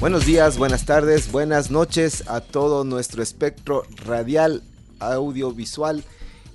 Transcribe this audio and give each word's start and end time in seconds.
Buenos 0.00 0.24
días, 0.24 0.56
buenas 0.56 0.86
tardes, 0.86 1.30
buenas 1.30 1.70
noches 1.70 2.24
a 2.26 2.40
todo 2.40 2.84
nuestro 2.84 3.22
espectro 3.22 3.84
radial, 4.06 4.62
audiovisual 4.98 6.02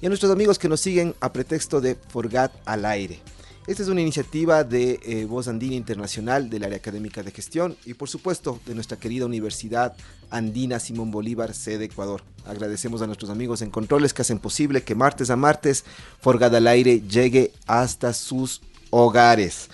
y 0.02 0.06
a 0.08 0.10
nuestros 0.10 0.32
amigos 0.32 0.58
que 0.58 0.68
nos 0.68 0.82
siguen 0.82 1.14
a 1.20 1.32
pretexto 1.32 1.80
de 1.80 1.94
Forgat 1.94 2.52
al 2.66 2.86
aire. 2.86 3.20
Esta 3.68 3.84
es 3.84 3.90
una 3.90 4.02
iniciativa 4.02 4.64
de 4.64 5.00
eh, 5.04 5.26
Voz 5.26 5.48
Andina 5.48 5.76
Internacional 5.76 6.50
del 6.50 6.64
Área 6.64 6.78
Académica 6.78 7.22
de 7.22 7.30
Gestión 7.30 7.78
y 7.86 7.94
por 7.94 8.10
supuesto 8.10 8.60
de 8.66 8.74
nuestra 8.74 8.98
querida 8.98 9.28
Universidad 9.28 9.96
Andina 10.32 10.80
Simón 10.80 11.12
Bolívar, 11.12 11.54
sede 11.54 11.86
Ecuador. 11.86 12.24
Agradecemos 12.48 13.04
a 13.04 13.08
nuestros 13.08 13.30
amigos 13.30 13.62
en 13.62 13.70
controles 13.70 14.16
que 14.16 14.24
hacen 14.24 14.40
posible 14.40 14.82
que 14.82 14.96
martes 14.96 15.30
a 15.30 15.36
martes 15.36 15.86
Forgat 16.20 16.56
al 16.56 16.66
aire 16.66 17.02
llegue 17.02 17.54
hasta 17.68 18.12
sus 18.14 18.64
hogares. 18.90 19.70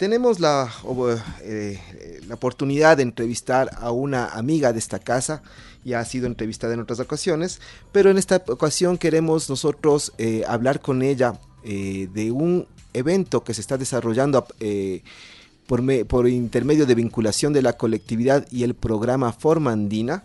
Tenemos 0.00 0.40
la, 0.40 0.72
eh, 1.42 1.78
la, 2.26 2.34
oportunidad 2.34 2.96
de 2.96 3.02
entrevistar 3.02 3.68
a 3.76 3.90
una 3.90 4.28
amiga 4.28 4.72
de 4.72 4.78
esta 4.78 4.98
casa, 4.98 5.42
ya 5.84 6.00
ha 6.00 6.06
sido 6.06 6.26
entrevistada 6.26 6.72
en 6.72 6.80
otras 6.80 7.00
ocasiones, 7.00 7.60
pero 7.92 8.08
en 8.08 8.16
esta 8.16 8.42
ocasión 8.48 8.96
queremos 8.96 9.50
nosotros 9.50 10.14
eh, 10.16 10.42
hablar 10.48 10.80
con 10.80 11.02
ella 11.02 11.38
eh, 11.64 12.08
de 12.14 12.30
un 12.30 12.66
evento 12.94 13.44
que 13.44 13.52
se 13.52 13.60
está 13.60 13.76
desarrollando 13.76 14.46
por, 15.66 16.06
por, 16.06 16.28
intermedio 16.30 16.86
de 16.86 16.94
vinculación 16.94 17.52
de 17.52 17.60
la 17.60 17.74
colectividad 17.74 18.46
y 18.50 18.62
el 18.62 18.72
programa 18.72 19.34
Forma 19.34 19.72
Andina 19.72 20.24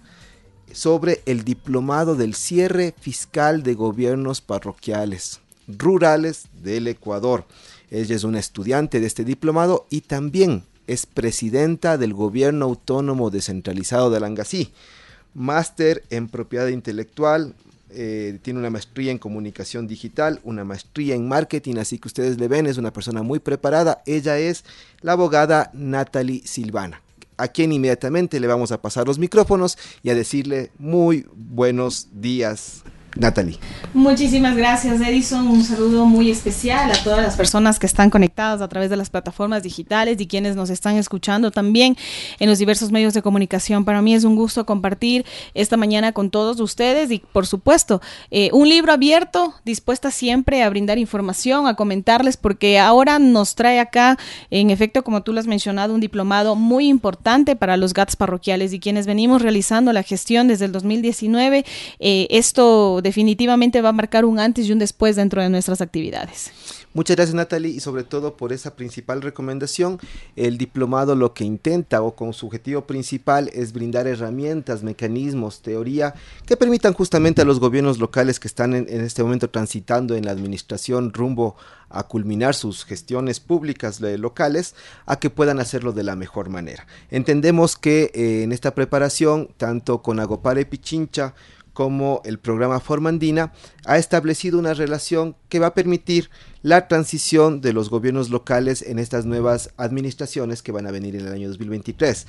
sobre 0.72 1.22
el 1.26 1.44
diplomado 1.44 2.16
del 2.16 2.34
cierre 2.34 2.96
fiscal 2.98 3.62
de 3.62 3.74
gobiernos 3.74 4.40
parroquiales 4.40 5.42
rurales 5.68 6.48
del 6.64 6.88
Ecuador. 6.88 7.46
Ella 7.90 8.16
es 8.16 8.24
una 8.24 8.40
estudiante 8.40 9.00
de 9.00 9.08
este 9.08 9.24
diplomado 9.24 9.86
y 9.90 10.02
también 10.02 10.64
es 10.88 11.06
presidenta 11.06 11.98
del 11.98 12.14
Gobierno 12.14 12.66
Autónomo 12.66 13.30
Descentralizado 13.30 14.10
de 14.10 14.18
Alangasí, 14.18 14.72
máster 15.34 16.04
en 16.10 16.28
propiedad 16.28 16.68
intelectual, 16.68 17.56
eh, 17.98 18.40
tiene 18.42 18.60
una 18.60 18.70
maestría 18.70 19.12
en 19.12 19.18
comunicación 19.18 19.88
digital, 19.88 20.42
una 20.44 20.66
maestría 20.66 21.16
en 21.16 21.28
marketing, 21.30 21.78
así 21.78 21.98
que 21.98 22.10
ustedes 22.10 22.38
le 22.38 22.50
ven, 22.50 22.66
es 22.66 22.78
una 22.78 22.92
persona 22.92 23.24
muy 23.24 23.40
preparada. 23.40 24.02
Ella 24.06 24.38
es 24.38 24.66
la 25.02 25.14
abogada 25.14 25.72
Natalie 25.74 26.42
Silvana, 26.46 27.02
a 27.38 27.48
quien 27.48 27.72
inmediatamente 27.72 28.40
le 28.42 28.48
vamos 28.48 28.74
a 28.74 28.82
pasar 28.82 29.08
los 29.08 29.18
micrófonos 29.18 29.78
y 30.04 30.10
a 30.10 30.16
decirle 30.16 30.72
muy 30.78 31.26
buenos 31.36 32.10
días. 32.12 32.84
Natalie. 33.16 33.58
Muchísimas 33.94 34.56
gracias, 34.56 35.00
Edison. 35.00 35.48
Un 35.48 35.64
saludo 35.64 36.06
muy 36.06 36.30
especial 36.30 36.92
a 36.92 37.04
todas 37.04 37.22
las 37.22 37.36
personas 37.36 37.80
que 37.80 37.86
están 37.86 38.10
conectadas 38.10 38.62
a 38.62 38.68
través 38.68 38.90
de 38.90 38.98
las 38.98 39.10
plataformas 39.10 39.64
digitales 39.64 40.20
y 40.20 40.28
quienes 40.28 40.56
nos 40.56 40.70
están 40.70 40.98
escuchando 40.98 41.52
también 41.52 41.96
en 42.40 42.50
los 42.50 42.60
diversos 42.60 42.92
medios 42.92 43.14
de 43.14 43.22
comunicación. 43.22 43.86
Para 43.86 44.02
mí 44.02 44.14
es 44.14 44.26
un 44.26 44.36
gusto 44.36 44.66
compartir 44.66 45.26
esta 45.54 45.78
mañana 45.78 46.12
con 46.12 46.30
todos 46.30 46.60
ustedes 46.60 47.10
y, 47.12 47.20
por 47.20 47.48
supuesto, 47.48 48.02
eh, 48.32 48.50
un 48.52 48.68
libro 48.68 48.92
abierto, 48.92 49.54
dispuesta 49.64 50.12
siempre 50.12 50.64
a 50.64 50.70
brindar 50.70 50.98
información, 50.98 51.68
a 51.68 51.76
comentarles, 51.76 52.38
porque 52.38 52.80
ahora 52.80 53.18
nos 53.20 53.56
trae 53.56 53.80
acá, 53.80 54.18
en 54.52 54.70
efecto, 54.70 55.04
como 55.04 55.24
tú 55.24 55.32
lo 55.32 55.40
has 55.40 55.48
mencionado, 55.48 55.94
un 55.94 56.02
diplomado 56.02 56.56
muy 56.56 56.88
importante 56.88 57.56
para 57.56 57.78
los 57.78 57.94
GATS 57.94 58.16
parroquiales 58.16 58.74
y 58.74 58.80
quienes 58.80 59.08
venimos 59.08 59.42
realizando 59.42 59.94
la 59.94 60.04
gestión 60.04 60.48
desde 60.48 60.66
el 60.66 60.72
2019. 60.72 61.66
Eh, 62.00 62.28
esto 62.30 63.02
definitivamente 63.06 63.82
va 63.84 63.90
a 63.90 63.94
marcar 63.94 64.26
un 64.26 64.40
antes 64.40 64.68
y 64.68 64.72
un 64.72 64.80
después 64.80 65.16
dentro 65.16 65.40
de 65.40 65.50
nuestras 65.50 65.80
actividades. 65.80 66.52
Muchas 66.96 67.18
gracias 67.18 67.36
Natalie 67.36 67.72
y 67.72 67.80
sobre 67.80 68.04
todo 68.04 68.36
por 68.36 68.52
esa 68.52 68.76
principal 68.76 69.22
recomendación. 69.22 70.00
El 70.36 70.58
diplomado 70.58 71.14
lo 71.14 71.34
que 71.34 71.44
intenta 71.44 72.02
o 72.02 72.16
con 72.16 72.34
su 72.34 72.48
objetivo 72.48 72.88
principal 72.88 73.52
es 73.54 73.74
brindar 73.74 74.08
herramientas, 74.08 74.82
mecanismos, 74.82 75.62
teoría 75.62 76.16
que 76.48 76.58
permitan 76.58 76.94
justamente 76.94 77.44
a 77.44 77.46
los 77.46 77.60
gobiernos 77.60 78.00
locales 78.00 78.40
que 78.40 78.48
están 78.48 78.74
en, 78.74 78.88
este 78.90 79.22
momento 79.22 79.52
transitando 79.52 80.16
en 80.16 80.26
la 80.26 80.32
administración 80.32 81.14
rumbo 81.14 81.56
a 81.90 82.08
culminar 82.08 82.56
sus 82.56 82.86
gestiones 82.86 83.40
públicas 83.40 84.02
eh, 84.02 84.18
locales 84.18 84.74
a 85.06 85.20
que 85.20 85.30
puedan 85.30 85.60
hacerlo 85.60 85.92
de 85.92 86.04
la 86.04 86.16
mejor 86.16 86.50
manera. 86.50 86.88
Entendemos 87.12 87.76
que 87.76 88.12
eh, 88.16 88.44
en 88.44 88.52
esta 88.52 88.74
preparación, 88.74 89.50
tanto 89.58 90.02
con 90.02 90.20
Agopare 90.20 90.66
Pichincha 90.66 91.36
como 91.76 92.22
el 92.24 92.40
programa 92.40 92.80
Formandina 92.80 93.52
ha 93.86 93.98
establecido 93.98 94.58
una 94.58 94.74
relación 94.74 95.36
que 95.50 95.60
va 95.60 95.68
a 95.68 95.74
permitir 95.74 96.32
la 96.64 96.88
transición 96.88 97.60
de 97.60 97.74
los 97.74 97.90
gobiernos 97.90 98.30
locales 98.30 98.82
en 98.82 98.98
estas 98.98 99.26
nuevas 99.26 99.72
administraciones 99.76 100.64
que 100.64 100.72
van 100.72 100.88
a 100.88 100.92
venir 100.92 101.18
en 101.18 101.28
el 101.28 101.34
año 101.34 101.50
2023. 101.50 102.26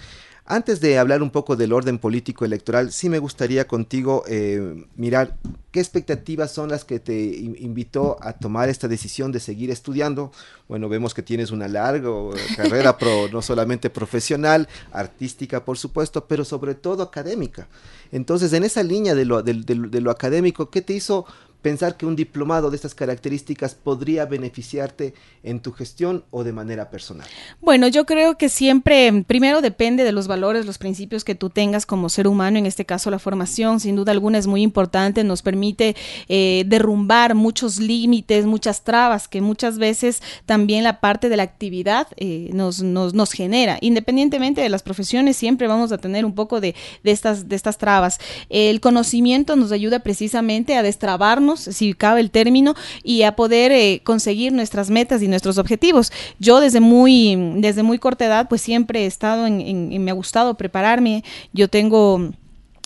Antes 0.49 0.81
de 0.81 0.97
hablar 0.97 1.25
un 1.25 1.31
poco 1.31 1.57
del 1.57 1.73
orden 1.73 1.99
político 1.99 2.45
electoral, 2.45 2.93
sí 2.93 3.09
me 3.09 3.19
gustaría 3.19 3.67
contigo 3.67 4.23
eh, 4.29 4.87
mirar 4.95 5.37
qué 5.73 5.81
expectativas 5.81 6.53
son 6.53 6.69
las 6.69 6.84
que 6.84 7.01
te 7.01 7.19
invitó 7.19 8.17
a 8.21 8.33
tomar 8.33 8.69
esta 8.69 8.87
decisión 8.87 9.33
de 9.33 9.41
seguir 9.41 9.73
estudiando. 9.73 10.31
Bueno, 10.69 10.89
vemos 10.89 11.15
que 11.15 11.23
tienes 11.23 11.51
una 11.51 11.67
larga 11.67 12.11
carrera 12.57 12.97
pro, 12.97 13.29
no 13.33 13.43
solamente 13.43 13.91
profesional, 13.91 14.69
artística 14.93 15.65
por 15.65 15.79
supuesto, 15.79 16.27
pero 16.29 16.45
sobre 16.45 16.77
todo 16.77 17.03
académica. 17.03 17.67
Entonces, 18.13 18.53
en 18.53 18.63
esa 18.63 18.84
línea 18.84 19.17
de 19.17 19.25
lo, 19.25 19.43
de 19.43 20.01
lo 20.01 20.11
académico, 20.13 20.71
¿qué 20.71 20.81
te 20.81 20.93
hizo 20.93 21.27
pensar 21.66 21.97
que 21.97 22.06
un 22.06 22.15
diplomado 22.15 22.71
de 22.71 22.77
estas 22.77 22.94
características 22.94 23.75
podría 23.75 24.25
beneficiarte 24.25 25.15
en 25.43 25.59
tu 25.59 25.72
gestión 25.72 26.22
o 26.31 26.44
de 26.44 26.53
manera 26.53 26.91
personal? 26.91 27.27
Bueno, 27.60 27.88
yo 27.88 28.06
creo 28.06 28.38
que 28.38 28.49
siempre, 28.49 29.25
primero 29.27 29.60
depende 29.60 30.04
de 30.04 30.12
los 30.12 30.28
valores, 30.28 30.65
los 30.65 30.78
principios 30.78 31.25
que 31.25 31.34
tú 31.34 31.50
tengas 31.50 31.84
como 31.84 32.09
ser 32.09 32.28
humano, 32.28 32.56
en 32.56 32.66
este 32.66 32.84
caso 32.84 33.10
la 33.10 33.19
formación, 33.19 33.81
sin 33.81 33.97
duda 33.97 34.12
alguna 34.12 34.38
es 34.38 34.47
muy 34.47 34.62
importante, 34.62 35.25
nos 35.25 35.43
permite 35.43 35.97
eh, 36.28 36.62
derrumbar 36.69 37.34
muchos 37.34 37.81
límites, 37.81 38.47
muchas 38.47 38.84
trabas 38.84 39.27
que 39.27 39.41
muchas 39.41 39.77
veces 39.77 40.22
también 40.44 40.84
la 40.84 41.00
parte 41.00 41.28
de 41.28 41.37
la 41.37 41.43
actividad 41.43 42.06
eh, 42.16 42.48
nos, 42.53 42.81
nos, 42.81 43.12
nos, 43.12 43.33
genera. 43.33 43.78
Independientemente 43.81 44.60
de 44.60 44.69
las 44.69 44.84
profesiones, 44.84 45.37
siempre 45.37 45.66
vamos 45.66 45.91
a 45.91 45.98
tener 45.98 46.25
un 46.25 46.37
poco 46.37 46.60
de, 46.60 46.77
de, 47.03 47.10
estas, 47.10 47.48
de 47.48 47.56
estas 47.56 47.77
trabas. 47.77 48.21
El 48.50 48.81
conocimiento 48.81 49.56
nos 49.56 49.72
ayuda 49.72 49.98
precisamente 49.98 50.77
a 50.77 50.84
destrabarnos 50.84 51.56
si 51.61 51.94
cabe 51.94 52.21
el 52.21 52.31
término, 52.31 52.75
y 53.03 53.22
a 53.22 53.37
poder 53.37 53.72
eh, 53.72 54.00
conseguir 54.05 54.53
nuestras 54.53 54.91
metas 54.91 55.22
y 55.22 55.28
nuestros 55.28 55.59
objetivos. 55.59 56.12
Yo 56.39 56.61
desde 56.61 56.81
muy, 56.81 57.37
desde 57.56 57.83
muy 57.83 57.99
corta 57.99 58.27
edad, 58.27 58.49
pues 58.49 58.61
siempre 58.61 59.05
he 59.05 59.06
estado 59.06 59.47
en 59.47 60.05
me 60.05 60.11
ha 60.11 60.15
gustado 60.15 60.55
prepararme. 60.55 61.25
Yo 61.53 61.69
tengo 61.69 62.33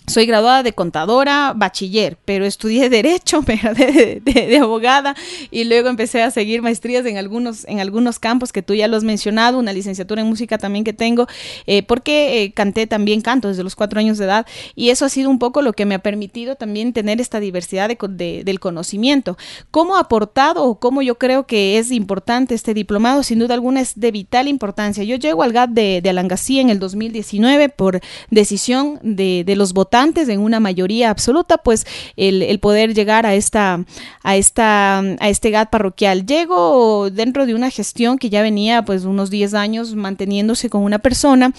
soy 0.06 0.26
graduada 0.26 0.62
de 0.62 0.72
contadora, 0.72 1.52
bachiller, 1.54 2.18
pero 2.24 2.44
estudié 2.44 2.88
derecho, 2.90 3.42
de, 3.42 4.20
de, 4.24 4.58
abogada 4.58 5.14
y 5.50 5.64
luego 5.64 5.88
empecé 5.88 6.22
a 6.22 6.30
seguir 6.30 6.62
maestrías 6.62 7.06
en 7.06 7.16
algunos, 7.16 7.64
en 7.66 7.80
algunos 7.80 8.18
campos 8.18 8.52
que 8.52 8.62
tú 8.62 8.74
ya 8.74 8.88
lo 8.88 8.96
has 8.96 9.04
mencionado, 9.04 9.58
una 9.58 9.72
licenciatura 9.72 10.22
en 10.22 10.28
música 10.28 10.58
también 10.58 10.84
que 10.84 10.92
tengo, 10.92 11.26
eh, 11.66 11.82
porque 11.82 12.42
eh, 12.42 12.52
canté 12.52 12.86
también 12.86 13.20
canto 13.20 13.48
desde 13.48 13.62
los 13.62 13.76
cuatro 13.76 14.00
años 14.00 14.18
de 14.18 14.24
edad 14.24 14.46
y 14.74 14.90
eso 14.90 15.04
ha 15.04 15.08
sido 15.08 15.30
un 15.30 15.38
poco 15.38 15.62
lo 15.62 15.72
que 15.72 15.86
me 15.86 15.94
ha 15.94 16.00
permitido 16.00 16.56
también 16.56 16.92
tener 16.92 17.20
esta 17.20 17.40
diversidad 17.40 17.88
de, 17.88 18.42
del 18.44 18.60
conocimiento. 18.60 19.38
¿Cómo 19.70 19.96
ha 19.96 20.00
aportado 20.00 20.64
o 20.64 20.78
cómo 20.78 21.02
yo 21.02 21.18
creo 21.18 21.46
que 21.46 21.78
es 21.78 21.90
importante 21.92 22.54
este 22.54 22.74
diplomado? 22.74 23.22
Sin 23.22 23.38
duda 23.38 23.54
alguna 23.54 23.80
es 23.80 23.98
de 23.98 24.10
vital 24.10 24.48
importancia. 24.48 25.04
Yo 25.04 25.16
llego 25.16 25.42
al 25.42 25.52
GAT 25.52 25.70
de, 25.70 26.10
Alangasí 26.10 26.58
en 26.58 26.70
el 26.70 26.80
2019 26.80 27.68
por 27.68 28.00
decisión 28.30 28.98
de, 29.02 29.44
de 29.44 29.54
los 29.54 29.72
votantes 29.72 29.99
votantes 30.00 30.28
en 30.28 30.40
una 30.40 30.60
mayoría 30.60 31.10
absoluta, 31.10 31.58
pues 31.58 31.86
el, 32.16 32.58
poder 32.60 32.94
llegar 32.94 33.26
a 33.26 33.34
esta, 33.34 33.84
a 34.22 34.36
esta, 34.36 34.98
a 34.98 35.28
este 35.28 35.50
GAT 35.50 35.70
parroquial. 35.70 36.26
Llego 36.26 37.10
dentro 37.10 37.46
de 37.46 37.54
una 37.54 37.70
gestión 37.70 38.18
que 38.18 38.30
ya 38.30 38.42
venía 38.42 38.82
pues 38.82 39.04
unos 39.04 39.30
10 39.30 39.54
años 39.54 39.94
manteniéndose 39.94 40.70
con 40.70 40.82
una 40.82 40.98
persona 40.98 41.52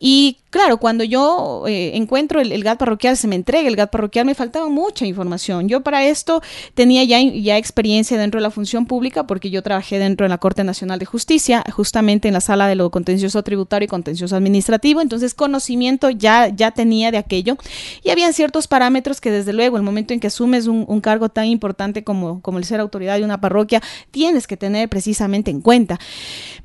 y 0.00 0.38
claro, 0.50 0.76
cuando 0.76 1.02
yo 1.04 1.64
eh, 1.66 1.92
encuentro 1.94 2.40
el, 2.40 2.52
el, 2.52 2.62
GAT 2.62 2.78
parroquial, 2.78 3.16
se 3.16 3.26
me 3.26 3.36
entrega 3.36 3.68
el 3.68 3.76
GAT 3.76 3.90
parroquial, 3.90 4.26
me 4.26 4.34
faltaba 4.34 4.68
mucha 4.68 5.06
información. 5.06 5.68
Yo 5.68 5.80
para 5.80 6.04
esto 6.04 6.42
tenía 6.74 7.04
ya, 7.04 7.20
ya 7.22 7.56
experiencia 7.56 8.18
dentro 8.18 8.38
de 8.38 8.42
la 8.42 8.50
función 8.50 8.86
pública 8.86 9.26
porque 9.26 9.50
yo 9.50 9.62
trabajé 9.62 9.98
dentro 9.98 10.24
de 10.24 10.28
la 10.28 10.38
Corte 10.38 10.62
Nacional 10.64 10.98
de 10.98 11.06
Justicia, 11.06 11.64
justamente 11.72 12.28
en 12.28 12.34
la 12.34 12.40
sala 12.40 12.68
de 12.68 12.74
lo 12.74 12.90
contencioso 12.90 13.42
tributario 13.42 13.86
y 13.86 13.88
contencioso 13.88 14.36
administrativo, 14.36 15.00
entonces 15.00 15.34
conocimiento 15.34 16.10
ya, 16.10 16.48
ya 16.48 16.70
tenía 16.70 17.10
de 17.10 17.18
aquello 17.18 17.56
y 18.02 18.10
habían 18.10 18.32
ciertos 18.32 18.68
parámetros 18.68 19.20
que 19.20 19.30
desde 19.30 19.52
luego 19.52 19.76
el 19.76 19.82
momento 19.82 20.14
en 20.14 20.20
que 20.20 20.26
asumes 20.26 20.66
un, 20.66 21.00
cargo 21.00 21.28
tan 21.28 21.46
importante 21.46 22.04
como, 22.04 22.40
como 22.42 22.58
el 22.58 22.64
ser 22.64 22.78
autoridad 22.78 23.18
de 23.18 23.24
una 23.24 23.40
parroquia, 23.40 23.82
tienes 24.10 24.46
que 24.46 24.56
tener 24.56 24.88
precisamente 24.88 25.50
en 25.50 25.60
cuenta. 25.60 25.98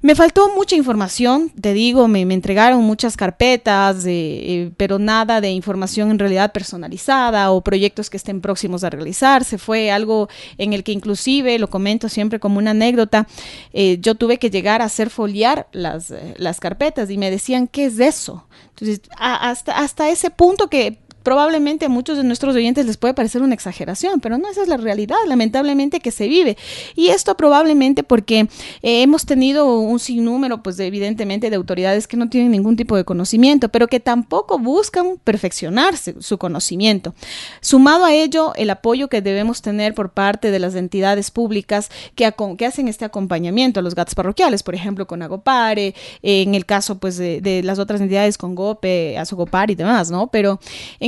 Me 0.01 0.13
faltó 0.15 0.49
mucha 0.55 0.75
información, 0.75 1.49
te 1.59 1.73
digo, 1.73 2.07
me, 2.07 2.25
me 2.25 2.35
entregaron 2.35 2.83
muchas 2.83 3.17
carpetas, 3.17 4.03
eh, 4.05 4.71
pero 4.77 4.99
nada 4.99 5.41
de 5.41 5.49
información 5.49 6.11
en 6.11 6.19
realidad 6.19 6.51
personalizada 6.51 7.51
o 7.51 7.61
proyectos 7.61 8.09
que 8.09 8.17
estén 8.17 8.41
próximos 8.41 8.83
a 8.83 8.89
realizarse. 8.89 9.57
Fue 9.57 9.91
algo 9.91 10.29
en 10.57 10.73
el 10.73 10.83
que 10.83 10.91
inclusive, 10.91 11.57
lo 11.57 11.69
comento 11.69 12.09
siempre 12.09 12.39
como 12.39 12.59
una 12.59 12.71
anécdota, 12.71 13.27
eh, 13.73 13.97
yo 14.01 14.15
tuve 14.15 14.37
que 14.37 14.49
llegar 14.49 14.81
a 14.81 14.85
hacer 14.85 15.09
foliar 15.09 15.67
las, 15.71 16.11
eh, 16.11 16.35
las 16.37 16.59
carpetas 16.59 17.09
y 17.09 17.17
me 17.17 17.31
decían, 17.31 17.67
¿qué 17.67 17.85
es 17.85 17.99
eso? 17.99 18.45
Entonces, 18.79 19.01
hasta, 19.17 19.77
hasta 19.77 20.09
ese 20.09 20.29
punto 20.29 20.67
que 20.67 20.99
probablemente 21.27 21.83
a 21.83 21.89
muchos 21.89 22.15
de 22.15 22.23
nuestros 22.23 22.55
oyentes 22.55 22.85
les 22.85 22.95
puede 22.95 23.13
parecer 23.13 23.41
una 23.41 23.53
exageración, 23.53 24.21
pero 24.21 24.37
no, 24.37 24.47
esa 24.47 24.61
es 24.61 24.69
la 24.69 24.77
realidad, 24.77 25.17
lamentablemente, 25.27 25.99
que 25.99 26.09
se 26.09 26.29
vive. 26.29 26.55
Y 26.95 27.09
esto 27.09 27.35
probablemente 27.35 28.01
porque 28.01 28.47
eh, 28.81 29.01
hemos 29.01 29.25
tenido 29.25 29.77
un 29.77 29.99
sinnúmero, 29.99 30.63
pues 30.63 30.79
evidentemente, 30.79 31.49
de 31.49 31.57
autoridades 31.57 32.07
que 32.07 32.15
no 32.15 32.29
tienen 32.29 32.51
ningún 32.51 32.77
tipo 32.77 32.95
de 32.95 33.03
conocimiento, 33.03 33.67
pero 33.67 33.89
que 33.89 33.99
tampoco 33.99 34.57
buscan 34.57 35.17
perfeccionarse 35.21 36.15
su 36.21 36.37
conocimiento. 36.37 37.13
Sumado 37.59 38.05
a 38.05 38.13
ello, 38.13 38.53
el 38.55 38.69
apoyo 38.69 39.09
que 39.09 39.21
debemos 39.21 39.61
tener 39.61 39.93
por 39.95 40.11
parte 40.11 40.49
de 40.49 40.59
las 40.59 40.75
entidades 40.75 41.29
públicas 41.29 41.89
que, 42.15 42.25
hacen 42.65 42.87
este 42.87 43.03
acompañamiento 43.03 43.81
a 43.81 43.83
los 43.83 43.95
gatos 43.95 44.15
parroquiales, 44.15 44.63
por 44.63 44.75
ejemplo, 44.75 45.07
con 45.07 45.21
Agopare, 45.21 45.93
en 46.21 46.55
el 46.55 46.65
caso 46.65 46.99
pues 46.99 47.17
de, 47.17 47.61
las 47.65 47.79
otras 47.79 47.99
entidades 47.99 48.37
con 48.37 48.55
GOPE, 48.55 49.17
Azogopar 49.17 49.69
y 49.71 49.75
demás, 49.75 50.09
¿no? 50.09 50.27
Pero 50.27 50.61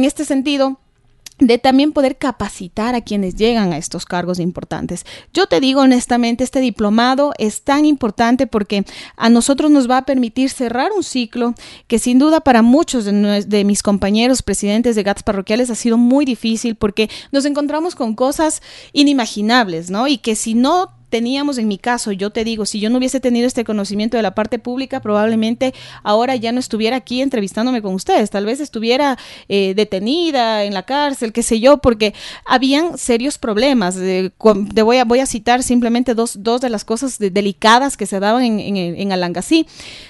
este 0.09 0.25
sentido, 0.25 0.77
de 1.39 1.57
también 1.57 1.93
poder 1.93 2.17
capacitar 2.17 2.95
a 2.95 3.01
quienes 3.01 3.35
llegan 3.35 3.71
a 3.71 3.77
estos 3.77 4.05
cargos 4.05 4.39
importantes. 4.39 5.05
Yo 5.33 5.47
te 5.47 5.59
digo 5.59 5.81
honestamente, 5.81 6.43
este 6.43 6.59
diplomado 6.59 7.33
es 7.37 7.63
tan 7.63 7.85
importante 7.85 8.45
porque 8.45 8.85
a 9.15 9.29
nosotros 9.29 9.71
nos 9.71 9.89
va 9.89 9.97
a 9.97 10.05
permitir 10.05 10.49
cerrar 10.49 10.91
un 10.91 11.03
ciclo 11.03 11.55
que 11.87 11.99
sin 11.99 12.19
duda 12.19 12.41
para 12.41 12.61
muchos 12.61 13.05
de, 13.05 13.63
mis 13.63 13.83
compañeros 13.83 14.41
presidentes 14.41 14.95
de 14.95 15.03
GATS 15.03 15.23
parroquiales 15.23 15.69
ha 15.69 15.75
sido 15.75 15.97
muy 15.97 16.25
difícil 16.25 16.75
porque 16.75 17.09
nos 17.31 17.45
encontramos 17.45 17.95
con 17.95 18.15
cosas 18.15 18.61
inimaginables, 18.91 19.89
¿no? 19.89 20.07
Y 20.07 20.17
que 20.17 20.35
si 20.35 20.55
no 20.55 20.98
teníamos 21.09 21.57
en 21.57 21.67
mi 21.67 21.77
caso, 21.77 22.11
yo 22.11 22.29
te 22.29 22.43
digo, 22.43 22.65
si 22.65 22.79
yo 22.79 22.89
no 22.89 22.97
hubiese 22.97 23.19
tenido 23.19 23.47
este 23.47 23.63
conocimiento 23.63 24.17
de 24.17 24.23
la 24.23 24.35
parte 24.35 24.59
pública, 24.59 25.01
probablemente 25.01 25.73
ahora 26.03 26.35
ya 26.35 26.51
no 26.51 26.59
estuviera 26.59 26.97
aquí 26.97 27.21
entrevistándome 27.21 27.81
con 27.81 27.93
ustedes, 27.93 28.29
tal 28.29 28.45
vez 28.45 28.59
estuviera 28.59 29.17
eh, 29.47 29.73
detenida 29.75 30.63
en 30.63 30.73
la 30.73 30.83
cárcel, 30.83 31.33
qué 31.33 31.43
sé 31.43 31.59
yo, 31.59 31.77
porque 31.77 32.13
habían 32.45 32.97
serios 32.97 33.37
problemas. 33.37 33.97
Eh, 33.97 34.31
te 34.73 34.81
voy 34.81 34.97
a, 34.97 35.05
voy 35.05 35.19
a 35.19 35.25
citar 35.25 35.63
simplemente 35.63 36.13
dos, 36.13 36.43
dos 36.43 36.61
de 36.61 36.69
las 36.69 36.85
cosas 36.85 37.19
de, 37.19 37.29
delicadas 37.29 37.97
que 37.97 38.05
se 38.05 38.19
daban 38.19 38.43
en, 38.43 38.59
en, 38.59 38.77
en 38.77 39.11
Alangasí. 39.11 39.65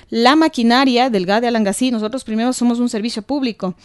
La 0.10 0.36
maquinaria 0.36 1.10
del 1.10 1.26
GAD 1.28 1.42
de 1.42 1.48
Alangasí, 1.48 1.92
nosotros 1.92 2.24
primero 2.24 2.52
somos 2.52 2.80
un 2.80 2.90
servicio 2.90 3.22
público 3.22 3.76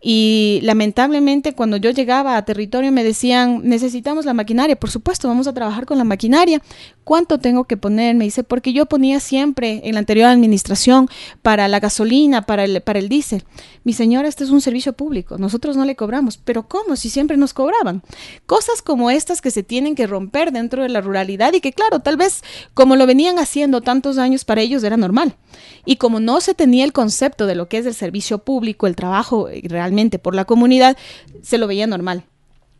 y 0.00 0.60
lamentablemente 0.62 1.54
cuando 1.54 1.76
yo 1.76 1.90
llegaba 1.90 2.36
a 2.36 2.44
territorio 2.44 2.92
me 2.92 3.02
decían, 3.02 3.62
necesitamos 3.64 4.24
la 4.24 4.32
maquinaria, 4.32 4.76
por 4.76 4.90
supuesto, 4.90 5.26
vamos 5.26 5.48
a 5.48 5.52
trabajar 5.52 5.84
con 5.84 5.98
la 5.98 6.04
maquinaria 6.04 6.61
¿Cuánto 7.04 7.38
tengo 7.38 7.64
que 7.64 7.76
poner? 7.76 8.14
Me 8.14 8.24
dice, 8.24 8.44
porque 8.44 8.72
yo 8.72 8.86
ponía 8.86 9.18
siempre 9.18 9.80
en 9.84 9.94
la 9.94 9.98
anterior 9.98 10.28
administración 10.28 11.08
para 11.42 11.66
la 11.66 11.80
gasolina, 11.80 12.42
para 12.42 12.64
el, 12.64 12.80
para 12.80 13.00
el 13.00 13.08
diésel. 13.08 13.44
Mi 13.82 13.92
señora, 13.92 14.28
este 14.28 14.44
es 14.44 14.50
un 14.50 14.60
servicio 14.60 14.92
público, 14.92 15.36
nosotros 15.36 15.76
no 15.76 15.84
le 15.84 15.96
cobramos. 15.96 16.36
Pero 16.36 16.68
¿cómo? 16.68 16.94
Si 16.94 17.10
siempre 17.10 17.36
nos 17.36 17.54
cobraban. 17.54 18.02
Cosas 18.46 18.82
como 18.82 19.10
estas 19.10 19.40
que 19.40 19.50
se 19.50 19.64
tienen 19.64 19.96
que 19.96 20.06
romper 20.06 20.52
dentro 20.52 20.82
de 20.82 20.88
la 20.88 21.00
ruralidad 21.00 21.52
y 21.54 21.60
que 21.60 21.72
claro, 21.72 22.00
tal 22.00 22.16
vez 22.16 22.42
como 22.72 22.94
lo 22.94 23.06
venían 23.06 23.38
haciendo 23.40 23.80
tantos 23.80 24.18
años 24.18 24.44
para 24.44 24.60
ellos 24.60 24.84
era 24.84 24.96
normal. 24.96 25.34
Y 25.84 25.96
como 25.96 26.20
no 26.20 26.40
se 26.40 26.54
tenía 26.54 26.84
el 26.84 26.92
concepto 26.92 27.46
de 27.46 27.56
lo 27.56 27.68
que 27.68 27.78
es 27.78 27.86
el 27.86 27.94
servicio 27.94 28.38
público, 28.38 28.86
el 28.86 28.94
trabajo 28.94 29.48
eh, 29.48 29.60
realmente 29.64 30.20
por 30.20 30.36
la 30.36 30.44
comunidad, 30.44 30.96
se 31.42 31.58
lo 31.58 31.66
veía 31.66 31.88
normal. 31.88 32.24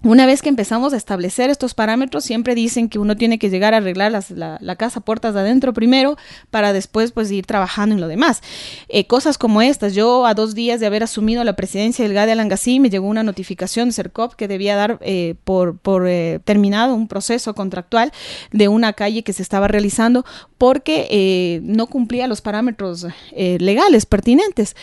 Una 0.04 0.26
vez 0.26 0.42
que 0.42 0.48
empezamos 0.48 0.92
a 0.92 0.96
establecer 0.96 1.48
estos 1.48 1.74
parámetros, 1.74 2.24
siempre 2.24 2.56
dicen 2.56 2.88
que 2.88 2.98
uno 2.98 3.16
tiene 3.16 3.38
que 3.38 3.50
llegar 3.50 3.72
a 3.72 3.76
arreglar 3.76 4.10
las, 4.10 4.32
la, 4.32 4.76
casa 4.76 5.00
puertas 5.00 5.34
de 5.34 5.40
adentro 5.40 5.72
primero 5.72 6.16
para 6.50 6.72
después 6.72 7.12
pues 7.12 7.30
ir 7.30 7.46
trabajando 7.46 7.94
en 7.94 8.00
lo 8.00 8.08
demás. 8.08 8.42
Eh, 8.88 9.06
cosas 9.06 9.38
como 9.38 9.62
estas, 9.62 9.94
yo 9.94 10.26
a 10.26 10.34
dos 10.34 10.56
días 10.56 10.80
de 10.80 10.86
haber 10.86 11.04
asumido 11.04 11.44
la 11.44 11.54
presidencia 11.54 12.04
del 12.04 12.14
GADE 12.14 12.32
Alangasí 12.32 12.80
me 12.80 12.90
llegó 12.90 13.06
una 13.06 13.22
notificación 13.22 13.90
de 13.90 13.94
CERCOP 13.94 14.34
que 14.34 14.48
debía 14.48 14.74
dar 14.74 14.98
eh, 15.02 15.36
por, 15.44 15.78
por 15.78 16.08
eh, 16.08 16.40
terminado 16.44 16.96
un 16.96 17.06
proceso 17.06 17.54
contractual 17.54 18.12
de 18.50 18.66
una 18.66 18.94
calle 18.94 19.22
que 19.22 19.32
se 19.32 19.42
estaba 19.42 19.68
realizando 19.68 20.24
porque 20.58 21.06
eh, 21.10 21.60
no 21.62 21.86
cumplía 21.86 22.26
los 22.26 22.40
parámetros 22.40 23.06
legales 23.32 24.06
pertinentes 24.06 24.74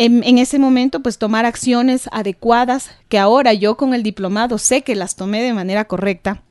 en, 0.00 0.24
en, 0.24 0.38
ese 0.38 0.58
momento 0.58 1.00
pues 1.00 1.18
tomar 1.18 1.44
acciones 1.44 2.08
adecuadas 2.10 2.90
que 3.10 3.18
ahora 3.18 3.52
yo 3.52 3.76
con 3.76 3.92
el 3.92 4.02
diplomado 4.02 4.56
sé 4.56 4.80
que 4.80 4.94
las 4.94 5.14
tomé 5.14 5.42
de 5.42 5.52
manera 5.52 5.84
correcta 5.84 6.42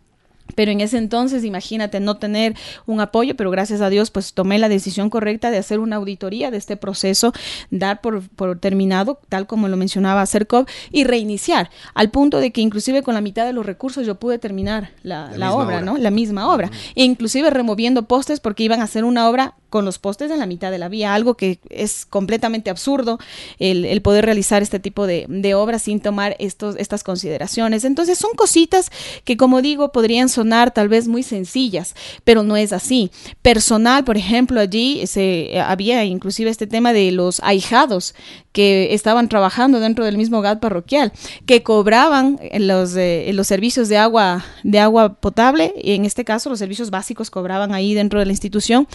pero 0.56 0.72
en 0.72 0.82
ese 0.82 0.98
entonces, 0.98 1.44
imagínate 1.44 2.00
no 2.00 2.18
tener 2.18 2.56
un 2.86 3.02
apoyo, 3.02 3.36
pero 3.36 3.52
gracias 3.52 3.82
a 3.82 3.90
Dios, 3.90 4.12
pues 4.12 4.34
tomé 4.34 4.60
la 4.60 4.70
decisión 4.70 5.10
correcta 5.10 5.52
de 5.52 5.58
hacer 5.58 5.80
una 5.80 5.98
auditoría 5.98 6.52
de 6.52 6.58
este 6.58 6.78
proceso, 6.78 7.34
dar 7.72 8.02
por, 8.02 8.28
por 8.30 8.60
terminado, 8.60 9.20
tal 9.30 9.48
como 9.48 9.68
lo 9.68 9.78
mencionaba 9.78 10.26
CERCOV, 10.26 10.66
y 10.92 11.04
reiniciar, 11.04 11.70
al 11.94 12.10
punto 12.10 12.40
de 12.40 12.52
que 12.52 12.62
inclusive 12.62 13.04
con 13.04 13.14
la 13.14 13.22
mitad 13.22 13.46
de 13.46 13.54
los 13.54 13.66
recursos 13.66 14.06
yo 14.06 14.16
pude 14.16 14.40
terminar 14.40 14.92
la, 15.04 15.32
la, 15.32 15.38
la 15.38 15.54
obra, 15.54 15.66
obra, 15.66 15.82
¿no? 15.82 15.98
La 15.98 16.12
misma 16.12 16.54
obra. 16.54 16.68
Uh 16.68 16.72
-huh. 16.72 16.94
E 16.96 17.04
inclusive 17.04 17.50
removiendo 17.50 18.04
postes 18.04 18.40
porque 18.40 18.64
iban 18.64 18.82
a 18.82 18.84
hacer 18.84 19.04
una 19.04 19.30
obra 19.30 19.56
con 19.70 19.86
los 19.86 20.00
postes 20.00 20.32
en 20.32 20.40
la 20.40 20.46
mitad 20.46 20.72
de 20.72 20.80
la 20.80 20.90
vía, 20.90 21.14
algo 21.14 21.36
que 21.36 21.60
es 21.70 22.06
completamente 22.06 22.70
absurdo 22.70 23.20
el, 23.60 23.86
el 23.86 24.02
poder 24.02 24.26
realizar 24.26 24.62
este 24.62 24.80
tipo 24.80 25.06
de, 25.06 25.26
de, 25.30 25.54
obras 25.54 25.84
sin 25.84 26.00
tomar 26.00 26.36
estos, 26.40 26.76
estas 26.78 27.04
consideraciones. 27.04 27.84
Entonces 27.84 28.18
son 28.18 28.32
cositas 28.36 28.90
que, 29.24 29.38
como 29.38 29.62
digo, 29.62 29.92
podrían 29.92 30.30
tal 30.72 30.90
vez 30.90 31.08
muy 31.08 31.24
sencillas, 31.24 31.96
pero 32.24 32.44
no 32.44 32.58
es 32.58 32.74
así. 32.74 33.12
Personal, 33.42 34.04
por 34.04 34.18
ejemplo, 34.18 34.60
allí 34.60 35.06
se 35.08 35.60
había 35.62 36.04
inclusive 36.06 36.50
este 36.50 36.68
tema 36.68 36.94
de 36.94 37.12
los 37.12 37.40
ahijados 37.42 38.16
que 38.52 38.94
estaban 38.94 39.30
trabajando 39.30 39.80
dentro 39.80 40.06
del 40.06 40.18
mismo 40.18 40.42
GAD 40.42 40.60
parroquial, 40.60 41.14
que 41.46 41.64
cobraban 41.64 42.40
los, 42.58 42.96
eh, 42.96 43.30
los 43.34 43.48
servicios 43.48 43.90
de 43.90 43.98
agua, 43.98 44.44
de 44.64 44.80
agua 44.80 45.16
potable, 45.16 45.74
y 45.82 45.94
en 45.94 46.06
este 46.06 46.26
caso 46.26 46.50
los 46.50 46.60
servicios 46.60 46.90
básicos 46.90 47.30
cobraban 47.30 47.74
ahí 47.74 47.94
dentro 47.94 48.20
de 48.20 48.26
la 48.26 48.32
institución, 48.32 48.88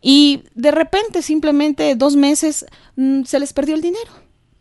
y 0.00 0.44
de 0.54 0.70
repente 0.70 1.22
simplemente 1.22 1.94
dos 1.96 2.16
meses 2.16 2.66
mmm, 2.96 3.24
se 3.24 3.40
les 3.40 3.52
perdió 3.52 3.74
el 3.74 3.80
dinero 3.80 4.10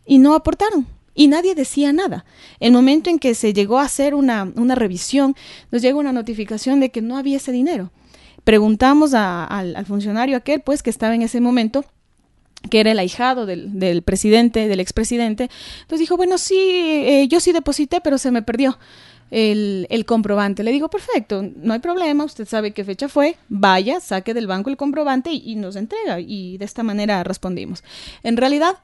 y 0.05 0.17
no 0.17 0.33
aportaron 0.33 0.87
y 1.15 1.27
nadie 1.27 1.55
decía 1.55 1.93
nada. 1.93 2.25
El 2.59 2.71
momento 2.71 3.09
en 3.09 3.19
que 3.19 3.35
se 3.35 3.53
llegó 3.53 3.79
a 3.79 3.83
hacer 3.83 4.15
una, 4.15 4.51
una 4.55 4.75
revisión, 4.75 5.35
nos 5.71 5.81
llegó 5.81 5.99
una 5.99 6.13
notificación 6.13 6.79
de 6.79 6.89
que 6.89 7.01
no 7.01 7.17
había 7.17 7.37
ese 7.37 7.51
dinero. 7.51 7.91
Preguntamos 8.43 9.13
al, 9.13 9.85
funcionario 9.85 10.37
aquel, 10.37 10.61
pues, 10.61 10.81
que 10.81 10.89
estaba 10.89 11.13
en 11.13 11.21
ese 11.21 11.41
momento, 11.41 11.85
que 12.69 12.79
era 12.79 12.91
el 12.91 12.99
ahijado 12.99 13.45
del, 13.45 14.01
presidente, 14.03 14.67
del 14.67 14.79
expresidente, 14.79 15.49
entonces 15.81 15.99
dijo, 15.99 16.17
bueno, 16.17 16.37
sí, 16.37 16.57
eh, 16.57 17.27
yo 17.29 17.39
sí 17.39 17.51
deposité, 17.51 18.01
pero 18.01 18.17
se 18.17 18.31
me 18.31 18.41
perdió 18.41 18.77
el, 19.31 20.03
comprobante. 20.05 20.63
Le 20.63 20.71
digo, 20.71 20.89
perfecto, 20.89 21.43
no 21.43 21.73
hay 21.73 21.79
problema, 21.79 22.23
usted 22.23 22.47
sabe 22.47 22.71
qué 22.71 22.83
fecha 22.83 23.07
fue, 23.07 23.37
vaya, 23.47 23.99
saque 23.99 24.33
del 24.33 24.47
banco 24.47 24.69
el 24.69 24.77
comprobante 24.77 25.31
y 25.31 25.55
nos 25.55 25.75
entrega. 25.75 26.19
Y 26.19 26.57
de 26.57 26.65
esta 26.65 26.83
manera 26.83 27.23
respondimos. 27.23 27.83
En 28.23 28.37
realidad, 28.37 28.77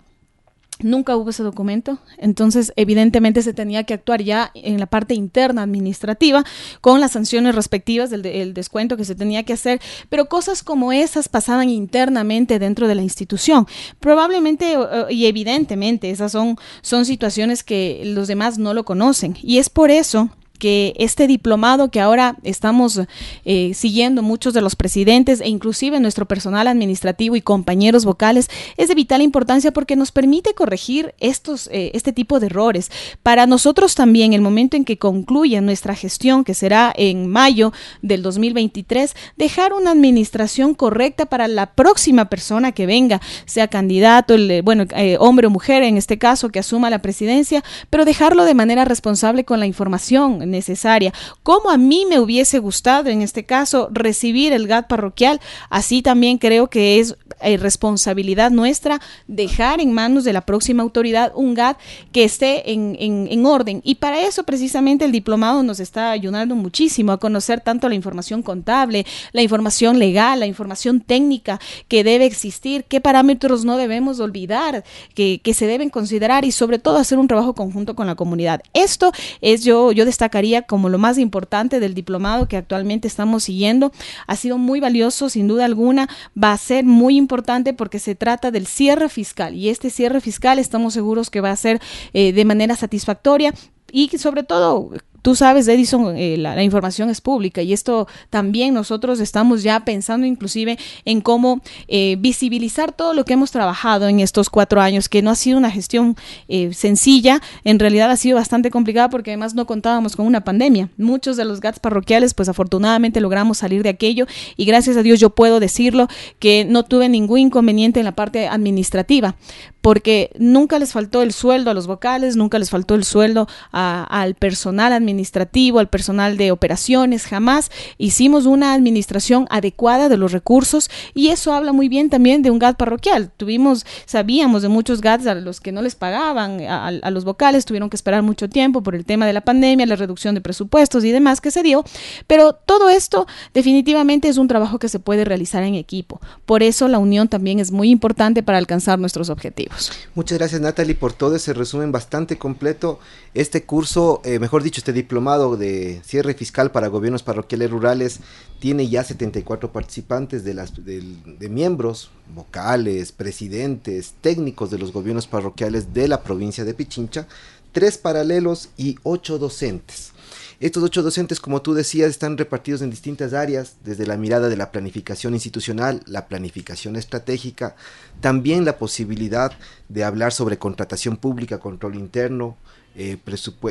Nunca 0.82 1.16
hubo 1.16 1.30
ese 1.30 1.42
documento, 1.42 2.00
entonces 2.18 2.74
evidentemente 2.76 3.42
se 3.42 3.54
tenía 3.54 3.86
que 3.86 3.94
actuar 3.94 4.22
ya 4.22 4.52
en 4.54 4.78
la 4.80 4.88
parte 4.88 5.14
interna 5.14 5.64
administrativa 5.64 6.44
con 6.82 7.00
las 7.00 7.14
sanciones 7.14 7.56
respectivas 7.56 8.10
del 8.10 8.54
descuento 8.54 8.98
que 8.98 9.06
se 9.06 9.16
tenía 9.16 9.44
que 9.44 9.54
hacer, 9.54 9.80
pero 10.10 10.26
cosas 10.26 10.64
como 10.64 10.92
esas 10.92 11.30
pasaban 11.30 11.70
internamente 11.70 12.60
dentro 12.60 12.90
de 12.90 12.96
la 12.96 13.04
institución. 13.04 13.68
Probablemente 14.02 14.76
y 15.10 15.28
evidentemente 15.28 16.10
esas 16.10 16.34
son, 16.34 16.58
son 16.82 17.06
situaciones 17.06 17.64
que 17.64 18.02
los 18.06 18.28
demás 18.28 18.58
no 18.58 18.74
lo 18.74 18.84
conocen. 18.84 19.38
Y 19.42 19.60
es 19.60 19.70
por 19.70 19.92
eso 19.92 20.30
que 20.58 20.94
este 20.98 21.28
diplomado 21.28 21.90
que 21.92 22.00
ahora 22.00 22.38
estamos 22.44 23.02
eh, 23.46 23.72
siguiendo 23.74 24.22
muchos 24.22 24.54
de 24.54 24.62
los 24.62 24.76
presidentes 24.76 25.42
e 25.42 25.50
inclusive 25.50 26.00
nuestro 26.00 26.26
personal 26.26 26.68
administrativo 26.68 27.36
y 27.36 27.42
compañeros 27.42 28.06
vocales 28.06 28.50
es 28.78 28.88
de 28.88 28.96
vital 28.96 29.22
importancia 29.22 29.72
porque 29.72 29.96
nos 29.96 30.12
permite 30.12 30.54
corregir 30.54 31.14
estos 31.20 31.68
eh, 31.72 31.92
este 31.94 32.14
tipo 32.14 32.40
de 32.40 32.48
errores. 32.48 32.92
Para 33.24 33.46
nosotros 33.46 33.96
también 33.96 34.34
el 34.34 34.42
momento 34.42 34.78
en 34.78 34.86
que 34.86 34.98
concluya 34.98 35.62
nuestra 35.62 35.96
gestión, 35.96 36.44
que 36.44 36.54
será 36.54 36.94
en 36.96 37.28
mayo 37.28 37.74
del 38.02 38.22
2023, 38.22 39.16
dejar 39.38 39.74
una 39.74 39.92
administración 39.92 40.74
correcta 40.74 41.26
para 41.26 41.48
la 41.48 41.74
próxima 41.74 42.26
persona 42.26 42.72
que 42.72 42.86
venga, 42.86 43.22
sea 43.46 43.68
candidato, 43.68 44.34
el, 44.34 44.62
bueno, 44.64 44.86
eh, 44.96 45.18
hombre 45.20 45.48
o 45.48 45.50
mujer 45.50 45.84
en 45.84 45.98
este 45.98 46.18
caso 46.18 46.50
que 46.50 46.60
asuma 46.60 46.90
la 46.90 47.00
presidencia, 47.00 47.64
pero 47.90 48.06
dejarlo 48.06 48.46
de 48.46 48.54
manera 48.54 48.86
responsable 48.86 49.44
con 49.44 49.60
la 49.60 49.66
información 49.66 50.45
necesaria. 50.46 51.14
Como 51.44 51.70
a 51.70 51.78
mí 51.78 52.06
me 52.10 52.20
hubiese 52.20 52.60
gustado, 52.60 53.10
en 53.10 53.22
este 53.22 53.46
caso, 53.46 53.90
recibir 53.92 54.54
el 54.54 54.68
GAT 54.68 54.88
parroquial, 54.88 55.40
así 55.70 56.02
también 56.02 56.38
creo 56.38 56.68
que 56.68 57.00
es 57.00 57.16
eh, 57.42 57.58
responsabilidad 57.58 58.52
nuestra 58.52 59.02
dejar 59.28 59.82
en 59.82 59.92
manos 59.94 60.24
de 60.24 60.34
la 60.34 60.42
próxima 60.42 60.84
autoridad 60.84 61.32
un 61.36 61.54
GAT 61.54 61.78
que 62.12 62.24
esté 62.24 62.72
en, 62.72 62.96
en, 63.00 63.46
orden. 63.46 63.82
Y 63.84 63.96
para 63.96 64.22
eso 64.22 64.44
precisamente 64.44 65.06
el 65.06 65.12
diplomado 65.12 65.62
nos 65.62 65.80
está 65.80 66.12
ayudando 66.12 66.56
muchísimo 66.56 67.12
a 67.12 67.20
conocer 67.20 67.62
tanto 67.62 67.90
la 67.90 67.96
información 67.96 68.42
contable, 68.42 69.06
la 69.34 69.42
información 69.42 70.00
legal, 70.00 70.40
la 70.40 70.46
información 70.46 71.02
técnica 71.02 71.60
que 71.88 72.04
debe 72.04 72.26
existir, 72.26 72.86
qué 72.86 73.02
parámetros 73.02 73.66
no 73.66 73.78
debemos 73.78 74.20
olvidar, 74.20 74.84
que, 75.14 75.42
que 75.44 75.54
se 75.54 75.68
deben 75.68 75.90
considerar 75.90 76.46
y 76.46 76.52
sobre 76.52 76.80
todo 76.80 76.98
hacer 76.98 77.18
un 77.18 77.28
trabajo 77.28 77.54
conjunto 77.54 77.96
con 77.96 78.08
la 78.08 78.16
comunidad. 78.16 78.62
Esto 78.74 79.12
es 79.42 79.64
yo, 79.64 79.92
yo 79.92 80.06
destaco 80.06 80.35
como 80.68 80.90
lo 80.90 80.98
más 80.98 81.18
importante 81.18 81.80
del 81.80 81.94
diplomado 81.94 82.48
que 82.48 82.58
actualmente 82.58 83.08
estamos 83.08 83.44
siguiendo. 83.44 83.92
Ha 84.28 84.36
sido 84.36 84.58
muy 84.58 84.80
valioso, 84.80 85.30
sin 85.30 85.48
duda 85.48 85.66
alguna, 85.66 86.10
va 86.42 86.52
a 86.52 86.58
ser 86.58 86.84
muy 86.84 87.18
importante 87.18 87.74
porque 87.74 88.00
se 88.00 88.16
trata 88.16 88.52
del 88.52 88.68
cierre 88.68 89.10
fiscal 89.10 89.56
y 89.56 89.70
este 89.70 89.90
cierre 89.90 90.22
fiscal 90.22 90.60
estamos 90.60 90.94
seguros 90.94 91.30
que 91.30 91.42
va 91.42 91.52
a 91.52 91.56
ser 91.56 91.82
eh, 92.14 92.34
de 92.34 92.46
manera 92.46 92.76
satisfactoria 92.76 93.54
y 93.92 94.10
sobre 94.18 94.44
todo 94.44 94.92
Tú 95.26 95.34
sabes, 95.34 95.68
Edison, 95.68 96.16
eh, 96.16 96.38
la, 96.38 96.62
información 96.62 97.10
es 97.10 97.20
pública 97.20 97.64
y 97.64 97.74
esto 97.74 98.08
también 98.30 98.76
nosotros 98.76 99.20
estamos 99.20 99.64
ya 99.64 99.80
pensando 99.80 100.28
inclusive 100.28 100.78
en 101.04 101.20
cómo 101.20 101.62
eh, 101.88 102.16
visibilizar 102.20 102.92
todo 102.92 103.16
lo 103.16 103.26
que 103.26 103.34
hemos 103.34 103.50
trabajado 103.50 104.08
en 104.08 104.20
estos 104.20 104.52
cuatro 104.52 104.82
años, 104.82 105.10
que 105.10 105.24
no 105.24 105.32
ha 105.32 105.36
sido 105.36 105.58
una 105.58 105.72
gestión 105.72 106.16
eh, 106.48 106.72
sencilla, 106.74 107.42
en 107.64 107.80
realidad 107.80 108.12
ha 108.12 108.18
sido 108.18 108.36
bastante 108.36 108.70
complicada 108.70 109.10
porque 109.10 109.32
además 109.32 109.56
no 109.56 109.66
contábamos 109.66 110.16
con 110.16 110.28
una 110.28 110.44
pandemia. 110.44 110.90
Muchos 110.96 111.38
de 111.38 111.46
los 111.46 111.60
GATS 111.60 111.80
parroquiales, 111.80 112.36
pues 112.36 112.48
afortunadamente 112.48 113.20
logramos 113.20 113.58
salir 113.58 113.82
de 113.82 113.90
aquello 113.90 114.28
y 114.58 114.66
gracias 114.66 114.96
a 114.96 115.02
Dios 115.02 115.20
yo 115.20 115.32
puedo 115.32 115.60
decirlo 115.60 116.08
que 116.38 116.66
no 116.70 116.84
tuve 116.84 117.10
ningún 117.10 117.40
inconveniente 117.40 118.00
en 118.00 118.06
la 118.06 118.12
parte 118.12 118.48
administrativa, 118.48 119.38
porque 119.82 120.30
nunca 120.38 120.78
les 120.78 120.94
faltó 120.94 121.24
el 121.24 121.34
sueldo 121.34 121.72
a 121.72 121.74
los 121.74 121.88
vocales, 121.88 122.36
nunca 122.36 122.60
les 122.60 122.70
faltó 122.70 122.94
el 122.94 123.04
sueldo 123.04 123.48
al 123.72 124.36
personal 124.36 124.94
administrativo 124.94 125.15
administrativo, 125.16 125.80
al 125.80 125.88
personal 125.88 126.36
de 126.38 126.52
operaciones, 126.52 127.26
jamás 127.26 127.72
hicimos 127.98 128.46
una 128.46 128.74
administración 128.74 129.48
adecuada 129.50 130.10
de 130.10 130.18
los 130.18 130.34
recursos 130.34 130.90
y 131.14 131.30
eso 131.30 131.54
habla 131.54 131.72
muy 131.72 131.88
bien 131.88 132.10
también 132.10 132.42
de 132.42 132.52
un 132.52 132.60
GAT 132.60 132.78
parroquial. 132.78 133.32
Tuvimos, 133.38 133.86
sabíamos 134.06 134.62
de 134.62 134.68
muchos 134.68 135.00
GATs 135.02 135.26
a 135.28 135.36
los 135.36 135.62
que 135.62 135.72
no 135.72 135.82
les 135.82 135.96
pagaban, 135.96 136.62
a, 136.62 136.92
los 137.10 137.24
vocales 137.24 137.66
tuvieron 137.66 137.90
que 137.90 137.96
esperar 137.96 138.24
mucho 138.24 138.50
tiempo 138.50 138.84
por 138.84 138.94
el 138.94 139.06
tema 139.06 139.26
de 139.26 139.34
la 139.34 139.42
pandemia, 139.42 139.86
la 139.86 139.96
reducción 139.96 140.36
de 140.36 140.42
presupuestos 140.42 141.04
y 141.06 141.12
demás 141.12 141.40
que 141.40 141.52
se 141.52 141.64
dio, 141.64 141.86
pero 142.28 142.54
todo 142.54 142.90
esto 142.90 143.26
definitivamente 143.54 144.28
es 144.28 144.38
un 144.38 144.48
trabajo 144.48 144.80
que 144.80 144.90
se 144.90 145.00
puede 145.00 145.24
realizar 145.24 145.64
en 145.64 145.76
equipo. 145.76 146.20
Por 146.46 146.62
eso 146.62 146.88
la 146.88 147.00
unión 147.00 147.30
también 147.30 147.60
es 147.60 147.72
muy 147.72 147.90
importante 147.90 148.44
para 148.44 148.58
alcanzar 148.58 149.00
nuestros 149.00 149.30
objetivos. 149.30 149.92
Muchas 150.14 150.38
gracias 150.38 150.60
Natalie 150.60 150.96
por 150.96 151.14
todo 151.14 151.36
ese 151.36 151.54
resumen 151.54 151.92
bastante 151.92 152.38
completo. 152.38 153.00
Este 153.34 153.64
curso, 153.64 154.22
eh, 154.24 154.40
mejor 154.40 154.64
dicho, 154.64 154.80
este 154.80 154.94
diplomado 154.96 155.58
de 155.58 156.02
cierre 156.04 156.34
fiscal 156.34 156.72
para 156.72 156.88
gobiernos 156.88 157.22
parroquiales 157.22 157.70
rurales 157.70 158.20
tiene 158.60 158.90
ya 158.90 159.04
74 159.04 159.72
participantes 159.72 160.44
de, 160.44 160.56
las, 160.56 160.74
de, 160.84 161.50
miembros, 161.50 162.10
vocales, 162.34 163.12
presidentes, 163.12 164.16
técnicos 164.22 164.72
de 164.72 164.80
los 164.80 164.92
gobiernos 164.92 165.28
parroquiales 165.28 165.94
de 165.94 166.08
la 166.08 166.24
provincia 166.24 166.66
de 166.66 166.74
Pichincha, 166.74 167.28
tres 167.72 168.00
paralelos 168.00 168.70
y 168.78 168.98
ocho 169.04 169.38
docentes. 169.38 170.14
Estos 170.62 170.84
ocho 170.84 171.04
docentes, 171.04 171.42
como 171.42 171.62
tú 171.62 171.74
decías, 171.74 172.10
están 172.10 172.38
repartidos 172.38 172.82
en 172.82 172.90
distintas 172.90 173.34
áreas, 173.34 173.76
desde 173.84 174.08
la 174.08 174.16
mirada 174.16 174.48
de 174.48 174.56
la 174.56 174.72
planificación 174.72 175.34
institucional, 175.34 176.02
la 176.08 176.28
planificación 176.28 176.96
estratégica, 176.96 177.76
también 178.22 178.64
la 178.64 178.78
posibilidad 178.78 179.52
de 179.90 180.06
hablar 180.06 180.32
sobre 180.32 180.58
contratación 180.58 181.18
pública, 181.18 181.60
control 181.60 181.96
interno, 181.96 182.56
eh, 182.98 183.18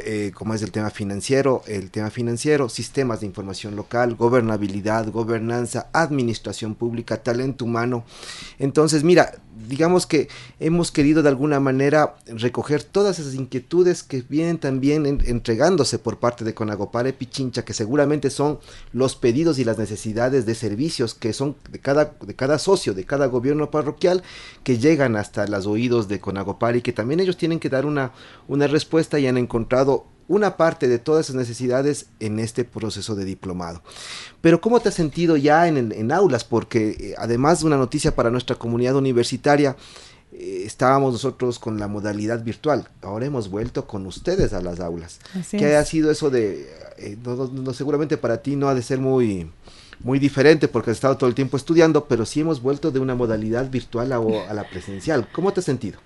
eh, 0.04 0.32
como 0.34 0.54
es 0.54 0.62
el 0.62 0.70
tema 0.70 0.90
financiero, 0.90 1.62
el 1.66 1.90
tema 1.90 2.10
financiero, 2.10 2.68
sistemas 2.68 3.20
de 3.20 3.26
información 3.26 3.74
local, 3.74 4.16
gobernabilidad, 4.16 5.10
gobernanza, 5.10 5.88
administración 5.92 6.74
pública, 6.74 7.22
talento 7.22 7.64
humano. 7.64 8.04
Entonces, 8.58 9.02
mira, 9.02 9.32
digamos 9.68 10.06
que 10.06 10.28
hemos 10.60 10.90
querido 10.90 11.22
de 11.22 11.28
alguna 11.28 11.60
manera 11.60 12.16
recoger 12.26 12.82
todas 12.82 13.18
esas 13.18 13.34
inquietudes 13.34 14.02
que 14.02 14.22
vienen 14.22 14.58
también 14.58 15.06
entregándose 15.24 15.98
por 15.98 16.18
parte 16.18 16.44
de 16.44 16.54
Conagopare 16.54 17.12
Pichincha, 17.12 17.64
que 17.64 17.72
seguramente 17.72 18.30
son 18.30 18.58
los 18.92 19.16
pedidos 19.16 19.58
y 19.58 19.64
las 19.64 19.78
necesidades 19.78 20.46
de 20.46 20.54
servicios 20.54 21.14
que 21.14 21.32
son 21.32 21.56
de 21.70 21.78
cada, 21.78 22.16
de 22.20 22.34
cada 22.34 22.58
socio, 22.58 22.94
de 22.94 23.04
cada 23.04 23.26
gobierno 23.26 23.70
parroquial, 23.70 24.22
que 24.62 24.78
llegan 24.78 25.16
hasta 25.16 25.46
los 25.46 25.66
oídos 25.66 26.08
de 26.08 26.20
Conagopare 26.20 26.78
y 26.78 26.82
que 26.82 26.92
también 26.92 27.20
ellos 27.20 27.36
tienen 27.36 27.60
que 27.60 27.70
dar 27.70 27.86
una, 27.86 28.12
una 28.48 28.66
respuesta 28.66 29.18
y 29.18 29.26
han 29.26 29.38
encontrado 29.38 30.06
una 30.28 30.56
parte 30.56 30.88
de 30.88 30.98
todas 30.98 31.26
esas 31.26 31.36
necesidades 31.36 32.06
en 32.20 32.38
este 32.38 32.64
proceso 32.64 33.14
de 33.14 33.24
diplomado. 33.24 33.82
Pero 34.40 34.60
¿cómo 34.60 34.80
te 34.80 34.88
has 34.88 34.94
sentido 34.94 35.36
ya 35.36 35.68
en, 35.68 36.12
aulas? 36.12 36.44
Porque 36.44 36.90
eh, 36.90 37.14
además 37.18 37.60
de 37.60 37.66
una 37.66 37.76
noticia 37.76 38.14
para 38.14 38.30
nuestra 38.30 38.56
comunidad 38.56 38.96
universitaria, 38.96 39.76
eh, 40.32 40.62
estábamos 40.64 41.12
nosotros 41.12 41.58
con 41.58 41.78
la 41.78 41.88
modalidad 41.88 42.42
virtual. 42.42 42.88
Ahora 43.02 43.26
hemos 43.26 43.48
vuelto 43.48 43.86
con 43.86 44.06
ustedes 44.06 44.52
a 44.52 44.60
las 44.60 44.80
aulas. 44.80 45.20
¿Qué 45.50 45.76
ha 45.76 45.84
sido 45.84 46.10
eso 46.10 46.30
de, 46.30 46.68
eh, 46.98 47.16
no, 47.22 47.72
seguramente 47.72 48.16
para 48.16 48.42
ti 48.42 48.56
no 48.56 48.68
ha 48.68 48.74
de 48.74 48.82
ser 48.82 48.98
muy, 48.98 49.50
muy 50.00 50.18
diferente 50.18 50.68
porque 50.68 50.90
has 50.90 50.96
estado 50.96 51.16
todo 51.16 51.28
el 51.28 51.34
tiempo 51.34 51.56
estudiando, 51.56 52.06
pero 52.06 52.24
sí 52.26 52.40
hemos 52.40 52.62
vuelto 52.62 52.90
de 52.90 53.00
una 53.00 53.14
modalidad 53.14 53.70
virtual 53.70 54.12
a, 54.12 54.16
a 54.16 54.54
la 54.54 54.68
presencial. 54.68 55.28
¿Cómo 55.32 55.52
te 55.52 55.60
has 55.60 55.66
sentido? 55.66 55.98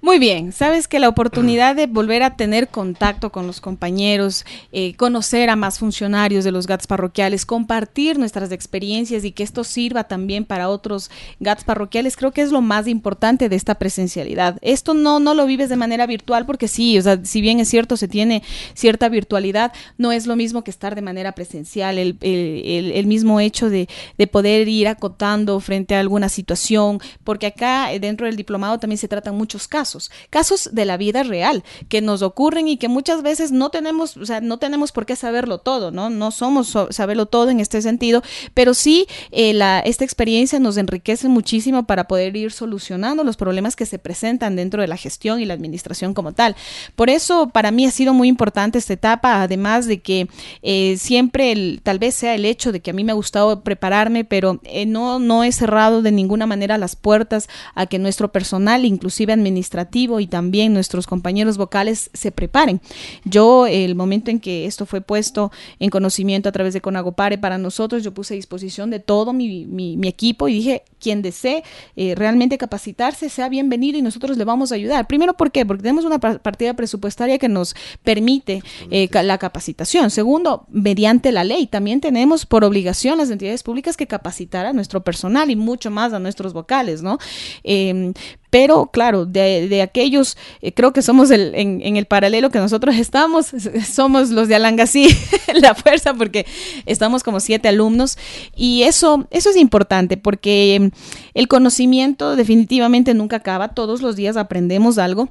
Muy 0.00 0.20
bien, 0.20 0.52
sabes 0.52 0.86
que 0.86 1.00
la 1.00 1.08
oportunidad 1.08 1.74
de 1.74 1.88
volver 1.88 2.22
a 2.22 2.36
tener 2.36 2.68
contacto 2.68 3.30
con 3.32 3.48
los 3.48 3.60
compañeros, 3.60 4.46
eh, 4.70 4.94
conocer 4.94 5.50
a 5.50 5.56
más 5.56 5.80
funcionarios 5.80 6.44
de 6.44 6.52
los 6.52 6.68
GATS 6.68 6.86
parroquiales, 6.86 7.44
compartir 7.44 8.16
nuestras 8.16 8.52
experiencias 8.52 9.24
y 9.24 9.32
que 9.32 9.42
esto 9.42 9.64
sirva 9.64 10.04
también 10.04 10.44
para 10.44 10.68
otros 10.68 11.10
GATS 11.40 11.64
parroquiales, 11.64 12.16
creo 12.16 12.30
que 12.30 12.42
es 12.42 12.52
lo 12.52 12.60
más 12.60 12.86
importante 12.86 13.48
de 13.48 13.56
esta 13.56 13.74
presencialidad. 13.74 14.56
Esto 14.62 14.94
no, 14.94 15.18
no 15.18 15.34
lo 15.34 15.46
vives 15.46 15.68
de 15.68 15.74
manera 15.74 16.06
virtual 16.06 16.46
porque 16.46 16.68
sí, 16.68 16.96
o 16.96 17.02
sea, 17.02 17.18
si 17.24 17.40
bien 17.40 17.58
es 17.58 17.68
cierto, 17.68 17.96
se 17.96 18.06
tiene 18.06 18.44
cierta 18.74 19.08
virtualidad, 19.08 19.72
no 19.96 20.12
es 20.12 20.28
lo 20.28 20.36
mismo 20.36 20.62
que 20.62 20.70
estar 20.70 20.94
de 20.94 21.02
manera 21.02 21.32
presencial, 21.32 21.98
el, 21.98 22.16
el, 22.20 22.92
el 22.92 23.06
mismo 23.08 23.40
hecho 23.40 23.68
de, 23.68 23.88
de 24.16 24.26
poder 24.28 24.68
ir 24.68 24.86
acotando 24.86 25.58
frente 25.58 25.96
a 25.96 26.00
alguna 26.00 26.28
situación, 26.28 27.00
porque 27.24 27.46
acá 27.46 27.92
eh, 27.92 27.98
dentro 27.98 28.26
del 28.26 28.36
diplomado 28.36 28.78
también 28.78 28.98
se 28.98 29.08
tratan 29.08 29.34
muchos 29.36 29.66
casos 29.66 29.87
casos, 30.30 30.70
de 30.72 30.84
la 30.84 30.96
vida 30.96 31.22
real 31.22 31.64
que 31.88 32.00
nos 32.00 32.22
ocurren 32.22 32.68
y 32.68 32.76
que 32.76 32.88
muchas 32.88 33.22
veces 33.22 33.52
no 33.52 33.70
tenemos, 33.70 34.16
o 34.16 34.26
sea, 34.26 34.40
no 34.40 34.58
tenemos 34.58 34.92
por 34.92 35.06
qué 35.06 35.16
saberlo 35.16 35.58
todo, 35.58 35.90
¿no? 35.90 36.10
No 36.10 36.30
somos 36.30 36.74
saberlo 36.90 37.26
todo 37.26 37.50
en 37.50 37.60
este 37.60 37.82
sentido, 37.82 38.22
pero 38.54 38.74
sí 38.74 39.06
eh, 39.30 39.52
la, 39.52 39.80
esta 39.80 40.04
experiencia 40.04 40.58
nos 40.58 40.76
enriquece 40.76 41.28
muchísimo 41.28 41.86
para 41.86 42.08
poder 42.08 42.36
ir 42.36 42.52
solucionando 42.52 43.24
los 43.24 43.36
problemas 43.36 43.76
que 43.76 43.86
se 43.86 43.98
presentan 43.98 44.56
dentro 44.56 44.82
de 44.82 44.88
la 44.88 44.96
gestión 44.96 45.40
y 45.40 45.44
la 45.44 45.54
administración 45.54 46.14
como 46.14 46.32
tal. 46.32 46.56
Por 46.96 47.10
eso 47.10 47.48
para 47.48 47.70
mí 47.70 47.86
ha 47.86 47.90
sido 47.90 48.14
muy 48.14 48.28
importante 48.28 48.78
esta 48.78 48.92
etapa, 48.92 49.42
además 49.42 49.86
de 49.86 50.00
que 50.00 50.28
eh, 50.62 50.96
siempre 50.98 51.52
el, 51.52 51.80
tal 51.82 51.98
vez 51.98 52.14
sea 52.14 52.34
el 52.34 52.44
hecho 52.44 52.72
de 52.72 52.80
que 52.80 52.90
a 52.90 52.94
mí 52.94 53.04
me 53.04 53.12
ha 53.12 53.14
gustado 53.14 53.62
prepararme, 53.62 54.24
pero 54.24 54.60
eh, 54.64 54.86
no, 54.86 55.18
no 55.18 55.44
he 55.44 55.52
cerrado 55.52 56.02
de 56.02 56.12
ninguna 56.12 56.46
manera 56.46 56.78
las 56.78 56.96
puertas 56.96 57.48
a 57.74 57.86
que 57.86 57.98
nuestro 57.98 58.32
personal, 58.32 58.84
inclusive 58.84 59.32
administrativo, 59.32 59.77
administrativo 59.78 60.20
y 60.20 60.26
también 60.26 60.72
nuestros 60.72 61.06
compañeros 61.06 61.56
vocales 61.56 62.10
se 62.12 62.32
preparen. 62.32 62.80
Yo, 63.24 63.66
el 63.66 63.94
momento 63.94 64.30
en 64.30 64.40
que 64.40 64.66
esto 64.66 64.86
fue 64.86 65.00
puesto 65.00 65.50
en 65.78 65.90
conocimiento 65.90 66.48
a 66.48 66.52
través 66.52 66.74
de 66.74 66.80
Conagopare 66.80 67.38
para 67.38 67.58
nosotros, 67.58 68.02
yo 68.02 68.12
puse 68.12 68.34
a 68.34 68.36
disposición 68.36 68.90
de 68.90 69.00
todo 69.00 69.32
mi, 69.32 69.66
mi, 69.66 70.08
equipo 70.08 70.48
y 70.48 70.54
dije, 70.54 70.82
quien 71.00 71.20
desee 71.20 71.62
eh, 71.94 72.14
realmente 72.14 72.56
capacitarse, 72.56 73.28
sea 73.28 73.48
bienvenido 73.50 73.98
y 73.98 74.02
nosotros 74.02 74.38
le 74.38 74.44
vamos 74.44 74.72
a 74.72 74.74
ayudar. 74.74 75.06
Primero, 75.06 75.34
¿por 75.34 75.52
qué? 75.52 75.66
Porque 75.66 75.82
tenemos 75.82 76.04
una 76.04 76.18
partida 76.18 76.74
presupuestaria 76.74 77.38
que 77.38 77.48
nos 77.48 77.74
permite 78.02 78.62
eh, 78.90 79.08
la 79.22 79.36
capacitación. 79.36 80.10
Segundo, 80.10 80.66
mediante 80.70 81.30
la 81.30 81.44
ley, 81.44 81.66
también 81.66 82.00
tenemos 82.00 82.46
por 82.46 82.64
obligación 82.64 83.18
las 83.18 83.30
entidades 83.30 83.62
públicas 83.62 83.96
que 83.96 84.06
capacitar 84.06 84.64
a 84.64 84.72
nuestro 84.72 85.04
personal 85.04 85.50
y 85.50 85.56
mucho 85.56 85.90
más 85.90 86.12
a 86.14 86.18
nuestros 86.18 86.52
vocales, 86.54 87.02
¿no? 87.02 87.18
Em, 87.62 88.14
pero 88.50 88.86
claro, 88.86 89.26
de, 89.26 89.82
aquellos, 89.82 90.36
eh, 90.62 90.72
creo 90.72 90.92
que 90.92 91.02
somos 91.02 91.30
el, 91.30 91.54
en, 91.54 91.96
el 91.96 92.06
paralelo 92.06 92.50
que 92.50 92.58
nosotros 92.58 92.96
estamos, 92.96 93.52
somos 93.90 94.30
los 94.30 94.48
de 94.48 94.54
Alangasí, 94.54 95.08
la 95.54 95.74
fuerza, 95.74 96.14
porque 96.14 96.46
estamos 96.86 97.22
como 97.22 97.40
siete 97.40 97.68
alumnos. 97.68 98.16
Y 98.56 98.82
eso, 98.84 99.26
eso 99.30 99.50
es 99.50 99.56
importante 99.56 100.16
porque 100.16 100.76
em, 100.76 100.90
el 101.34 101.48
conocimiento 101.48 102.36
definitivamente 102.36 103.12
nunca 103.14 103.36
acaba, 103.36 103.68
todos 103.68 104.00
los 104.00 104.16
días 104.16 104.36
aprendemos 104.36 104.98
algo. 104.98 105.28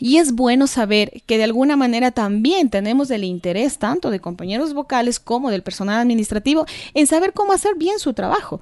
Y 0.00 0.16
es 0.16 0.32
bueno 0.32 0.66
saber 0.66 1.22
que 1.26 1.36
de 1.36 1.44
alguna 1.44 1.76
manera 1.76 2.10
también 2.10 2.70
tenemos 2.70 3.10
el 3.10 3.24
interés 3.24 3.78
tanto 3.78 4.10
de 4.10 4.20
compañeros 4.20 4.72
vocales 4.72 5.20
como 5.20 5.50
del 5.50 5.62
personal 5.62 6.00
administrativo 6.00 6.64
en 6.94 7.06
saber 7.06 7.32
cómo 7.34 7.52
hacer 7.52 7.74
bien 7.76 7.98
su 7.98 8.14
trabajo 8.14 8.60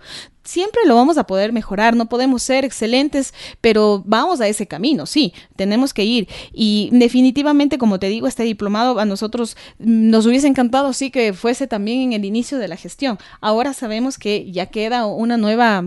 siempre 0.50 0.82
lo 0.86 0.96
vamos 0.96 1.16
a 1.16 1.24
poder 1.24 1.52
mejorar, 1.52 1.94
no 1.94 2.06
podemos 2.06 2.42
ser 2.42 2.64
excelentes, 2.64 3.32
pero 3.60 4.02
vamos 4.04 4.40
a 4.40 4.48
ese 4.48 4.66
camino, 4.66 5.06
sí, 5.06 5.32
tenemos 5.56 5.94
que 5.94 6.04
ir. 6.04 6.28
Y 6.52 6.90
definitivamente, 6.92 7.78
como 7.78 7.98
te 7.98 8.08
digo, 8.08 8.26
este 8.26 8.42
diplomado 8.42 8.98
a 8.98 9.04
nosotros 9.04 9.56
nos 9.78 10.26
hubiese 10.26 10.48
encantado, 10.48 10.92
sí, 10.92 11.10
que 11.10 11.32
fuese 11.32 11.66
también 11.66 12.00
en 12.00 12.12
el 12.14 12.24
inicio 12.24 12.58
de 12.58 12.68
la 12.68 12.76
gestión. 12.76 13.18
Ahora 13.40 13.72
sabemos 13.72 14.18
que 14.18 14.50
ya 14.50 14.66
queda 14.66 15.06
una 15.06 15.36
nueva, 15.36 15.84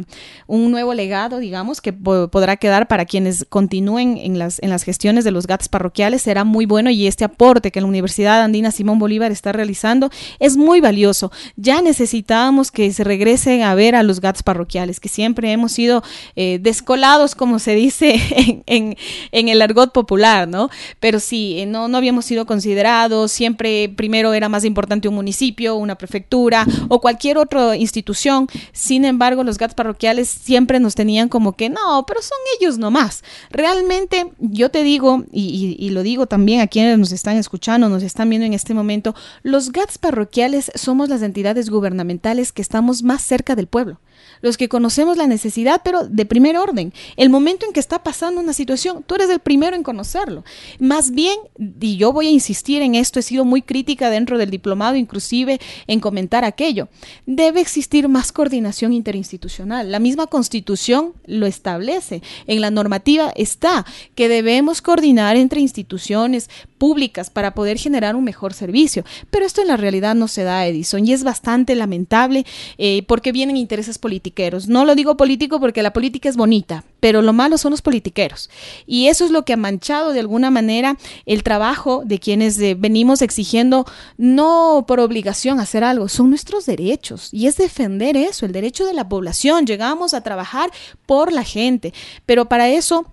un 0.48 0.72
nuevo 0.72 0.94
legado, 0.94 1.40
digamos, 1.40 1.82
que 1.82 1.92
podrá 1.94 2.58
quedar 2.58 2.88
para 2.88 3.06
quienes 3.06 3.46
continúen 3.50 4.18
en 4.18 4.40
las, 4.40 4.62
en 4.64 4.70
las 4.70 4.84
gestiones 4.84 5.24
de 5.26 5.32
los 5.32 5.46
GATS 5.46 5.68
parroquiales, 5.68 6.22
será 6.22 6.44
muy 6.44 6.66
bueno 6.66 6.90
y 6.90 7.08
este 7.08 7.26
aporte 7.26 7.72
que 7.72 7.82
la 7.82 7.88
Universidad 7.88 8.42
Andina 8.42 8.72
Simón 8.72 9.00
Bolívar 9.00 9.32
está 9.32 9.52
realizando 9.52 10.10
es 10.40 10.56
muy 10.56 10.80
valioso. 10.80 11.32
Ya 11.56 11.82
necesitábamos 11.82 12.72
que 12.72 12.92
se 12.94 13.04
regresen 13.04 13.64
a 13.64 13.76
ver 13.76 13.96
a 13.96 14.04
los 14.04 14.22
GATS 14.22 14.44
parroquiales, 14.44 14.53
que 15.00 15.10
siempre 15.10 15.52
hemos 15.52 15.72
sido 15.72 16.04
eh, 16.36 16.60
descolados, 16.62 17.36
como 17.36 17.60
se 17.60 17.76
dice 17.76 18.64
en, 18.66 18.96
el 19.32 19.62
argot 19.62 19.92
popular, 19.92 20.48
¿no? 20.48 20.70
Pero 21.00 21.20
sí, 21.20 21.60
eh, 21.60 21.66
no, 21.66 21.88
no 21.88 21.98
habíamos 21.98 22.26
sido 22.26 22.46
considerados, 22.46 23.32
siempre 23.32 23.90
primero 23.90 24.34
era 24.34 24.50
más 24.50 24.64
importante 24.64 25.08
un 25.08 25.16
municipio, 25.16 25.76
una 25.76 25.96
prefectura 25.96 26.66
o 26.88 27.02
cualquier 27.02 27.38
otra 27.38 27.76
institución. 27.76 28.48
Sin 28.72 29.06
embargo, 29.06 29.44
los 29.44 29.58
GATS 29.58 29.74
parroquiales 29.74 30.30
siempre 30.30 30.80
nos 30.80 30.96
tenían 30.96 31.30
como 31.30 31.54
que, 31.54 31.70
no, 31.70 32.06
pero 32.08 32.22
son 32.22 32.38
ellos 32.60 32.78
nomás. 32.78 33.24
Realmente, 33.50 34.32
yo 34.40 34.70
te 34.70 34.84
digo, 34.84 35.24
y 35.32 35.90
lo 35.90 36.04
digo 36.04 36.28
también 36.28 36.62
a 36.62 36.68
quienes 36.68 36.98
nos 36.98 37.12
están 37.12 37.38
escuchando, 37.38 37.90
nos 37.90 38.04
están 38.04 38.30
viendo 38.30 38.46
en 38.46 38.54
este 38.54 38.74
momento, 38.74 39.16
los 39.42 39.72
GATS 39.72 39.98
parroquiales 39.98 40.72
somos 40.76 41.10
las 41.10 41.22
entidades 41.22 41.70
gubernamentales 41.70 42.52
que 42.52 42.62
estamos 42.62 43.04
más 43.04 43.22
cerca 43.22 43.56
del 43.56 43.68
pueblo 43.68 44.00
los 44.44 44.58
que 44.58 44.70
conocemos 44.70 45.18
la 45.18 45.26
necesidad, 45.26 45.82
pero 45.84 46.06
de 46.06 46.26
primer 46.26 46.58
orden. 46.58 46.94
El 47.16 47.30
momento 47.30 47.66
en 47.66 47.72
que 47.74 47.80
está 47.80 48.04
pasando 48.04 48.42
una 48.42 48.54
situación, 48.54 49.04
tú 49.08 49.16
eres 49.16 49.30
el 49.30 49.40
primero 49.40 49.76
en 49.76 49.84
conocerlo. 49.84 50.44
Más 50.80 51.12
bien, 51.12 51.40
y 51.80 51.96
yo 51.96 52.12
voy 52.12 52.28
a 52.28 52.32
insistir 52.32 52.82
en 52.82 52.94
esto, 52.94 53.20
he 53.20 53.24
sido 53.24 53.46
muy 53.46 53.62
crítica 53.62 54.10
dentro 54.10 54.38
del 54.38 54.52
diplomado, 54.52 54.98
inclusive 54.98 55.60
en 55.88 56.02
comentar 56.02 56.44
aquello, 56.44 56.90
debe 57.26 57.62
existir 57.62 58.10
más 58.10 58.34
coordinación 58.34 58.92
interinstitucional. 58.92 59.90
La 59.90 60.00
misma 60.00 60.28
constitución 60.28 61.14
lo 61.26 61.46
establece. 61.46 62.22
En 62.46 62.60
la 62.60 62.70
normativa 62.70 63.32
está 63.38 63.86
que 64.14 64.28
debemos 64.28 64.82
coordinar 64.82 65.38
entre 65.38 65.62
instituciones 65.62 66.50
públicas 66.84 67.30
para 67.30 67.54
poder 67.54 67.78
generar 67.78 68.14
un 68.14 68.26
mejor 68.26 68.54
servicio. 68.54 69.06
Pero 69.30 69.46
esto 69.46 69.62
en 69.62 69.70
la 69.70 69.78
realidad 69.78 70.16
no 70.16 70.28
se 70.28 70.44
da, 70.44 70.68
Edison, 70.68 71.08
y 71.08 71.14
es 71.14 71.24
bastante 71.24 71.76
lamentable 71.76 72.46
eh, 72.78 73.04
porque 73.08 73.32
vienen 73.32 73.56
intereses 73.56 73.98
politiqueros. 73.98 74.68
No 74.68 74.84
lo 74.84 74.94
digo 74.94 75.16
político 75.16 75.62
porque 75.62 75.82
la 75.82 75.94
política 75.94 76.28
es 76.28 76.36
bonita, 76.36 76.84
pero 77.00 77.22
lo 77.22 77.32
malo 77.32 77.58
son 77.58 77.72
los 77.72 77.82
politiqueros. 77.82 78.50
Y 78.86 79.08
eso 79.08 79.24
es 79.24 79.32
lo 79.32 79.46
que 79.46 79.54
ha 79.54 79.58
manchado 79.58 80.12
de 80.12 80.20
alguna 80.20 80.52
manera 80.52 80.98
el 81.26 81.42
trabajo 81.44 82.02
de 82.04 82.20
quienes 82.20 82.60
eh, 82.60 82.76
venimos 82.78 83.22
exigiendo, 83.22 83.86
no 84.18 84.84
por 84.86 85.00
obligación 85.00 85.62
hacer 85.62 85.86
algo, 85.86 86.10
son 86.10 86.32
nuestros 86.32 86.66
derechos. 86.66 87.30
Y 87.32 87.48
es 87.48 87.56
defender 87.56 88.18
eso, 88.18 88.46
el 88.46 88.52
derecho 88.52 88.86
de 88.86 88.94
la 88.94 89.08
población. 89.08 89.66
Llegamos 89.66 90.14
a 90.14 90.20
trabajar 90.20 90.70
por 91.06 91.32
la 91.32 91.46
gente, 91.46 91.94
pero 92.26 92.50
para 92.50 92.68
eso 92.68 93.06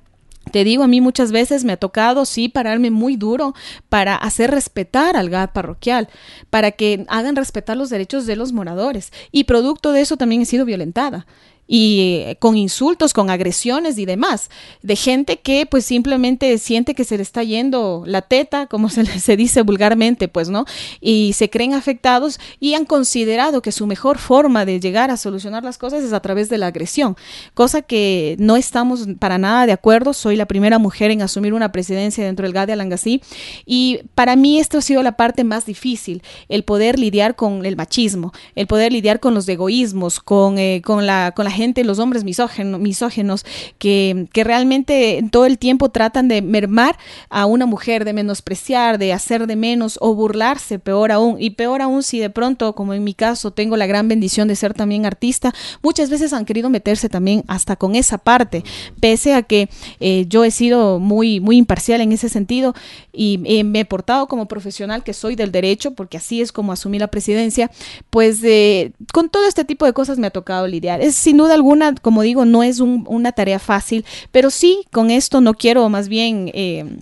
te 0.52 0.64
digo, 0.64 0.82
a 0.82 0.88
mí 0.88 1.00
muchas 1.00 1.32
veces 1.32 1.64
me 1.64 1.72
ha 1.72 1.76
tocado, 1.76 2.24
sí, 2.24 2.48
pararme 2.48 2.90
muy 2.90 3.16
duro 3.16 3.54
para 3.88 4.16
hacer 4.16 4.50
respetar 4.50 5.16
al 5.16 5.30
GAT 5.30 5.52
parroquial, 5.52 6.08
para 6.50 6.72
que 6.72 7.04
hagan 7.08 7.36
respetar 7.36 7.76
los 7.76 7.90
derechos 7.90 8.26
de 8.26 8.36
los 8.36 8.52
moradores. 8.52 9.12
Y 9.30 9.44
producto 9.44 9.92
de 9.92 10.00
eso 10.00 10.16
también 10.16 10.42
he 10.42 10.46
sido 10.46 10.64
violentada 10.64 11.26
y 11.72 12.24
eh, 12.26 12.36
con 12.40 12.56
insultos, 12.56 13.12
con 13.12 13.30
agresiones 13.30 13.96
y 13.96 14.04
demás, 14.04 14.50
de 14.82 14.96
gente 14.96 15.36
que 15.38 15.66
pues 15.66 15.84
simplemente 15.84 16.58
siente 16.58 16.96
que 16.96 17.04
se 17.04 17.16
le 17.16 17.22
está 17.22 17.44
yendo 17.44 18.02
la 18.06 18.22
teta, 18.22 18.66
como 18.66 18.88
se, 18.88 19.06
se 19.20 19.36
dice 19.36 19.62
vulgarmente, 19.62 20.26
pues, 20.26 20.48
¿no? 20.48 20.64
Y 21.00 21.32
se 21.34 21.48
creen 21.48 21.74
afectados 21.74 22.40
y 22.58 22.74
han 22.74 22.86
considerado 22.86 23.62
que 23.62 23.70
su 23.70 23.86
mejor 23.86 24.18
forma 24.18 24.64
de 24.64 24.80
llegar 24.80 25.12
a 25.12 25.16
solucionar 25.16 25.62
las 25.62 25.78
cosas 25.78 26.02
es 26.02 26.12
a 26.12 26.18
través 26.18 26.48
de 26.48 26.58
la 26.58 26.66
agresión, 26.66 27.16
cosa 27.54 27.82
que 27.82 28.34
no 28.40 28.56
estamos 28.56 29.06
para 29.20 29.38
nada 29.38 29.64
de 29.66 29.72
acuerdo. 29.72 30.12
Soy 30.12 30.34
la 30.34 30.46
primera 30.46 30.80
mujer 30.80 31.12
en 31.12 31.22
asumir 31.22 31.54
una 31.54 31.70
presidencia 31.70 32.24
dentro 32.24 32.46
del 32.46 32.52
GAD 32.52 32.66
de 32.66 32.72
Alangasí 32.72 33.22
y 33.64 34.00
para 34.16 34.34
mí 34.34 34.58
esto 34.58 34.78
ha 34.78 34.82
sido 34.82 35.04
la 35.04 35.12
parte 35.12 35.44
más 35.44 35.66
difícil, 35.66 36.24
el 36.48 36.64
poder 36.64 36.98
lidiar 36.98 37.36
con 37.36 37.64
el 37.64 37.76
machismo, 37.76 38.32
el 38.56 38.66
poder 38.66 38.92
lidiar 38.92 39.20
con 39.20 39.34
los 39.34 39.48
egoísmos, 39.48 40.18
con, 40.18 40.58
eh, 40.58 40.82
con, 40.84 41.06
la, 41.06 41.32
con 41.36 41.44
la 41.44 41.59
gente, 41.60 41.84
los 41.84 41.98
hombres 41.98 42.24
misógenos, 42.24 42.80
misógenos 42.80 43.44
que, 43.78 44.26
que 44.32 44.44
realmente 44.44 45.22
todo 45.30 45.44
el 45.44 45.58
tiempo 45.58 45.90
tratan 45.90 46.26
de 46.26 46.40
mermar 46.40 46.96
a 47.28 47.44
una 47.44 47.66
mujer, 47.66 48.06
de 48.06 48.14
menospreciar, 48.14 48.98
de 48.98 49.12
hacer 49.12 49.46
de 49.46 49.56
menos 49.56 49.98
o 50.00 50.14
burlarse, 50.14 50.78
peor 50.78 51.12
aún. 51.12 51.36
Y 51.38 51.50
peor 51.50 51.82
aún 51.82 52.02
si 52.02 52.18
de 52.18 52.30
pronto, 52.30 52.74
como 52.74 52.94
en 52.94 53.04
mi 53.04 53.12
caso, 53.12 53.50
tengo 53.50 53.76
la 53.76 53.86
gran 53.86 54.08
bendición 54.08 54.48
de 54.48 54.56
ser 54.56 54.72
también 54.72 55.04
artista, 55.04 55.52
muchas 55.82 56.08
veces 56.08 56.32
han 56.32 56.46
querido 56.46 56.70
meterse 56.70 57.08
también 57.08 57.44
hasta 57.46 57.76
con 57.76 57.94
esa 57.94 58.16
parte, 58.16 58.64
pese 59.00 59.34
a 59.34 59.42
que 59.42 59.68
eh, 60.00 60.24
yo 60.28 60.44
he 60.44 60.50
sido 60.50 60.98
muy, 60.98 61.40
muy 61.40 61.56
imparcial 61.58 62.00
en 62.00 62.12
ese 62.12 62.28
sentido 62.28 62.74
y 63.12 63.40
eh, 63.44 63.64
me 63.64 63.80
he 63.80 63.84
portado 63.84 64.26
como 64.28 64.46
profesional 64.46 65.04
que 65.04 65.12
soy 65.12 65.36
del 65.36 65.52
derecho, 65.52 65.92
porque 65.92 66.16
así 66.16 66.40
es 66.40 66.52
como 66.52 66.72
asumí 66.72 66.98
la 66.98 67.08
presidencia, 67.08 67.70
pues 68.08 68.40
eh, 68.44 68.92
con 69.12 69.28
todo 69.28 69.46
este 69.46 69.64
tipo 69.64 69.84
de 69.84 69.92
cosas 69.92 70.18
me 70.18 70.26
ha 70.26 70.30
tocado 70.30 70.66
lidiar. 70.66 71.00
Es 71.00 71.16
sin 71.16 71.36
duda 71.36 71.49
alguna, 71.50 71.94
como 71.94 72.22
digo, 72.22 72.44
no 72.44 72.62
es 72.62 72.80
una 72.80 73.32
tarea 73.32 73.58
fácil, 73.58 74.04
pero 74.32 74.50
sí, 74.50 74.84
con 74.92 75.10
esto 75.10 75.40
no 75.40 75.54
quiero 75.54 75.88
más 75.88 76.08
bien... 76.08 76.50
Eh, 76.54 76.98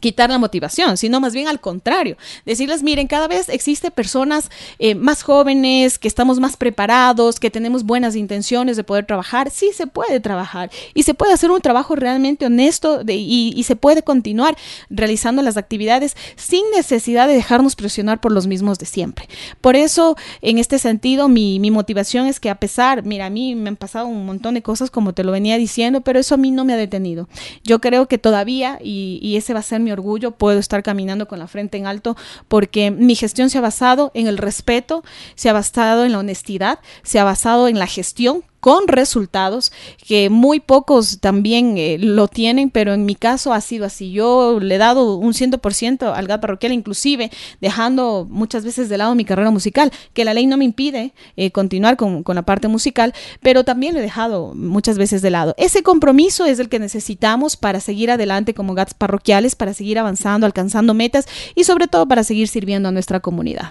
quitar 0.00 0.30
la 0.30 0.38
motivación, 0.38 0.96
sino 0.96 1.20
más 1.20 1.34
bien 1.34 1.48
al 1.48 1.60
contrario, 1.60 2.16
decirles, 2.44 2.82
miren, 2.82 3.06
cada 3.06 3.28
vez 3.28 3.48
existe 3.48 3.90
personas 3.90 4.50
eh, 4.78 4.94
más 4.94 5.22
jóvenes, 5.22 5.98
que 5.98 6.08
estamos 6.08 6.40
más 6.40 6.56
preparados, 6.56 7.38
que 7.38 7.50
tenemos 7.50 7.84
buenas 7.84 8.16
intenciones 8.16 8.76
de 8.76 8.84
poder 8.84 9.06
trabajar, 9.06 9.50
sí 9.50 9.70
se 9.74 9.86
puede 9.86 10.20
trabajar 10.20 10.70
y 10.94 11.02
se 11.02 11.14
puede 11.14 11.32
hacer 11.32 11.50
un 11.50 11.60
trabajo 11.60 11.94
realmente 11.96 12.46
honesto 12.46 13.02
y, 13.06 13.60
se 13.60 13.76
puede 13.76 14.02
continuar 14.02 14.56
realizando 14.88 15.42
las 15.42 15.56
actividades 15.56 16.16
sin 16.34 16.62
necesidad 16.74 17.28
de 17.28 17.34
dejarnos 17.34 17.76
presionar 17.76 18.20
por 18.20 18.32
los 18.32 18.46
mismos 18.46 18.78
de 18.78 18.86
siempre. 18.86 19.28
Por 19.60 19.76
eso, 19.76 20.16
en 20.40 20.58
este 20.58 20.78
sentido, 20.78 21.28
mi, 21.28 21.60
motivación 21.70 22.26
es 22.26 22.40
que 22.40 22.50
a 22.50 22.56
pesar, 22.56 23.04
mira, 23.04 23.26
a 23.26 23.30
mí 23.30 23.54
me 23.54 23.68
han 23.68 23.76
pasado 23.76 24.06
un 24.06 24.26
montón 24.26 24.54
de 24.54 24.62
cosas 24.62 24.90
como 24.90 25.12
te 25.12 25.22
lo 25.22 25.30
venía 25.30 25.56
diciendo, 25.56 26.00
pero 26.00 26.18
eso 26.18 26.34
a 26.34 26.38
mí 26.38 26.50
no 26.50 26.64
me 26.64 26.72
ha 26.72 26.76
detenido. 26.76 27.28
Yo 27.62 27.80
creo 27.80 28.08
que 28.08 28.18
todavía, 28.18 28.78
y, 28.82 29.20
y 29.22 29.36
ese 29.36 29.54
va 29.54 29.60
a 29.60 29.62
ser 29.62 29.80
mi 29.80 29.89
orgullo, 29.92 30.32
puedo 30.32 30.58
estar 30.58 30.82
caminando 30.82 31.26
con 31.28 31.38
la 31.38 31.46
frente 31.46 31.78
en 31.78 31.86
alto 31.86 32.16
porque 32.48 32.90
mi 32.90 33.14
gestión 33.14 33.50
se 33.50 33.58
ha 33.58 33.60
basado 33.62 34.10
en 34.14 34.26
el 34.26 34.38
respeto, 34.38 35.02
se 35.34 35.48
ha 35.48 35.52
basado 35.52 36.04
en 36.04 36.12
la 36.12 36.18
honestidad, 36.18 36.78
se 37.02 37.18
ha 37.18 37.24
basado 37.24 37.68
en 37.68 37.78
la 37.78 37.86
gestión 37.86 38.44
con 38.60 38.88
resultados 38.88 39.72
que 40.06 40.30
muy 40.30 40.60
pocos 40.60 41.18
también 41.20 41.76
eh, 41.76 41.96
lo 41.98 42.28
tienen, 42.28 42.70
pero 42.70 42.94
en 42.94 43.04
mi 43.04 43.14
caso 43.14 43.52
ha 43.52 43.60
sido 43.60 43.84
así. 43.84 44.12
Yo 44.12 44.60
le 44.60 44.76
he 44.76 44.78
dado 44.78 45.16
un 45.16 45.32
100% 45.32 46.12
al 46.14 46.26
GAT 46.26 46.40
parroquial, 46.40 46.72
inclusive 46.72 47.30
dejando 47.60 48.26
muchas 48.30 48.64
veces 48.64 48.88
de 48.88 48.98
lado 48.98 49.14
mi 49.14 49.24
carrera 49.24 49.50
musical, 49.50 49.92
que 50.12 50.24
la 50.24 50.34
ley 50.34 50.46
no 50.46 50.56
me 50.56 50.64
impide 50.64 51.12
eh, 51.36 51.50
continuar 51.50 51.96
con, 51.96 52.22
con 52.22 52.36
la 52.36 52.42
parte 52.42 52.68
musical, 52.68 53.14
pero 53.40 53.64
también 53.64 53.94
lo 53.94 54.00
he 54.00 54.02
dejado 54.02 54.54
muchas 54.54 54.98
veces 54.98 55.22
de 55.22 55.30
lado. 55.30 55.54
Ese 55.56 55.82
compromiso 55.82 56.44
es 56.44 56.58
el 56.58 56.68
que 56.68 56.78
necesitamos 56.78 57.56
para 57.56 57.80
seguir 57.80 58.10
adelante 58.10 58.54
como 58.54 58.74
GATs 58.74 58.94
parroquiales, 58.94 59.54
para 59.56 59.74
seguir 59.74 59.98
avanzando, 59.98 60.46
alcanzando 60.46 60.94
metas 60.94 61.26
y 61.54 61.64
sobre 61.64 61.88
todo 61.88 62.06
para 62.06 62.24
seguir 62.24 62.48
sirviendo 62.48 62.88
a 62.88 62.92
nuestra 62.92 63.20
comunidad. 63.20 63.70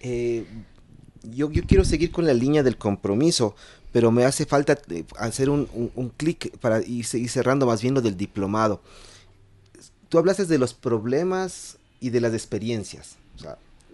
Eh, 0.00 0.44
yo, 1.22 1.50
yo, 1.50 1.62
quiero 1.64 1.84
seguir 1.84 2.10
con 2.10 2.26
la 2.26 2.32
línea 2.32 2.62
del 2.62 2.76
compromiso, 2.76 3.54
pero 3.92 4.10
me 4.10 4.24
hace 4.24 4.46
falta 4.46 4.78
eh, 4.90 5.04
hacer 5.18 5.50
un, 5.50 5.68
un, 5.94 6.08
clic 6.10 6.56
para 6.58 6.80
ir, 6.82 7.04
cerrando 7.04 7.66
más 7.66 7.82
bien 7.82 7.94
lo 7.94 8.00
del 8.00 8.16
diplomado. 8.16 8.80
Tú 10.08 10.18
hablaste 10.18 10.46
de 10.46 10.58
los 10.58 10.74
problemas 10.74 11.78
y 12.00 12.10
de 12.10 12.20
las 12.20 12.32
experiencias. 12.32 13.16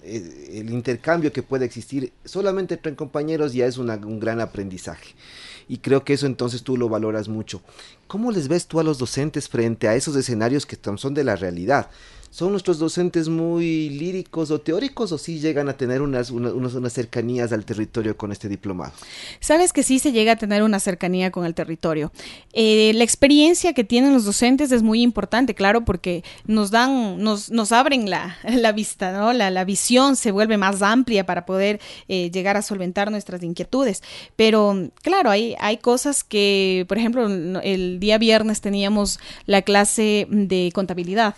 El 0.03 0.71
intercambio 0.71 1.33
que 1.33 1.43
puede 1.43 1.65
existir 1.65 2.13
solamente 2.25 2.75
entre 2.75 2.95
compañeros 2.95 3.53
ya 3.53 3.67
es 3.67 3.77
un 3.77 4.21
gran 4.21 4.41
aprendizaje. 4.41 5.15
Y 5.69 5.79
creo 5.79 6.05
que 6.05 6.13
eso 6.13 6.27
entonces 6.27 6.63
tú 6.63 6.77
lo 6.77 6.89
valoras 6.89 7.27
mucho. 7.29 7.61
¿Cómo 8.07 8.31
les 8.31 8.47
ves 8.47 8.67
tú 8.67 8.79
a 8.79 8.85
los 8.85 8.99
docentes 8.99 9.49
frente 9.49 9.89
a 9.89 9.97
esos 9.97 10.15
escenarios 10.15 10.65
que 10.65 10.79
son 10.97 11.15
de 11.15 11.25
la 11.25 11.35
realidad? 11.35 11.91
¿Son 12.37 12.51
nuestros 12.51 12.79
docentes 12.79 13.31
muy 13.31 13.89
líricos 13.89 14.51
o 14.51 14.61
teóricos 14.61 15.11
o 15.11 15.17
sí 15.17 15.41
llegan 15.41 15.71
a 15.71 15.79
tener 15.79 16.03
unas, 16.03 16.31
unas, 16.31 16.93
cercanías 16.93 17.51
al 17.51 17.65
territorio 17.65 18.15
con 18.15 18.31
este 18.31 18.47
diplomado? 18.47 18.93
Sabes 19.41 19.73
que 19.73 19.83
sí 19.83 19.99
se 19.99 20.13
llega 20.13 20.33
a 20.33 20.37
tener 20.37 20.63
una 20.63 20.79
cercanía 20.79 21.31
con 21.31 21.47
el 21.47 21.55
territorio. 21.55 22.13
Eh, 22.53 22.93
la 22.95 23.05
experiencia 23.05 23.73
que 23.73 23.85
tienen 23.85 24.13
los 24.13 24.27
docentes 24.27 24.71
es 24.71 24.83
muy 24.83 25.01
importante, 25.01 25.55
claro, 25.55 25.87
porque 25.87 26.25
nos 26.45 26.71
dan, 26.71 27.23
nos, 27.23 27.51
nos 27.51 27.73
abren 27.73 28.11
la, 28.11 28.37
la 28.45 28.73
vista, 28.73 29.13
¿no? 29.13 29.33
La, 29.33 29.51
la, 29.51 29.65
visión 29.65 30.15
se 30.15 30.31
vuelve 30.31 30.59
más 30.59 30.83
amplia 30.83 31.25
para 31.25 31.47
poder 31.47 31.81
eh, 32.07 32.31
llegar 32.31 32.59
a 32.59 32.61
solventar 32.61 33.11
nuestras 33.11 33.43
inquietudes. 33.43 34.03
Pero 34.37 34.91
claro, 35.01 35.31
hay, 35.31 35.57
hay 35.59 35.79
cosas 35.79 36.23
que, 36.23 36.85
por 36.87 36.99
ejemplo, 36.99 37.27
el 37.63 37.99
día 37.99 38.19
viernes 38.19 38.61
teníamos 38.61 39.21
la 39.47 39.63
clase 39.63 40.27
de 40.29 40.71
contabilidad 40.75 41.37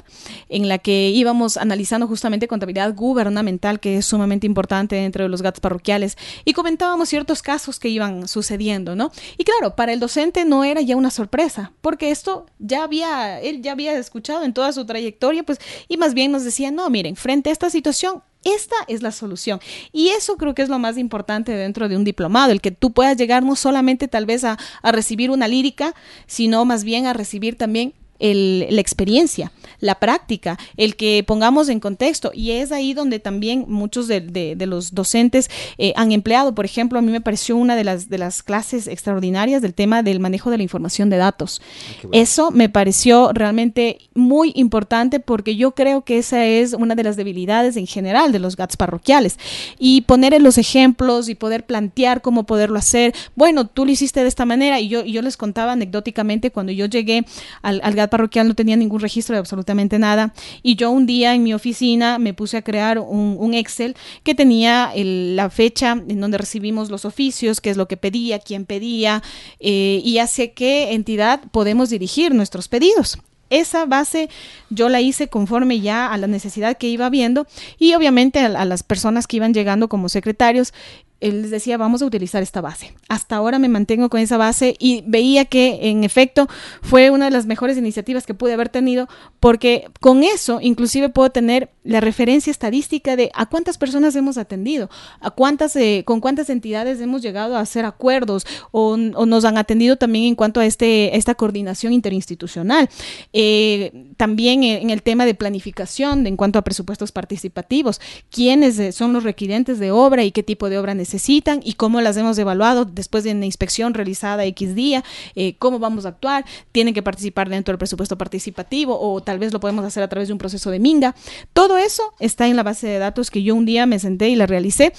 en 0.48 0.66
la 0.66 0.78
que 0.78 0.87
que 0.88 1.10
íbamos 1.10 1.58
analizando 1.58 2.06
justamente 2.06 2.48
contabilidad 2.48 2.94
gubernamental, 2.94 3.78
que 3.78 3.98
es 3.98 4.06
sumamente 4.06 4.46
importante 4.46 4.96
dentro 4.96 5.22
de 5.22 5.28
los 5.28 5.42
gatos 5.42 5.60
parroquiales, 5.60 6.16
y 6.46 6.54
comentábamos 6.54 7.10
ciertos 7.10 7.42
casos 7.42 7.78
que 7.78 7.90
iban 7.90 8.26
sucediendo, 8.26 8.96
¿no? 8.96 9.12
Y 9.36 9.44
claro, 9.44 9.76
para 9.76 9.92
el 9.92 10.00
docente 10.00 10.46
no 10.46 10.64
era 10.64 10.80
ya 10.80 10.96
una 10.96 11.10
sorpresa, 11.10 11.72
porque 11.82 12.10
esto 12.10 12.46
ya 12.58 12.84
había, 12.84 13.38
él 13.38 13.60
ya 13.60 13.72
había 13.72 13.98
escuchado 13.98 14.44
en 14.44 14.54
toda 14.54 14.72
su 14.72 14.86
trayectoria, 14.86 15.42
pues, 15.42 15.58
y 15.88 15.98
más 15.98 16.14
bien 16.14 16.32
nos 16.32 16.42
decía, 16.42 16.70
no, 16.70 16.88
miren, 16.88 17.16
frente 17.16 17.50
a 17.50 17.52
esta 17.52 17.68
situación, 17.68 18.22
esta 18.44 18.76
es 18.86 19.02
la 19.02 19.12
solución. 19.12 19.60
Y 19.92 20.08
eso 20.08 20.38
creo 20.38 20.54
que 20.54 20.62
es 20.62 20.70
lo 20.70 20.78
más 20.78 20.96
importante 20.96 21.52
dentro 21.52 21.90
de 21.90 21.96
un 21.96 22.04
diplomado, 22.04 22.50
el 22.50 22.62
que 22.62 22.70
tú 22.70 22.92
puedas 22.92 23.18
llegar 23.18 23.42
no 23.42 23.56
solamente 23.56 24.08
tal 24.08 24.24
vez 24.24 24.42
a, 24.44 24.56
a 24.80 24.90
recibir 24.90 25.30
una 25.30 25.48
lírica, 25.48 25.94
sino 26.26 26.64
más 26.64 26.82
bien 26.82 27.04
a 27.04 27.12
recibir 27.12 27.58
también 27.58 27.92
el, 28.18 28.66
la 28.70 28.80
experiencia, 28.80 29.52
la 29.80 29.96
práctica, 29.96 30.58
el 30.76 30.96
que 30.96 31.24
pongamos 31.26 31.68
en 31.68 31.80
contexto. 31.80 32.30
Y 32.34 32.52
es 32.52 32.72
ahí 32.72 32.94
donde 32.94 33.18
también 33.18 33.64
muchos 33.68 34.08
de, 34.08 34.20
de, 34.20 34.66
los 34.66 34.94
docentes 34.94 35.50
eh, 35.78 35.92
han 35.96 36.12
empleado. 36.12 36.54
Por 36.54 36.64
ejemplo, 36.64 36.98
a 36.98 37.02
mí 37.02 37.10
me 37.10 37.20
pareció 37.20 37.56
una 37.56 37.76
de 37.76 37.84
las, 37.84 38.08
de 38.08 38.18
las 38.18 38.42
clases 38.42 38.86
extraordinarias 38.86 39.62
del 39.62 39.74
tema 39.74 40.02
del 40.02 40.20
manejo 40.20 40.50
de 40.50 40.56
la 40.56 40.62
información 40.62 41.10
de 41.10 41.16
datos. 41.16 41.60
Ah, 42.04 42.08
Eso 42.12 42.50
me 42.50 42.68
pareció 42.68 43.32
realmente 43.32 43.98
muy 44.14 44.52
importante 44.54 45.20
porque 45.20 45.56
yo 45.56 45.72
creo 45.72 46.04
que 46.04 46.18
esa 46.18 46.44
es 46.44 46.74
una 46.74 46.94
de 46.94 47.04
las 47.04 47.16
debilidades 47.16 47.76
en 47.76 47.86
general 47.86 48.32
de 48.32 48.38
los 48.38 48.56
GATS 48.56 48.76
parroquiales. 48.76 49.38
Y 49.78 50.02
poner 50.02 50.34
en 50.34 50.42
los 50.42 50.58
ejemplos 50.58 51.28
y 51.28 51.34
poder 51.34 51.66
plantear 51.66 52.22
cómo 52.22 52.44
poderlo 52.44 52.78
hacer. 52.78 53.14
Bueno, 53.34 53.66
tú 53.66 53.84
lo 53.84 53.92
hiciste 53.92 54.22
de 54.22 54.28
esta 54.28 54.44
manera 54.44 54.80
y 54.80 54.88
yo, 54.88 55.04
y 55.04 55.12
yo 55.12 55.22
les 55.22 55.36
contaba 55.36 55.72
anecdóticamente 55.72 56.50
cuando 56.50 56.72
yo 56.72 56.86
llegué 56.86 57.24
al, 57.62 57.80
al 57.82 57.94
Parroquial 58.08 58.48
no 58.48 58.54
tenía 58.54 58.76
ningún 58.76 59.00
registro 59.00 59.34
de 59.34 59.40
absolutamente 59.40 59.98
nada. 59.98 60.32
Y 60.62 60.76
yo 60.76 60.90
un 60.90 61.06
día 61.06 61.34
en 61.34 61.42
mi 61.42 61.54
oficina 61.54 62.18
me 62.18 62.34
puse 62.34 62.56
a 62.56 62.62
crear 62.62 62.98
un, 62.98 63.48
Excel 63.54 63.96
que 64.22 64.34
tenía 64.34 64.92
la 64.94 65.50
fecha 65.50 65.92
en 65.92 66.20
donde 66.20 66.38
recibimos 66.38 66.90
los 66.90 67.04
oficios, 67.04 67.60
qué 67.60 67.70
es 67.70 67.76
lo 67.76 67.88
que 67.88 67.96
pedía, 67.96 68.38
quién 68.38 68.66
pedía 68.66 69.22
eh, 69.58 70.00
y 70.04 70.18
hacia 70.18 70.52
qué 70.52 70.92
entidad 70.92 71.40
podemos 71.50 71.90
dirigir 71.90 72.34
nuestros 72.34 72.68
pedidos 72.68 73.18
esa 73.50 73.86
base 73.86 74.28
yo 74.70 74.88
la 74.88 75.00
hice 75.00 75.28
conforme 75.28 75.80
ya 75.80 76.12
a 76.12 76.18
la 76.18 76.26
necesidad 76.26 76.76
que 76.76 76.88
iba 76.88 77.08
viendo 77.08 77.46
y 77.78 77.94
obviamente 77.94 78.40
a, 78.40 78.64
las 78.64 78.82
personas 78.82 79.26
que 79.26 79.36
iban 79.36 79.54
llegando 79.54 79.88
como 79.88 80.08
secretarios 80.08 80.74
él 81.20 81.42
les 81.42 81.50
decía, 81.50 81.76
vamos 81.76 82.00
a 82.02 82.06
utilizar 82.06 82.42
esta 82.42 82.60
base. 82.60 82.94
Hasta 83.08 83.36
ahora 83.36 83.58
me 83.58 83.68
mantengo 83.68 84.08
con 84.08 84.20
esa 84.20 84.36
base 84.36 84.76
y 84.78 85.02
veía 85.06 85.44
que 85.44 85.90
en 85.90 86.04
efecto 86.04 86.48
fue 86.80 87.10
una 87.10 87.24
de 87.24 87.30
las 87.32 87.46
mejores 87.46 87.76
iniciativas 87.76 88.24
que 88.24 88.34
pude 88.34 88.52
haber 88.52 88.68
tenido 88.68 89.08
porque 89.40 89.90
con 90.00 90.22
eso 90.22 90.60
inclusive 90.62 91.08
puedo 91.08 91.30
tener 91.30 91.70
la 91.82 92.00
referencia 92.00 92.50
estadística 92.50 93.16
de 93.16 93.30
a 93.34 93.46
cuántas 93.46 93.78
personas 93.78 94.14
hemos 94.14 94.38
atendido, 94.38 94.90
a 95.20 95.30
cuántas, 95.30 95.74
eh, 95.76 96.02
con 96.04 96.20
cuántas 96.20 96.50
entidades 96.50 97.00
hemos 97.00 97.22
llegado 97.22 97.56
a 97.56 97.60
hacer 97.60 97.84
acuerdos 97.84 98.46
o, 98.70 98.96
nos 98.96 99.44
han 99.44 99.58
atendido 99.58 99.96
también 99.96 100.26
en 100.26 100.34
cuanto 100.34 100.60
a 100.60 100.66
este, 100.66 101.16
esta 101.16 101.34
coordinación 101.34 101.92
interinstitucional. 101.92 102.88
Eh, 103.32 104.12
también 104.16 104.62
en 104.64 104.90
el 104.90 105.02
tema 105.02 105.26
de 105.26 105.34
planificación, 105.34 106.26
en 106.26 106.36
cuanto 106.36 106.58
a 106.58 106.62
presupuestos 106.62 107.10
participativos, 107.10 108.00
quiénes 108.30 108.78
eh, 108.78 108.92
son 108.92 109.12
los 109.12 109.24
requirientes 109.24 109.78
de 109.78 109.90
obra 109.90 110.24
y 110.24 110.30
qué 110.30 110.42
tipo 110.42 110.68
de 110.68 110.78
obra 110.78 110.94
necesitan 110.94 111.07
necesitan 111.08 111.60
y 111.64 111.72
cómo 111.72 112.02
las 112.02 112.18
hemos 112.18 112.38
evaluado 112.38 112.84
después 112.84 113.24
de 113.24 113.32
una 113.32 113.46
inspección 113.46 113.94
realizada 113.94 114.44
X 114.44 114.74
día, 114.74 115.02
eh, 115.34 115.54
cómo 115.58 115.78
vamos 115.78 116.04
a 116.04 116.10
actuar, 116.10 116.44
tienen 116.70 116.92
que 116.92 117.02
participar 117.02 117.48
dentro 117.48 117.72
del 117.72 117.78
presupuesto 117.78 118.18
participativo 118.18 118.98
o 119.00 119.22
tal 119.22 119.38
vez 119.38 119.52
lo 119.52 119.60
podemos 119.60 119.86
hacer 119.86 120.02
a 120.02 120.08
través 120.08 120.28
de 120.28 120.34
un 120.34 120.38
proceso 120.38 120.70
de 120.70 120.78
minga. 120.78 121.14
Todo 121.54 121.78
eso 121.78 122.02
está 122.20 122.46
en 122.46 122.56
la 122.56 122.62
base 122.62 122.86
de 122.86 122.98
datos 122.98 123.30
que 123.30 123.42
yo 123.42 123.54
un 123.54 123.64
día 123.64 123.86
me 123.86 123.98
senté 123.98 124.28
y 124.28 124.36
la 124.36 124.46
realicé. 124.46 124.92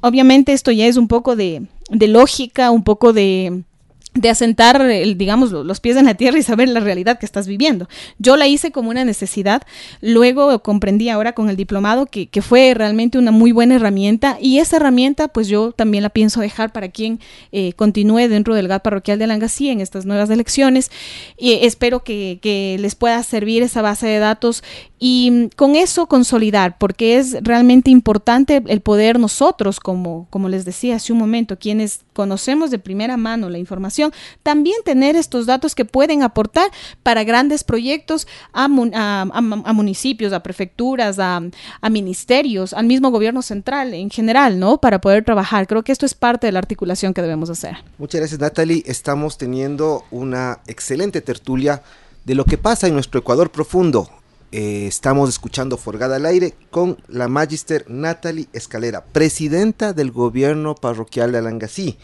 Obviamente 0.00 0.54
esto 0.54 0.70
ya 0.70 0.86
es 0.86 0.96
un 0.96 1.08
poco 1.08 1.36
de, 1.36 1.66
de 1.90 2.08
lógica, 2.08 2.70
un 2.70 2.84
poco 2.84 3.12
de 3.12 3.64
de 4.20 4.30
asentar, 4.30 4.84
digamos, 5.16 5.52
los 5.52 5.80
pies 5.80 5.96
en 5.96 6.06
la 6.06 6.14
tierra 6.14 6.38
y 6.38 6.42
saber 6.42 6.68
la 6.68 6.80
realidad 6.80 7.18
que 7.18 7.26
estás 7.26 7.46
viviendo. 7.46 7.88
Yo 8.18 8.36
la 8.36 8.46
hice 8.46 8.70
como 8.72 8.90
una 8.90 9.04
necesidad, 9.04 9.62
luego 10.00 10.62
comprendí 10.62 11.08
ahora 11.08 11.34
con 11.34 11.48
el 11.48 11.56
diplomado 11.56 12.06
que, 12.06 12.28
fue 12.38 12.72
realmente 12.72 13.18
una 13.18 13.32
muy 13.32 13.50
buena 13.50 13.74
herramienta 13.74 14.38
y 14.40 14.60
esa 14.60 14.76
herramienta 14.76 15.26
pues 15.26 15.48
yo 15.48 15.72
también 15.72 16.04
la 16.04 16.08
pienso 16.08 16.40
dejar 16.40 16.72
para 16.72 16.88
quien 16.88 17.18
eh, 17.50 17.72
continúe 17.72 18.28
dentro 18.28 18.54
del 18.54 18.68
GAT 18.68 18.82
parroquial 18.82 19.18
de 19.18 19.26
Langasí 19.26 19.68
en 19.68 19.80
estas 19.80 20.06
nuevas 20.06 20.30
elecciones 20.30 20.92
y 21.36 21.54
espero 21.62 22.04
que, 22.04 22.38
que 22.40 22.76
les 22.78 22.94
pueda 22.94 23.20
servir 23.24 23.64
esa 23.64 23.82
base 23.82 24.06
de 24.06 24.20
datos 24.20 24.62
y 25.00 25.48
con 25.54 25.76
eso 25.76 26.06
consolidar, 26.06 26.76
porque 26.78 27.18
es 27.18 27.36
realmente 27.42 27.90
importante 27.90 28.62
el 28.66 28.80
poder 28.80 29.20
nosotros, 29.20 29.78
como, 29.78 30.26
como 30.30 30.48
les 30.48 30.64
decía 30.64 30.96
hace 30.96 31.12
un 31.12 31.20
momento, 31.20 31.58
quienes 31.58 32.00
conocemos 32.12 32.70
de 32.70 32.80
primera 32.80 33.16
mano 33.16 33.48
la 33.48 33.58
información, 33.58 34.07
también 34.42 34.76
tener 34.84 35.16
estos 35.16 35.46
datos 35.46 35.74
que 35.74 35.84
pueden 35.84 36.22
aportar 36.22 36.70
para 37.02 37.24
grandes 37.24 37.64
proyectos 37.64 38.26
a, 38.52 38.68
municipios, 38.68 40.32
a 40.32 40.42
prefecturas, 40.42 41.18
a, 41.18 41.40
ministerios, 41.90 42.72
al 42.72 42.86
mismo 42.86 43.10
gobierno 43.10 43.42
central 43.42 43.94
en 43.94 44.10
general, 44.10 44.58
¿no? 44.58 44.78
Para 44.78 45.00
poder 45.00 45.24
trabajar. 45.24 45.66
Creo 45.66 45.82
que 45.82 45.92
esto 45.92 46.06
es 46.06 46.14
parte 46.14 46.46
de 46.46 46.52
la 46.52 46.58
articulación 46.58 47.14
que 47.14 47.22
debemos 47.22 47.50
hacer. 47.50 47.76
Muchas 47.98 48.20
gracias, 48.20 48.40
Natalie. 48.40 48.82
Estamos 48.86 49.38
teniendo 49.38 50.04
una 50.10 50.60
excelente 50.66 51.20
tertulia 51.20 51.82
de 52.24 52.34
lo 52.34 52.44
que 52.44 52.58
pasa 52.58 52.86
en 52.86 52.94
nuestro 52.94 53.20
Ecuador 53.20 53.50
profundo 53.50 54.10
eh, 54.50 54.86
estamos 54.86 55.28
escuchando 55.28 55.76
Forgada 55.76 56.16
al 56.16 56.24
aire 56.24 56.54
con 56.70 56.96
la 57.08 57.28
Magister 57.28 57.84
Natalie 57.90 58.48
Escalera, 58.54 59.04
presidenta 59.04 59.92
del 59.92 60.10
gobierno 60.10 60.74
parroquial 60.74 61.32
de 61.32 61.38
Alangasí. 61.38 61.98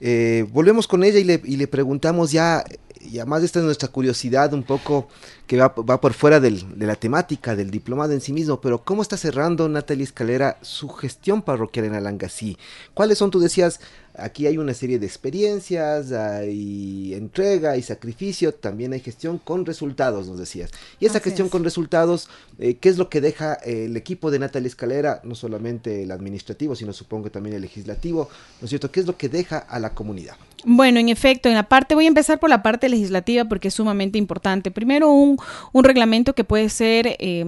Eh, 0.00 0.46
volvemos 0.52 0.86
con 0.86 1.04
ella 1.04 1.18
y 1.18 1.56
le, 1.56 1.66
preguntamos 1.66 2.30
ya, 2.32 2.64
y 3.00 3.18
además 3.18 3.42
esta 3.42 3.58
es 3.58 3.64
nuestra 3.64 3.88
curiosidad 3.88 4.52
un 4.52 4.62
poco 4.62 5.08
que 5.46 5.56
va, 5.56 5.74
por 5.74 6.12
fuera 6.12 6.40
de 6.40 6.64
la 6.76 6.94
temática 6.94 7.56
del 7.56 7.70
diplomado 7.70 8.12
en 8.12 8.20
sí 8.20 8.32
mismo, 8.32 8.60
pero 8.60 8.84
¿cómo 8.84 9.02
está 9.02 9.16
cerrando 9.16 9.68
Natalie 9.68 10.04
Escalera 10.04 10.58
su 10.62 10.88
gestión 10.88 11.42
parroquial 11.42 11.86
en 11.86 11.94
Alangasí? 11.94 12.58
¿Cuáles 12.94 13.18
son, 13.18 13.30
tú 13.30 13.40
decías, 13.40 13.80
aquí 14.18 14.46
hay 14.46 14.58
una 14.58 14.74
serie 14.74 14.98
de 14.98 15.06
experiencias, 15.06 16.12
hay 16.12 17.14
entrega, 17.14 17.76
y 17.76 17.82
sacrificio, 17.82 18.52
también 18.52 18.92
hay 18.92 19.00
gestión 19.00 19.38
con 19.38 19.64
resultados, 19.64 20.28
nos 20.28 20.38
decías. 20.38 20.70
Y 21.00 21.06
esa 21.06 21.20
gestión 21.20 21.48
con 21.48 21.64
resultados, 21.64 22.28
eh, 22.58 22.74
¿qué 22.74 22.88
es 22.88 22.98
lo 22.98 23.08
que 23.08 23.20
deja 23.20 23.54
el 23.54 23.96
equipo 23.96 24.30
de 24.30 24.38
Natalia 24.38 24.68
Escalera, 24.68 25.20
no 25.24 25.34
solamente 25.34 26.02
el 26.02 26.10
administrativo, 26.10 26.74
sino 26.74 26.92
supongo 26.92 27.30
también 27.30 27.56
el 27.56 27.62
legislativo, 27.62 28.28
¿no 28.60 28.64
es 28.64 28.70
cierto? 28.70 28.90
¿Qué 28.90 29.00
es 29.00 29.06
lo 29.06 29.16
que 29.16 29.28
deja 29.28 29.58
a 29.58 29.78
la 29.78 29.94
comunidad? 29.94 30.36
Bueno, 30.64 30.98
en 30.98 31.08
efecto, 31.08 31.48
en 31.48 31.54
la 31.54 31.68
parte, 31.68 31.94
voy 31.94 32.06
a 32.06 32.08
empezar 32.08 32.40
por 32.40 32.50
la 32.50 32.62
parte 32.62 32.88
legislativa 32.88 33.44
porque 33.44 33.68
es 33.68 33.74
sumamente 33.74 34.18
importante. 34.18 34.70
Primero, 34.70 35.10
un, 35.10 35.38
un 35.72 35.84
reglamento 35.84 36.34
que 36.34 36.44
puede 36.44 36.68
ser... 36.68 37.16
Eh, 37.18 37.44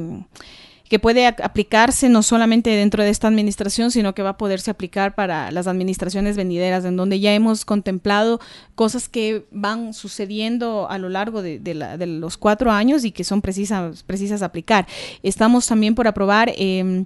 que 0.91 0.99
puede 0.99 1.25
aplicarse 1.29 2.09
no 2.09 2.25
solamente 2.25 2.69
dentro 2.69 3.05
de 3.05 3.11
esta 3.11 3.29
administración, 3.29 3.93
sino 3.93 4.13
que 4.13 4.25
va 4.25 4.31
a 4.31 4.37
poderse 4.37 4.73
aplicar 4.73 5.15
para 5.15 5.53
las 5.53 5.69
administraciones 5.69 6.37
venideras, 6.37 6.85
en 6.85 6.97
donde 6.97 7.21
ya 7.21 7.33
hemos 7.33 7.65
contemplado 7.65 8.41
cosas 8.75 9.09
que 9.09 9.47
van 9.53 9.95
sucediendo 9.95 10.91
a 10.91 10.99
lo 10.99 11.09
largo 11.09 11.43
de, 11.43 11.61
los 12.07 12.37
cuatro 12.37 12.73
años 12.73 13.05
y 13.05 13.13
que 13.13 13.23
son 13.23 13.41
precisas, 13.41 14.03
precisas 14.03 14.43
aplicar. 14.43 14.89
Estamos 15.23 15.69
también 15.69 15.95
por 15.95 16.09
aprobar 16.09 16.53
em, 16.57 17.05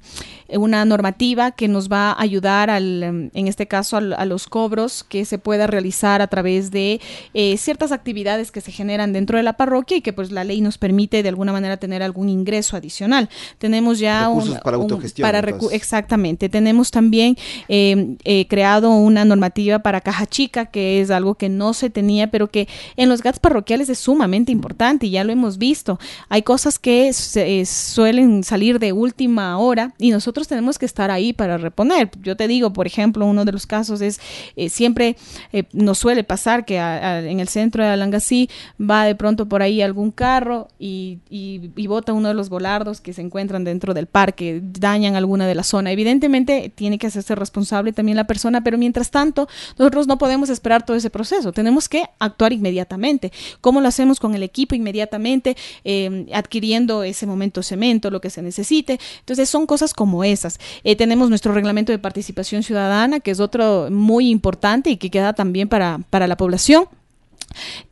una 0.48 0.86
normativa 0.86 1.50
que 1.50 1.68
nos 1.68 1.92
va 1.92 2.12
a 2.12 2.22
ayudar, 2.22 2.70
al, 2.70 3.02
em, 3.02 3.30
en 3.34 3.48
este 3.48 3.68
caso, 3.68 3.98
a 3.98 4.24
los 4.24 4.46
cobros 4.46 5.04
que 5.04 5.26
se 5.26 5.36
pueda 5.36 5.66
realizar 5.66 6.22
a 6.22 6.28
través 6.28 6.70
de 6.70 7.02
eh, 7.34 7.58
ciertas 7.58 7.92
actividades 7.92 8.50
que 8.50 8.62
se 8.62 8.72
generan 8.72 9.12
dentro 9.12 9.36
de 9.36 9.42
la 9.42 9.58
parroquia 9.58 9.98
y 9.98 10.00
que 10.00 10.14
pues 10.14 10.32
la 10.32 10.42
ley 10.42 10.62
nos 10.62 10.78
permite 10.78 11.22
de 11.22 11.28
alguna 11.28 11.52
manera 11.52 11.76
tener 11.76 12.02
algún 12.02 12.30
ingreso 12.30 12.78
adicional 12.78 13.28
tenemos 13.74 13.98
ya 13.98 14.28
un, 14.28 14.56
para 14.62 14.76
autogestión. 14.76 15.28
exactamente. 15.72 16.48
Tenemos 16.48 16.92
también 16.92 17.36
em, 17.66 18.16
eh, 18.22 18.46
creado 18.46 18.92
una 18.92 19.24
normativa 19.24 19.80
para 19.80 20.00
caja 20.00 20.26
chica, 20.26 20.66
que 20.66 21.00
es 21.00 21.10
algo 21.10 21.34
que 21.34 21.48
no 21.48 21.74
se 21.74 21.90
tenía, 21.90 22.30
pero 22.30 22.48
que 22.48 22.68
en 22.96 23.08
los 23.08 23.20
GATS 23.20 23.40
parroquiales 23.40 23.88
es 23.88 23.98
sumamente 23.98 24.52
importante 24.52 25.06
y 25.06 25.10
ya 25.10 25.24
lo 25.24 25.32
hemos 25.32 25.58
visto. 25.58 25.98
Hay 26.28 26.42
cosas 26.42 26.78
que 26.78 27.12
se, 27.12 27.66
suelen 27.66 28.44
salir 28.44 28.78
de 28.78 28.92
última 28.92 29.58
hora 29.58 29.92
y 29.98 30.12
nosotros 30.12 30.46
tenemos 30.46 30.78
que 30.78 30.86
estar 30.86 31.10
ahí 31.10 31.32
para 31.32 31.58
reponer. 31.58 32.12
Yo 32.22 32.36
te 32.36 32.46
digo, 32.46 32.72
por 32.72 32.86
ejemplo, 32.86 33.26
uno 33.26 33.44
de 33.44 33.50
los 33.50 33.66
casos 33.66 34.00
es 34.02 34.20
eh, 34.54 34.68
siempre 34.68 35.16
eh, 35.52 35.64
nos 35.72 35.98
suele 35.98 36.22
pasar 36.22 36.64
que 36.64 36.76
en 36.78 37.40
el 37.40 37.48
centro 37.48 37.82
de 37.82 37.90
Alangasí 37.90 38.48
va 38.80 39.04
de 39.04 39.16
pronto 39.16 39.48
por 39.48 39.62
ahí 39.62 39.82
algún 39.82 40.12
carro 40.12 40.68
y, 40.78 41.18
y, 41.28 41.72
y 41.74 41.86
bota 41.88 42.12
uno 42.12 42.28
de 42.28 42.34
los 42.34 42.48
volardos 42.48 43.00
que 43.00 43.12
se 43.12 43.20
encuentran 43.20 43.63
dentro 43.64 43.94
del 43.94 44.06
parque, 44.06 44.60
dañan 44.62 45.16
alguna 45.16 45.46
de 45.46 45.54
la 45.54 45.62
zona. 45.62 45.92
Evidentemente 45.92 46.72
tiene 46.74 46.98
que 46.98 47.06
hacerse 47.06 47.34
responsable 47.34 47.92
también 47.92 48.16
la 48.16 48.26
persona, 48.26 48.62
pero 48.62 48.78
mientras 48.78 49.10
tanto 49.10 49.48
nosotros 49.78 50.06
no 50.06 50.18
podemos 50.18 50.50
esperar 50.50 50.84
todo 50.84 50.96
ese 50.96 51.10
proceso, 51.10 51.52
tenemos 51.52 51.88
que 51.88 52.04
actuar 52.18 52.52
inmediatamente. 52.52 53.32
¿Cómo 53.60 53.80
lo 53.80 53.88
hacemos 53.88 54.20
con 54.20 54.34
el 54.34 54.42
equipo 54.42 54.74
inmediatamente, 54.74 55.56
eh, 55.84 56.26
adquiriendo 56.32 57.02
ese 57.02 57.26
momento 57.26 57.62
cemento, 57.62 58.10
lo 58.10 58.20
que 58.20 58.30
se 58.30 58.42
necesite? 58.42 58.98
Entonces 59.20 59.48
son 59.48 59.66
cosas 59.66 59.94
como 59.94 60.24
esas. 60.24 60.58
Eh, 60.82 60.96
tenemos 60.96 61.28
nuestro 61.28 61.52
reglamento 61.52 61.92
de 61.92 61.98
participación 61.98 62.62
ciudadana, 62.62 63.20
que 63.20 63.30
es 63.30 63.40
otro 63.40 63.88
muy 63.90 64.30
importante 64.30 64.90
y 64.90 64.96
que 64.96 65.10
queda 65.10 65.32
también 65.32 65.68
para, 65.68 66.00
para 66.10 66.26
la 66.26 66.36
población. 66.36 66.86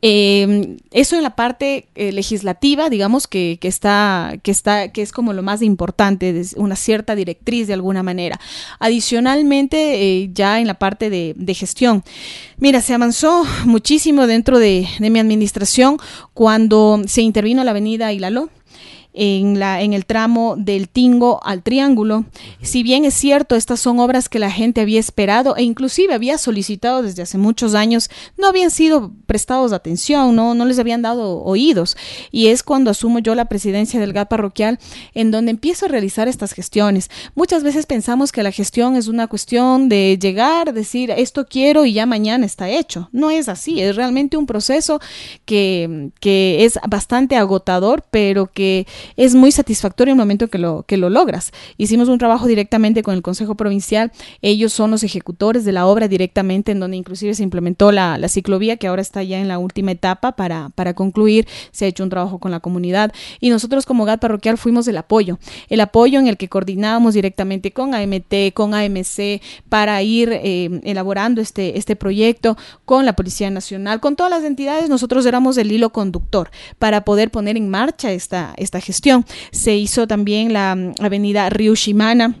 Eh, 0.01 0.77
eso 0.91 1.15
en 1.15 1.23
la 1.23 1.35
parte 1.35 1.87
eh, 1.95 2.11
legislativa, 2.11 2.89
digamos 2.89 3.27
que, 3.27 3.57
está, 3.61 4.35
que 4.43 4.51
está, 4.51 4.91
que 4.91 5.01
es 5.01 5.11
como 5.11 5.33
lo 5.33 5.43
más 5.43 5.61
importante, 5.61 6.41
una 6.55 6.75
cierta 6.75 7.15
directriz 7.15 7.67
de 7.67 7.73
alguna 7.73 8.03
manera. 8.03 8.39
Adicionalmente, 8.79 10.21
eh, 10.23 10.29
ya 10.33 10.59
en 10.59 10.67
la 10.67 10.75
parte 10.75 11.09
de, 11.09 11.53
gestión. 11.53 12.03
Mira, 12.57 12.81
se 12.81 12.95
avanzó 12.95 13.45
muchísimo 13.65 14.25
dentro 14.25 14.57
de, 14.57 14.87
de 14.97 15.09
mi 15.11 15.19
administración 15.19 15.97
cuando 16.33 17.01
se 17.05 17.21
intervino 17.21 17.63
la 17.63 17.71
avenida 17.71 18.11
Hilalo 18.11 18.49
en, 19.13 19.59
la, 19.59 19.81
en 19.81 19.93
el 19.93 20.05
tramo 20.05 20.55
del 20.57 20.89
Tingo 20.89 21.39
al 21.43 21.63
Triángulo. 21.63 22.25
Si 22.61 22.83
bien 22.83 23.05
es 23.05 23.13
cierto, 23.13 23.55
estas 23.55 23.79
son 23.79 23.99
obras 23.99 24.29
que 24.29 24.39
la 24.39 24.51
gente 24.51 24.81
había 24.81 24.99
esperado 24.99 25.55
e 25.55 25.63
inclusive 25.63 26.13
había 26.13 26.37
solicitado 26.37 27.01
desde 27.01 27.21
hace 27.21 27.37
muchos 27.37 27.75
años, 27.75 28.09
no 28.37 28.47
habían 28.47 28.71
sido 28.71 29.11
prestados 29.25 29.73
atención, 29.73 30.35
no, 30.35 30.53
no 30.55 30.65
les 30.65 30.79
habían 30.79 31.01
dado 31.01 31.43
oídos. 31.43 31.95
Y 32.31 32.47
es 32.47 32.63
cuando 32.63 32.91
asumo 32.91 33.19
yo 33.19 33.35
la 33.35 33.45
presidencia 33.45 33.99
del 33.99 34.13
GAT 34.13 34.29
parroquial 34.29 34.79
en 35.13 35.31
donde 35.31 35.51
empiezo 35.51 35.85
a 35.85 35.89
realizar 35.89 36.27
estas 36.27 36.53
gestiones. 36.53 37.09
Muchas 37.35 37.63
veces 37.63 37.85
pensamos 37.85 38.31
que 38.31 38.43
la 38.43 38.51
gestión 38.51 38.95
es 38.95 39.07
una 39.07 39.27
cuestión 39.27 39.89
de 39.89 40.17
llegar, 40.19 40.73
decir 40.73 41.11
esto 41.11 41.45
quiero 41.45 41.85
y 41.85 41.93
ya 41.93 42.05
mañana 42.05 42.45
está 42.45 42.69
hecho. 42.69 43.09
No 43.11 43.29
es 43.29 43.49
así, 43.49 43.79
es 43.79 43.95
realmente 43.95 44.37
un 44.37 44.45
proceso 44.45 44.99
que, 45.45 46.09
que 46.19 46.65
es 46.65 46.79
bastante 46.87 47.35
agotador, 47.35 48.05
pero 48.09 48.51
que 48.51 48.87
es 49.17 49.35
muy 49.35 49.51
satisfactorio 49.51 50.13
el 50.13 50.17
momento 50.17 50.47
que 50.47 50.57
lo, 50.57 50.83
que 50.83 50.97
lo 50.97 51.09
logras. 51.09 51.51
Hicimos 51.77 52.09
un 52.09 52.17
trabajo 52.17 52.47
directamente 52.47 53.03
con 53.03 53.15
el 53.15 53.21
Consejo 53.21 53.55
Provincial, 53.55 54.11
ellos 54.41 54.73
son 54.73 54.91
los 54.91 55.03
ejecutores 55.03 55.65
de 55.65 55.71
la 55.71 55.85
obra 55.85 56.07
directamente, 56.07 56.71
en 56.71 56.79
donde 56.79 56.97
inclusive 56.97 57.33
se 57.33 57.43
implementó 57.43 57.91
la, 57.91 58.19
ciclovía, 58.27 58.77
que 58.77 58.87
ahora 58.87 59.01
está 59.01 59.21
ya 59.21 59.39
en 59.39 59.47
la 59.47 59.59
última 59.59 59.91
etapa 59.91 60.33
para, 60.33 60.69
para 60.75 60.93
concluir, 60.93 61.47
se 61.71 61.85
ha 61.85 61.87
hecho 61.87 62.03
un 62.03 62.09
trabajo 62.09 62.39
con 62.39 62.51
la 62.51 62.59
comunidad 62.59 63.11
y 63.39 63.49
nosotros 63.49 63.85
como 63.85 64.05
GAT 64.05 64.21
parroquial 64.21 64.57
fuimos 64.57 64.87
el 64.87 64.97
apoyo, 64.97 65.39
el 65.69 65.81
apoyo 65.81 66.19
en 66.19 66.27
el 66.27 66.37
que 66.37 66.49
coordinábamos 66.49 67.13
directamente 67.13 67.71
con 67.71 67.93
AMT, 67.93 68.53
con 68.53 68.73
AMC, 68.73 69.41
para 69.69 70.01
ir 70.01 70.29
eh, 70.31 70.81
elaborando 70.83 71.41
este, 71.41 71.77
este 71.77 71.95
proyecto 71.95 72.57
con 72.85 73.05
la 73.05 73.13
Policía 73.13 73.49
Nacional, 73.49 73.99
con 73.99 74.15
todas 74.15 74.31
las 74.31 74.43
entidades, 74.43 74.89
nosotros 74.89 75.25
éramos 75.25 75.57
el 75.57 75.71
hilo 75.71 75.91
conductor 75.91 76.49
para 76.79 77.03
poder 77.05 77.31
poner 77.31 77.57
en 77.57 77.69
marcha 77.69 78.11
esta, 78.11 78.53
esta 78.57 78.79
gestión 78.79 78.92
se 79.51 79.75
hizo 79.75 80.07
también 80.07 80.53
la 80.53 80.75
mm, 80.75 80.95
avenida 80.99 81.49
Río 81.49 81.75
Shimana 81.75 82.35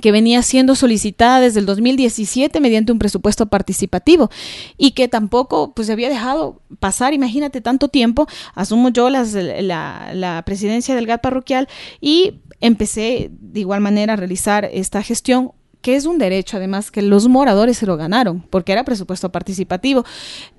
que 0.00 0.12
venía 0.12 0.42
siendo 0.42 0.76
solicitada 0.76 1.40
desde 1.40 1.60
el 1.60 1.66
2017 1.66 2.60
mediante 2.60 2.92
un 2.92 2.98
presupuesto 2.98 3.46
participativo 3.46 4.30
y 4.78 4.92
que 4.92 5.08
tampoco 5.08 5.72
pues 5.74 5.86
se 5.86 5.92
había 5.92 6.08
dejado 6.08 6.62
pasar, 6.78 7.12
imagínate 7.12 7.60
tanto 7.60 7.88
tiempo, 7.88 8.28
asumo 8.54 8.90
yo 8.90 9.10
la, 9.10 9.24
la 10.14 10.42
presidencia 10.46 10.94
del 10.94 11.06
GAT 11.06 11.22
parroquial 11.22 11.68
y 12.00 12.34
empecé 12.60 13.30
de 13.32 13.60
igual 13.60 13.80
manera 13.80 14.12
a 14.12 14.16
realizar 14.16 14.68
esta 14.72 15.02
gestión 15.02 15.52
que 15.82 15.96
es 15.96 16.04
un 16.04 16.18
derecho 16.18 16.56
además 16.56 16.90
que 16.90 17.02
los 17.02 17.28
moradores 17.28 17.78
se 17.78 17.86
lo 17.86 17.96
ganaron, 17.96 18.44
porque 18.50 18.72
era 18.72 18.84
presupuesto 18.84 19.30
participativo. 19.30 20.04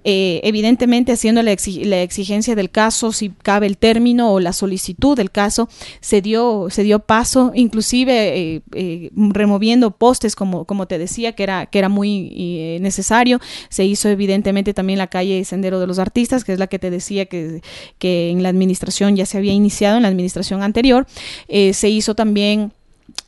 Eh, 0.03 0.41
evidentemente, 0.43 1.11
haciendo 1.11 1.43
la, 1.43 1.51
exigencia 1.51 2.55
del 2.55 2.71
caso, 2.71 3.11
si 3.11 3.29
cabe 3.29 3.67
el 3.67 3.77
término 3.77 4.31
o 4.31 4.39
la 4.39 4.51
solicitud 4.51 5.15
del 5.15 5.29
caso, 5.29 5.69
se 5.99 6.21
dio, 6.21 6.67
se 6.71 6.83
dio 6.83 6.99
paso, 6.99 7.51
inclusive 7.53 8.55
eh, 8.55 8.61
eh, 8.73 9.11
removiendo 9.13 9.91
postes, 9.91 10.35
como, 10.35 10.65
como 10.65 10.87
te 10.87 10.97
decía, 10.97 11.33
que 11.33 11.43
era, 11.43 11.67
que 11.67 11.79
era 11.79 11.89
muy 11.89 12.79
necesario. 12.81 13.39
Se 13.69 13.85
hizo 13.85 14.09
evidentemente 14.09 14.73
también 14.73 14.97
la 14.97 15.07
calle 15.07 15.45
Sendero 15.45 15.79
de 15.79 15.87
los 15.87 15.99
Artistas, 15.99 16.43
que 16.43 16.53
es 16.53 16.59
la 16.59 16.67
que 16.67 16.79
te 16.79 16.89
decía 16.89 17.25
que, 17.27 17.61
que 17.99 18.31
en 18.31 18.41
la 18.41 18.49
administración 18.49 19.15
ya 19.15 19.27
se 19.27 19.37
había 19.37 19.53
iniciado, 19.53 19.97
en 19.97 20.03
la 20.03 20.09
administración 20.09 20.63
anterior. 20.63 21.05
se 21.47 21.89
hizo 21.89 22.15
también 22.15 22.73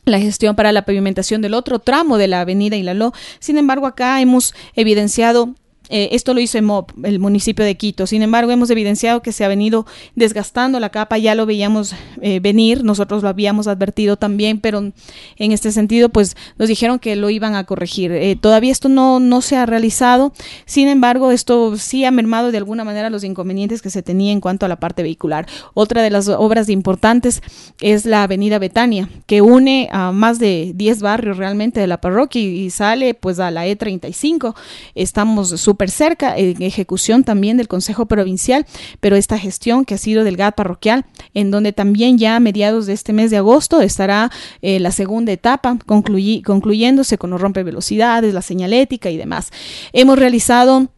la 0.06 0.20
gestión 0.20 0.56
para 0.56 0.72
la 0.72 0.86
pavimentación 0.86 1.42
del 1.42 1.54
otro 1.54 1.80
tramo 1.80 2.18
de 2.18 2.28
la 2.28 2.42
avenida 2.42 2.76
Ilaló. 2.76 3.13
Sin 3.39 3.58
embargo, 3.58 3.88
acá 3.88 4.20
hemos 4.22 4.54
evidenciado 4.76 5.56
eh, 5.95 6.10
esto 6.13 6.34
lo 6.34 6.39
hizo 6.39 6.58
el 6.58 7.19
municipio 7.19 7.63
de 7.63 7.77
Quito. 7.77 8.08
Sin 8.08 8.23
embargo, 8.23 8.51
hemos 8.51 8.71
evidenciado 8.71 9.21
que 9.21 9.32
se 9.32 9.45
ha 9.45 9.47
venido 9.47 9.86
desgastando 10.15 10.79
la 10.79 10.89
capa, 10.89 11.19
ya 11.19 11.36
lo 11.36 11.45
veíamos 11.45 11.93
eh, 12.19 12.39
venir, 12.39 12.84
nosotros 12.84 13.21
lo 13.21 13.29
habíamos 13.29 13.67
advertido 13.67 14.17
también, 14.17 14.60
pero 14.60 14.79
en 14.79 15.51
este 15.51 15.71
sentido, 15.71 16.10
pues 16.10 16.36
nos 16.58 16.67
dijeron 16.67 16.97
que 16.97 17.15
lo 17.15 17.29
iban 17.29 17.53
a 17.53 17.65
corregir. 17.65 18.12
Eh, 18.12 18.36
todavía 18.36 18.71
esto 18.71 18.89
no, 18.89 19.19
no 19.19 19.41
se 19.41 19.56
ha 19.56 19.67
realizado, 19.67 20.34
sin 20.65 20.88
embargo, 20.88 21.32
esto 21.32 21.77
sí 21.77 22.06
ha 22.06 22.10
mermado 22.10 22.51
de 22.51 22.58
alguna 22.58 22.84
manera 22.84 23.12
los 23.12 23.23
inconvenientes 23.23 23.84
que 23.84 23.91
se 23.91 24.01
tenía 24.01 24.32
en 24.32 24.41
cuanto 24.41 24.65
a 24.65 24.69
la 24.69 24.77
parte 24.77 25.03
vehicular. 25.03 25.45
Otra 25.75 26.01
de 26.01 26.10
las 26.10 26.27
obras 26.27 26.69
importantes 26.69 27.43
es 27.82 28.06
la 28.06 28.23
avenida 28.23 28.58
Betania, 28.58 29.10
que 29.27 29.43
une 29.43 29.89
a 29.91 30.12
más 30.12 30.39
de 30.39 30.71
10 30.73 31.03
barrios 31.03 31.38
realmente 31.38 31.79
de 31.79 31.86
la 31.86 32.01
parroquia 32.01 32.41
y, 32.41 32.71
sale 32.71 33.13
pues 33.13 33.39
a 33.39 33.51
la 33.51 33.67
E35. 33.67 34.56
Estamos 34.95 35.49
súper 35.49 35.83
cerca, 35.89 36.38
en 36.38 36.62
ejecución 36.62 37.24
también 37.24 37.58
del 37.58 37.67
Consejo 37.67 38.06
Provincial, 38.06 38.65
pero 39.00 39.15
esta 39.15 39.38
gestión 39.38 39.86
que 39.86 39.96
ha 39.96 39.98
sido 39.98 40.24
del 40.24 40.38
GAT 40.38 40.56
parroquial, 40.56 41.06
en 41.34 41.52
donde 41.52 41.74
también 41.74 42.17
ya 42.17 42.36
a 42.36 42.39
mediados 42.39 42.86
de 42.86 42.93
este 42.93 43.13
mes 43.13 43.32
de 43.32 43.38
agosto 43.38 43.82
estará 43.82 44.32
eh, 44.62 44.80
la 44.80 44.91
segunda 44.91 45.32
etapa, 45.32 45.78
concluyéndose 45.86 47.17
con 47.17 47.30
los 47.30 47.41
rompe 47.41 47.63
velocidades, 47.63 48.34
la 48.34 48.41
señalética 48.41 49.10
y 49.10 49.17
demás. 49.17 49.52
Hemos 49.93 50.17
realizado 50.19 50.89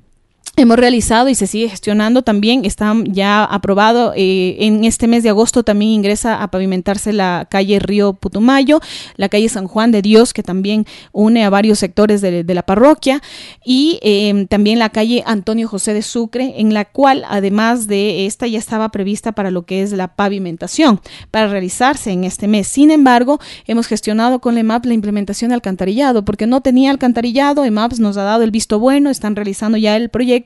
hemos 0.58 0.78
realizado 0.78 1.30
y 1.30 1.36
se 1.36 1.48
sigue 1.48 1.70
gestionando 1.70 2.22
también, 2.22 2.65
está 2.65 2.94
ya 3.06 3.44
aprobado, 3.44 4.13
eh, 4.15 4.58
en 4.60 4.84
este 4.86 5.08
mes 5.08 5.24
de 5.24 5.30
agosto 5.30 5.63
también 5.63 5.91
ingresa 5.91 6.41
a 6.41 6.50
pavimentarse 6.50 7.13
la 7.13 7.48
calle 7.50 7.80
Río 7.80 8.13
Putumayo, 8.13 8.80
la 9.18 9.30
calle 9.30 9.50
San 9.50 9.68
Juan 9.68 9.91
de 9.91 10.02
Dios, 10.02 10.34
que 10.34 10.44
también 10.44 10.86
une 11.12 11.44
a 11.44 11.50
varios 11.50 11.80
sectores 11.80 12.22
de, 12.22 12.46
la 12.46 12.63
parroquia, 12.63 13.22
y 13.65 14.00
em, 14.02 14.48
también 14.48 14.80
la 14.80 14.89
calle 14.89 15.24
Antonio 15.26 15.68
José 15.68 15.94
de 15.94 16.02
Sucre, 16.02 16.54
en 16.58 16.74
la 16.74 16.86
cual 16.86 17.26
además 17.28 17.88
de 17.88 18.26
esta 18.26 18.48
ya 18.48 18.60
estaba 18.60 18.89
prevista 18.89 19.34
para 19.34 19.52
lo 19.52 19.65
que 19.65 19.82
es 19.82 19.91
la 19.91 20.15
pavimentación, 20.15 21.02
para 21.32 21.48
realizarse 21.48 22.12
en 22.12 22.24
este 22.24 22.48
mes. 22.48 22.68
Sin 22.68 22.91
embargo, 22.91 23.39
hemos 23.68 23.88
gestionado 23.88 24.39
con 24.39 24.58
EMAP 24.58 24.86
la 24.86 24.94
implementación 24.94 25.50
de 25.50 25.56
alcantarillado, 25.56 26.24
porque 26.24 26.48
no 26.48 26.62
tenía 26.62 26.91
alcantarillado, 26.91 27.65
EMAP 27.65 27.94
nos 28.00 28.15
ha 28.18 28.24
dado 28.24 28.44
el 28.44 28.52
visto 28.52 28.80
bueno, 28.80 29.10
están 29.10 29.36
realizando 29.36 29.78
ya 29.78 29.98
el 29.98 30.10
proyecto, 30.10 30.44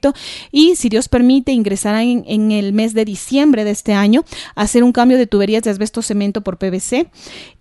y 0.52 0.76
si 0.76 0.90
Dios 0.90 1.10
permite 1.10 1.52
ingresará 1.52 2.04
en, 2.04 2.52
el 2.52 2.74
mes 2.74 2.94
de 2.94 3.06
diciembre 3.06 3.64
de 3.64 3.72
este 3.72 3.94
año 3.94 4.24
a 4.56 4.62
hacer 4.62 4.84
un 4.84 4.92
cambio 4.92 5.18
de 5.18 5.28
tuberías 5.28 5.64
de 5.64 5.70
asbesto 5.70 6.02
cemento 6.02 6.42
por 6.42 6.58
PVC 6.58 7.08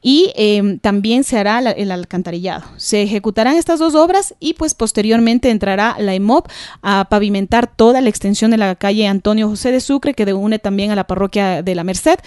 y 0.00 0.32
em, 0.36 0.78
también 0.78 1.24
se 1.24 1.38
hará 1.38 1.58
el 1.58 1.90
alcantarillado. 1.90 2.64
Se 2.76 3.02
ejecutarán 3.02 3.56
estas 3.56 3.80
dos 3.80 3.94
obras 3.94 4.34
y 4.38 4.54
pues 4.54 4.74
posteriormente 4.74 5.50
entrará 5.50 5.96
la 5.98 6.14
EMOP 6.14 6.46
a 6.82 7.08
pavimentar 7.10 7.66
toda 7.66 8.00
la 8.00 8.08
extensión 8.08 8.50
de 8.50 8.56
la 8.56 8.76
calle 8.76 9.06
Antonio 9.06 9.48
José 9.48 9.72
de 9.72 9.80
Sucre 9.80 10.14
que 10.14 10.28
une 10.32 10.58
también 10.58 10.90
a 10.90 10.94
la 10.94 11.06
parroquia 11.06 11.62
de 11.62 11.74
la 11.74 11.84
Merced 11.84 12.18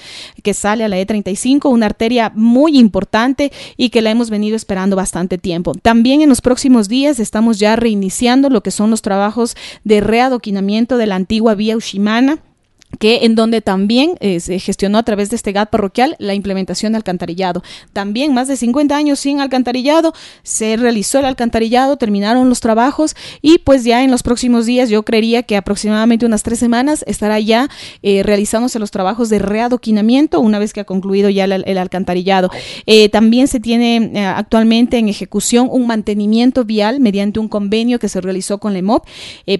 que 0.43 0.53
sale 0.53 0.83
a 0.83 0.87
la 0.87 0.97
E35, 0.97 1.69
una 1.69 1.85
arteria 1.85 2.31
muy 2.35 2.77
importante 2.77 3.51
y 3.77 3.89
que 3.89 4.01
la 4.01 4.11
hemos 4.11 4.29
venido 4.29 4.55
esperando 4.55 4.95
bastante 4.95 5.37
tiempo. 5.37 5.73
También 5.81 6.21
en 6.21 6.29
los 6.29 6.41
próximos 6.41 6.87
días 6.87 7.19
estamos 7.19 7.59
ya 7.59 7.75
reiniciando 7.75 8.49
lo 8.49 8.61
que 8.61 8.71
son 8.71 8.89
los 8.89 9.01
trabajos 9.01 9.55
de 9.83 10.00
readoquinamiento 10.01 10.97
de 10.97 11.07
la 11.07 11.15
antigua 11.15 11.55
vía 11.55 11.77
Ushimana 11.77 12.39
que 12.99 13.19
en 13.23 13.35
donde 13.35 13.61
también 13.61 14.15
eh, 14.19 14.39
se 14.39 14.59
gestionó 14.59 14.97
a 14.97 15.03
través 15.03 15.29
de 15.29 15.35
este 15.35 15.51
GAT 15.51 15.69
parroquial 15.69 16.15
la 16.19 16.33
implementación 16.33 16.93
de 16.93 16.97
alcantarillado. 16.97 17.63
También 17.93 18.33
más 18.33 18.47
de 18.47 18.57
50 18.57 18.95
años 18.95 19.19
sin 19.19 19.39
alcantarillado, 19.39 20.13
se 20.43 20.77
realizó 20.77 21.19
el 21.19 21.25
alcantarillado, 21.25 21.97
terminaron 21.97 22.49
los 22.49 22.59
trabajos 22.59 23.15
y 23.41 23.59
pues 23.59 23.83
ya 23.83 24.03
en 24.03 24.11
los 24.11 24.23
próximos 24.23 24.65
días, 24.65 24.89
yo 24.89 25.03
creería 25.03 25.43
que 25.43 25.57
aproximadamente 25.57 26.25
unas 26.25 26.43
tres 26.43 26.59
semanas 26.59 27.03
estará 27.07 27.39
ya 27.39 27.69
eh, 28.03 28.23
realizándose 28.23 28.79
los 28.79 28.91
trabajos 28.91 29.29
de 29.29 29.39
readoquinamiento 29.39 30.39
una 30.39 30.59
vez 30.59 30.73
que 30.73 30.81
ha 30.81 30.85
concluido 30.85 31.29
ya 31.29 31.45
el, 31.45 31.77
alcantarillado. 31.77 32.49
Eh, 32.85 33.09
también 33.09 33.47
se 33.47 33.59
tiene 33.59 34.25
actualmente 34.27 34.97
en 34.97 35.09
ejecución 35.09 35.67
un 35.71 35.87
mantenimiento 35.87 36.65
vial 36.65 36.99
mediante 36.99 37.39
un 37.39 37.47
convenio 37.47 37.99
que 37.99 38.09
se 38.09 38.21
realizó 38.21 38.59
con 38.59 38.73
la 38.73 38.79
EMOP 38.79 39.05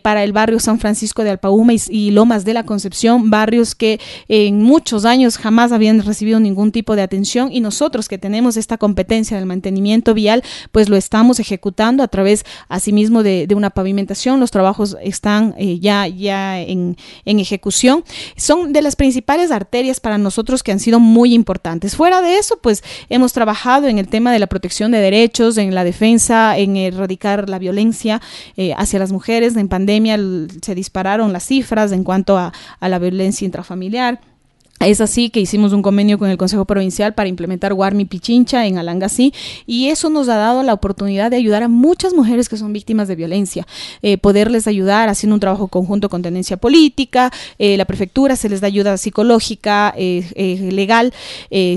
para 0.02 0.24
el 0.24 0.34
barrio 0.34 0.60
San 0.60 0.80
Francisco 0.80 1.24
de 1.24 1.32
Alpauma 1.32 1.74
y 1.90 2.12
Lomas 2.12 2.46
de 2.46 2.54
la 2.54 2.64
Concepción 2.64 3.21
barrios 3.30 3.76
que 3.76 4.00
en 4.28 4.62
muchos 4.62 5.06
años 5.06 5.38
jamás 5.38 5.72
habían 5.72 6.02
recibido 6.04 6.40
ningún 6.40 6.72
tipo 6.72 6.96
de 6.96 7.02
atención 7.02 7.52
y 7.52 7.60
nosotros 7.60 8.08
que 8.08 8.18
tenemos 8.18 8.58
esta 8.58 8.78
competencia 8.78 9.38
del 9.38 9.46
mantenimiento 9.46 10.14
vial, 10.14 10.44
pues 10.72 10.90
lo 10.90 10.96
estamos 10.96 11.40
ejecutando 11.40 12.04
a 12.04 12.08
través 12.08 12.46
asimismo 12.70 13.24
de, 13.24 13.48
una 13.56 13.70
pavimentación. 13.70 14.40
Los 14.40 14.52
trabajos 14.52 14.98
están 15.02 15.54
eh, 15.58 15.80
ya, 15.80 16.08
ya 16.08 16.60
en, 16.60 16.98
en 17.26 17.40
ejecución. 17.40 18.04
Son 18.38 18.74
de 18.74 18.82
las 18.82 18.96
principales 18.96 19.52
arterias 19.52 20.00
para 20.00 20.18
nosotros 20.18 20.64
que 20.64 20.72
han 20.72 20.80
sido 20.80 21.00
muy 21.00 21.34
importantes. 21.34 21.96
Fuera 21.96 22.22
de 22.22 22.38
eso, 22.38 22.58
pues 22.62 22.84
hemos 23.10 23.34
trabajado 23.34 23.88
en 23.88 23.98
el 23.98 24.08
tema 24.08 24.32
de 24.32 24.40
la 24.40 24.48
protección 24.48 24.92
de 24.92 25.00
derechos, 25.00 25.58
en 25.58 25.76
la 25.76 25.84
defensa, 25.84 26.58
en 26.58 26.78
erradicar 26.78 27.50
la 27.50 27.60
violencia 27.60 28.22
eh, 28.58 28.74
hacia 28.78 29.00
las 29.00 29.12
mujeres. 29.12 29.56
En 29.56 29.68
pandemia 29.68 30.18
se 30.62 30.76
dispararon 30.76 31.34
las 31.34 31.46
cifras 31.46 31.92
en 31.92 32.04
cuanto 32.04 32.38
a, 32.38 32.54
a 32.80 32.90
la 32.90 33.00
violencia 33.00 33.11
violencia 33.12 33.46
intrafamiliar. 33.46 34.20
Es 34.82 35.00
así 35.00 35.30
que 35.30 35.40
hicimos 35.40 35.74
un 35.74 35.84
convenio 35.84 36.18
con 36.18 36.32
el 36.32 36.38
Consejo 36.38 36.66
Provincial 36.66 37.14
para 37.14 37.30
implementar 37.30 37.72
Guarmi 37.72 38.06
Pichincha 38.06 38.66
en 38.66 38.80
Alangasí 38.80 39.32
y 39.68 39.90
eso 39.90 40.10
nos 40.10 40.28
ha 40.28 40.38
dado 40.38 40.64
la 40.64 40.74
oportunidad 40.74 41.30
de 41.30 41.38
ayudar 41.38 41.62
a 41.62 41.68
muchas 41.68 42.16
mujeres 42.16 42.50
que 42.50 42.58
son 42.58 42.74
víctimas 42.74 43.08
de 43.08 43.16
violencia, 43.16 43.68
eh, 44.02 44.18
poderles 44.18 44.66
ayudar 44.66 45.08
haciendo 45.08 45.36
un 45.36 45.40
trabajo 45.40 45.68
conjunto 45.68 46.10
con 46.10 46.24
tendencia 46.24 46.58
política, 46.58 47.32
eh, 47.60 47.78
la 47.78 47.86
prefectura 47.86 48.36
se 48.36 48.50
les 48.50 48.60
da 48.60 48.68
ayuda 48.68 48.98
psicológica, 48.98 49.94
eh, 49.96 50.70
legal, 50.72 51.14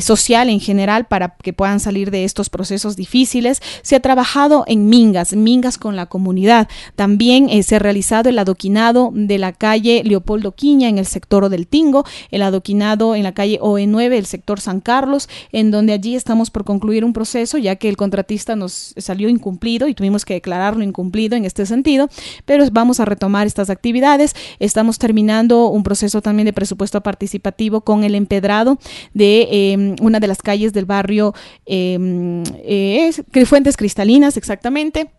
social 0.00 0.48
en 0.48 0.60
general 0.60 1.04
para 1.04 1.36
que 1.42 1.52
puedan 1.52 1.80
salir 1.80 2.10
de 2.10 2.24
estos 2.24 2.48
procesos 2.48 2.96
difíciles. 2.96 3.60
Se 3.82 3.96
ha 3.96 4.00
trabajado 4.00 4.64
en 4.66 4.88
mingas, 4.88 5.34
mingas 5.34 5.76
con 5.76 5.94
la 5.94 6.06
comunidad. 6.06 6.68
También 6.96 7.62
se 7.62 7.76
ha 7.76 7.78
realizado 7.78 8.30
el 8.30 8.38
adoquinado 8.38 9.10
de 9.12 9.38
la 9.38 9.52
calle 9.52 10.02
Leopoldo 10.04 10.52
Quiña 10.52 10.88
en 10.88 10.98
el 10.98 11.06
sector 11.06 11.48
del 11.50 11.66
Tingo, 11.66 12.04
el 12.30 12.42
adoquinado 12.42 12.93
en 12.94 13.24
la 13.24 13.32
calle 13.32 13.58
OE9, 13.60 14.12
el 14.12 14.26
sector 14.26 14.60
San 14.60 14.80
Carlos, 14.80 15.28
en 15.52 15.70
donde 15.70 15.92
allí 15.92 16.14
estamos 16.14 16.50
por 16.50 16.64
concluir 16.64 17.04
un 17.04 17.12
proceso, 17.12 17.58
ya 17.58 17.76
que 17.76 17.88
el 17.88 17.96
contratista 17.96 18.54
nos 18.54 18.94
salió 18.96 19.28
incumplido 19.28 19.88
y 19.88 19.94
tuvimos 19.94 20.24
que 20.24 20.34
declararlo 20.34 20.84
incumplido 20.84 21.36
en 21.36 21.44
este 21.44 21.66
sentido, 21.66 22.08
pero 22.44 22.64
vamos 22.70 23.00
a 23.00 23.04
retomar 23.04 23.46
estas 23.46 23.68
actividades. 23.68 24.34
Estamos 24.60 24.98
terminando 24.98 25.68
un 25.68 25.82
proceso 25.82 26.22
también 26.22 26.46
de 26.46 26.52
presupuesto 26.52 27.00
participativo 27.00 27.80
con 27.80 28.04
el 28.04 28.14
empedrado 28.14 28.78
de 29.12 29.72
em, 29.72 29.96
una 30.00 30.20
de 30.20 30.28
las 30.28 30.40
calles 30.40 30.72
del 30.72 30.84
barrio 30.84 31.34
eh, 31.66 33.10
Fuentes 33.44 33.76
Cristalinas, 33.76 34.36
exactamente 34.36 35.10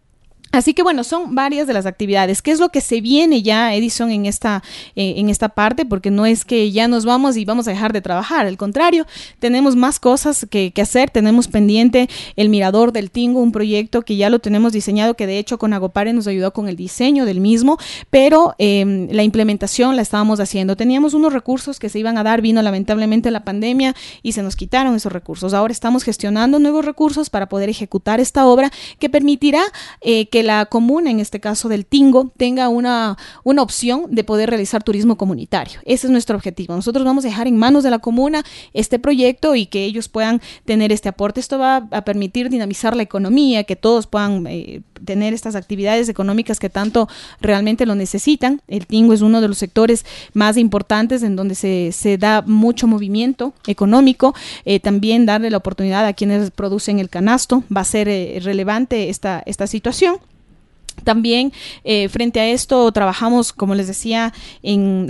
Así 0.55 0.73
que 0.73 0.83
bueno, 0.83 1.03
son 1.03 1.35
varias 1.35 1.67
de 1.67 1.73
las 1.73 1.85
actividades. 1.85 2.41
¿Qué 2.41 2.51
es 2.51 2.59
lo 2.59 2.69
que 2.69 2.79
se 2.79 3.01
viene 3.01 3.41
ya, 3.41 3.75
Edison, 3.75 4.09
en 4.09 4.25
esta, 4.25 4.63
eh, 4.95 5.15
en 5.17 5.29
esta 5.29 5.49
parte? 5.49 5.85
Porque 5.85 6.11
no 6.11 6.25
es 6.25 6.45
que 6.45 6.71
ya 6.71 6.87
nos 6.87 7.03
vamos 7.03 7.35
y 7.35 7.43
vamos 7.43 7.67
a 7.67 7.71
dejar 7.71 7.91
de 7.91 8.01
trabajar. 8.01 8.45
Al 8.47 8.55
contrario, 8.55 9.05
tenemos 9.39 9.75
más 9.75 9.99
cosas 9.99 10.47
que, 10.49 10.71
hacer. 10.81 11.09
Tenemos 11.09 11.47
pendiente 11.47 12.09
el 12.35 12.49
Mirador 12.49 12.91
del 12.91 13.09
Tingo, 13.09 13.41
un 13.41 13.51
proyecto 13.51 14.03
que 14.03 14.15
ya 14.17 14.29
lo 14.29 14.39
tenemos 14.39 14.71
diseñado, 14.71 15.15
que 15.15 15.25
de 15.25 15.39
hecho 15.39 15.57
con 15.57 15.73
Agopare 15.73 16.13
nos 16.13 16.27
ayudó 16.27 16.53
con 16.53 16.69
el 16.69 16.75
diseño 16.75 17.25
del 17.25 17.39
mismo, 17.39 17.77
pero 18.09 18.53
em, 18.59 19.07
la 19.09 19.23
implementación 19.23 19.95
la 19.95 20.03
estábamos 20.03 20.39
haciendo. 20.39 20.75
Teníamos 20.75 21.13
unos 21.13 21.33
recursos 21.33 21.79
que 21.79 21.89
se 21.89 21.99
iban 21.99 22.17
a 22.17 22.23
dar, 22.23 22.41
vino 22.41 22.61
lamentablemente 22.61 23.31
la 23.31 23.43
pandemia 23.43 23.95
y 24.21 24.33
se 24.33 24.43
nos 24.43 24.55
quitaron 24.55 24.95
esos 24.95 25.11
recursos. 25.11 25.53
Ahora 25.53 25.71
estamos 25.71 26.03
gestionando 26.03 26.59
nuevos 26.59 26.85
recursos 26.85 27.29
para 27.29 27.49
poder 27.49 27.69
ejecutar 27.69 28.19
esta 28.19 28.45
obra 28.45 28.71
que 28.99 29.09
permitirá 29.09 29.63
eh, 30.01 30.27
que 30.27 30.43
la 30.45 30.65
comuna, 30.65 31.12
en 31.12 31.19
este 31.19 31.39
caso 31.39 31.67
del 31.69 31.86
Tingo, 31.86 32.31
tenga 32.38 32.69
una, 32.69 33.17
una 33.43 33.62
opción 33.62 34.05
de 34.10 34.23
poder 34.23 34.49
realizar 34.49 34.84
turismo 34.84 35.17
comunitario. 35.17 35.79
Ese 35.86 36.08
es 36.08 36.12
nuestro 36.12 36.36
objetivo. 36.36 36.75
Nosotros 36.75 37.03
vamos 37.03 37.25
a 37.25 37.27
dejar 37.27 37.47
en 37.47 37.58
manos 37.58 37.84
de 37.84 37.89
la 37.89 37.99
comuna 37.99 38.43
este 38.73 38.99
proyecto 38.99 39.55
y 39.55 39.65
que 39.65 39.86
ellos 39.86 40.08
puedan 40.08 40.41
tener 40.65 40.91
este 40.91 41.10
aporte. 41.10 41.39
Esto 41.39 41.58
va 41.60 41.88
a 41.91 42.01
permitir 42.03 42.49
dinamizar 42.49 42.95
la 42.95 43.03
economía, 43.03 43.63
que 43.63 43.75
todos 43.75 44.08
puedan 44.08 44.45
eh, 44.47 44.81
tener 45.03 45.34
estas 45.34 45.55
actividades 45.55 46.10
económicas 46.10 46.60
que 46.60 46.69
tanto 46.69 47.08
realmente 47.41 47.86
lo 47.86 47.95
necesitan. 47.95 48.62
El 48.67 48.88
Tingo 48.88 49.13
es 49.13 49.21
uno 49.21 49.41
de 49.41 49.47
los 49.47 49.58
sectores 49.58 50.05
más 50.34 50.58
importantes 50.58 51.23
en 51.23 51.36
donde 51.36 51.55
se, 51.55 51.91
se 51.91 52.17
da 52.17 52.41
mucho 52.45 52.88
movimiento 52.88 53.53
económico. 53.67 54.34
Eh, 54.65 54.79
también 54.79 55.25
darle 55.25 55.49
la 55.49 55.58
oportunidad 55.58 56.05
a 56.05 56.13
quienes 56.13 56.51
producen 56.51 56.99
el 56.99 57.10
canasto 57.10 57.63
va 57.75 57.81
a 57.81 57.86
ser 57.86 58.08
eh, 58.08 58.39
relevante 58.41 59.10
esta, 59.10 59.41
esta 59.45 59.67
situación. 59.67 60.17
También 61.03 61.51
eh, 61.84 62.10
frente 62.10 62.39
a 62.39 62.47
esto 62.47 62.91
trabajamos, 62.91 63.53
como 63.53 63.75
les 63.75 63.88
decía, 63.88 64.34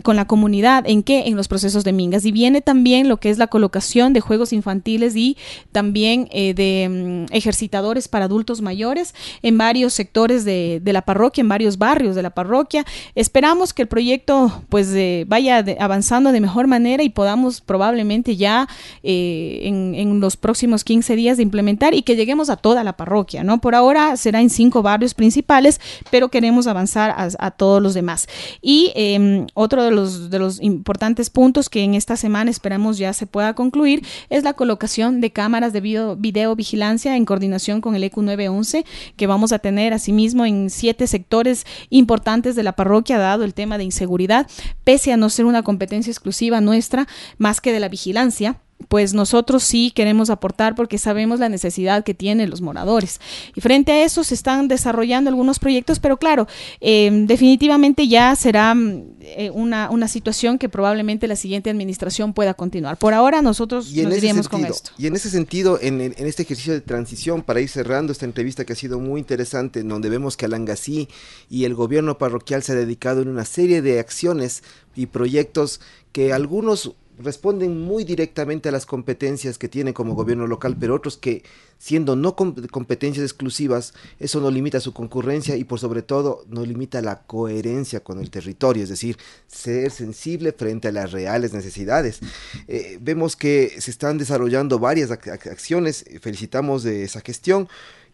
con 0.03 0.15
la 0.15 0.25
comunidad. 0.25 0.83
¿En 0.87 1.03
qué? 1.03 1.27
En 1.27 1.35
los 1.35 1.47
procesos 1.47 1.83
de 1.83 1.93
mingas. 1.93 2.25
Y 2.25 2.31
viene 2.31 2.61
también 2.61 3.07
lo 3.07 3.17
que 3.17 3.29
es 3.29 3.37
la 3.37 3.47
colocación 3.47 4.13
de 4.13 4.21
juegos 4.21 4.53
infantiles 4.53 5.15
y 5.15 5.37
también 5.71 6.27
eh, 6.31 6.53
de 6.53 7.25
mm, 7.29 7.33
ejercitadores 7.33 8.07
para 8.07 8.25
adultos 8.25 8.61
mayores 8.61 9.13
en 9.41 9.57
varios 9.57 9.93
sectores 9.93 10.45
de, 10.45 10.81
la 10.85 11.01
parroquia, 11.01 11.41
en 11.41 11.49
varios 11.49 11.77
barrios 11.77 12.15
de 12.15 12.23
la 12.23 12.29
parroquia. 12.29 12.85
Esperamos 13.15 13.73
que 13.73 13.81
el 13.81 13.87
proyecto 13.87 14.63
pues 14.69 14.93
vaya 15.27 15.63
avanzando 15.79 16.31
de 16.31 16.39
mejor 16.39 16.67
manera 16.67 17.03
y 17.03 17.09
podamos 17.09 17.61
probablemente 17.61 18.35
ya 18.35 18.67
eh, 19.03 19.61
en, 19.63 19.95
en, 19.95 20.19
los 20.19 20.37
próximos 20.37 20.83
15 20.83 21.15
días 21.15 21.37
de 21.37 21.43
implementar 21.43 21.93
y 21.93 22.01
que 22.03 22.15
lleguemos 22.15 22.49
a 22.49 22.57
toda 22.57 22.83
la 22.83 22.93
parroquia. 22.93 23.43
¿no? 23.43 23.59
Por 23.59 23.75
ahora 23.75 24.15
será 24.17 24.41
en 24.41 24.49
cinco 24.49 24.81
barrios 24.81 25.13
principales 25.13 25.74
pero 26.11 26.29
queremos 26.29 26.67
avanzar 26.67 27.13
a, 27.17 27.51
todos 27.51 27.81
los 27.81 27.93
demás. 27.93 28.27
Y 28.61 28.91
em, 28.95 29.47
otro 29.53 29.83
de 29.83 29.91
los, 29.91 30.29
de 30.29 30.39
los 30.39 30.61
importantes 30.61 31.29
puntos 31.29 31.69
que 31.69 31.83
en 31.83 31.93
esta 31.93 32.17
semana 32.17 32.51
esperamos 32.51 32.97
ya 32.97 33.13
se 33.13 33.27
pueda 33.27 33.53
concluir 33.53 34.05
es 34.29 34.43
la 34.43 34.53
colocación 34.53 35.21
de 35.21 35.31
cámaras 35.31 35.73
de 35.73 35.81
video, 35.81 36.55
vigilancia 36.55 37.15
en 37.15 37.25
coordinación 37.25 37.81
con 37.81 37.95
el 37.95 38.03
EQ 38.03 38.17
911 38.17 38.85
que 39.15 39.27
vamos 39.27 39.51
a 39.51 39.59
tener 39.59 39.93
asimismo 39.93 40.45
en 40.45 40.69
siete 40.69 41.07
sectores 41.07 41.65
importantes 41.89 42.55
de 42.55 42.63
la 42.63 42.73
parroquia 42.73 43.17
dado 43.17 43.43
el 43.43 43.53
tema 43.53 43.77
de 43.77 43.83
inseguridad, 43.83 44.47
pese 44.83 45.13
a 45.13 45.17
no 45.17 45.29
ser 45.29 45.45
una 45.45 45.63
competencia 45.63 46.11
exclusiva 46.11 46.61
nuestra 46.61 47.07
más 47.37 47.61
que 47.61 47.71
de 47.71 47.79
la 47.79 47.89
vigilancia 47.89 48.61
pues 48.87 49.13
nosotros 49.13 49.63
sí 49.63 49.91
queremos 49.91 50.29
aportar 50.29 50.75
porque 50.75 50.97
sabemos 50.97 51.39
la 51.39 51.49
necesidad 51.49 52.03
que 52.03 52.13
tienen 52.13 52.49
los 52.49 52.61
moradores. 52.61 53.19
Y 53.55 53.61
frente 53.61 53.91
a 53.91 54.03
eso 54.03 54.23
se 54.23 54.35
están 54.35 54.67
desarrollando 54.67 55.29
algunos 55.29 55.59
proyectos, 55.59 55.99
pero 55.99 56.17
claro, 56.17 56.47
eh, 56.81 57.09
definitivamente 57.25 58.07
ya 58.07 58.35
será 58.35 58.75
eh, 59.21 59.49
una, 59.53 59.89
una, 59.89 60.07
situación 60.07 60.59
que 60.59 60.69
probablemente 60.69 61.27
la 61.27 61.35
siguiente 61.35 61.69
administración 61.69 62.33
pueda 62.33 62.53
continuar. 62.53 62.97
Por 62.97 63.13
ahora 63.13 63.41
nosotros 63.41 63.91
nos 63.91 64.17
iríamos 64.17 64.49
con 64.49 64.65
esto. 64.65 64.91
Y 64.97 65.07
en 65.07 65.15
ese 65.15 65.29
sentido, 65.29 65.79
en, 65.81 66.01
en, 66.01 66.13
este 66.17 66.43
ejercicio 66.43 66.73
de 66.73 66.81
transición, 66.81 67.41
para 67.41 67.61
ir 67.61 67.69
cerrando 67.69 68.11
esta 68.11 68.25
entrevista 68.25 68.65
que 68.65 68.73
ha 68.73 68.75
sido 68.75 68.99
muy 68.99 69.19
interesante, 69.19 69.79
en 69.79 69.87
donde 69.87 70.09
vemos 70.09 70.37
que 70.37 70.45
Alangasí 70.45 71.07
y 71.49 71.63
el 71.63 71.73
gobierno 71.73 72.17
parroquial 72.17 72.61
se 72.61 72.73
ha 72.73 72.75
dedicado 72.75 73.21
en 73.21 73.29
una 73.29 73.45
serie 73.45 73.81
de 73.81 73.99
acciones 73.99 74.63
y 74.95 75.07
proyectos 75.07 75.81
que 76.11 76.31
algunos 76.31 76.93
responden 77.17 77.81
muy 77.81 78.03
directamente 78.03 78.69
a 78.69 78.71
las 78.71 78.85
competencias 78.85 79.57
que 79.57 79.69
tiene 79.69 79.93
como 79.93 80.15
gobierno 80.15 80.47
local, 80.47 80.75
pero 80.79 80.95
otros 80.95 81.17
que, 81.17 81.43
siendo 81.77 82.15
no 82.15 82.35
competencias 82.35 83.23
exclusivas, 83.23 83.93
eso 84.19 84.41
no 84.41 84.51
limita 84.51 84.79
su 84.79 84.93
concurrencia 84.93 85.55
y 85.55 85.63
por 85.63 85.79
sobre 85.79 86.01
todo 86.01 86.43
no 86.49 86.65
limita 86.65 87.01
la 87.01 87.21
coherencia 87.23 88.01
con 88.01 88.19
el 88.19 88.29
territorio, 88.29 88.83
es 88.83 88.89
decir, 88.89 89.17
ser 89.47 89.91
sensible 89.91 90.51
frente 90.51 90.89
a 90.89 90.91
las 90.91 91.11
reales 91.11 91.53
necesidades. 91.53 92.19
Eh, 92.67 92.97
vemos 93.01 93.35
que 93.35 93.75
se 93.79 93.91
están 93.91 94.17
desarrollando 94.17 94.79
varias 94.79 95.11
acciones, 95.11 96.05
felicitamos 96.21 96.83
de 96.83 97.03
esa 97.03 97.21
gestión 97.21 97.69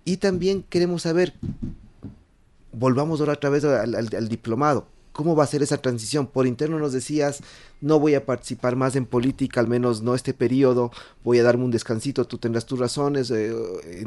y 0.05 0.17
también 0.17 0.63
queremos 0.69 1.03
saber, 1.03 1.33
volvamos 2.71 3.19
ahora 3.19 3.33
otra 3.33 3.49
vez 3.49 3.63
al 3.63 4.29
diplomado, 4.29 4.87
¿Cómo 5.11 5.35
va 5.35 5.43
a 5.43 5.47
ser 5.47 5.61
esa 5.61 5.77
transición? 5.77 6.27
Por 6.27 6.47
interno 6.47 6.79
nos 6.79 6.93
decías, 6.93 7.41
no 7.81 7.99
voy 7.99 8.15
a 8.15 8.25
participar 8.25 8.75
más 8.75 8.95
en 8.95 9.05
política, 9.05 9.59
al 9.59 9.67
menos 9.67 10.01
no 10.01 10.15
este 10.15 10.33
periodo, 10.33 10.91
voy 11.23 11.39
a 11.39 11.43
darme 11.43 11.65
un 11.65 11.71
descansito, 11.71 12.25
tú 12.25 12.37
tendrás 12.37 12.65
tus 12.65 12.79
razones, 12.79 13.29
eh, 13.31 13.53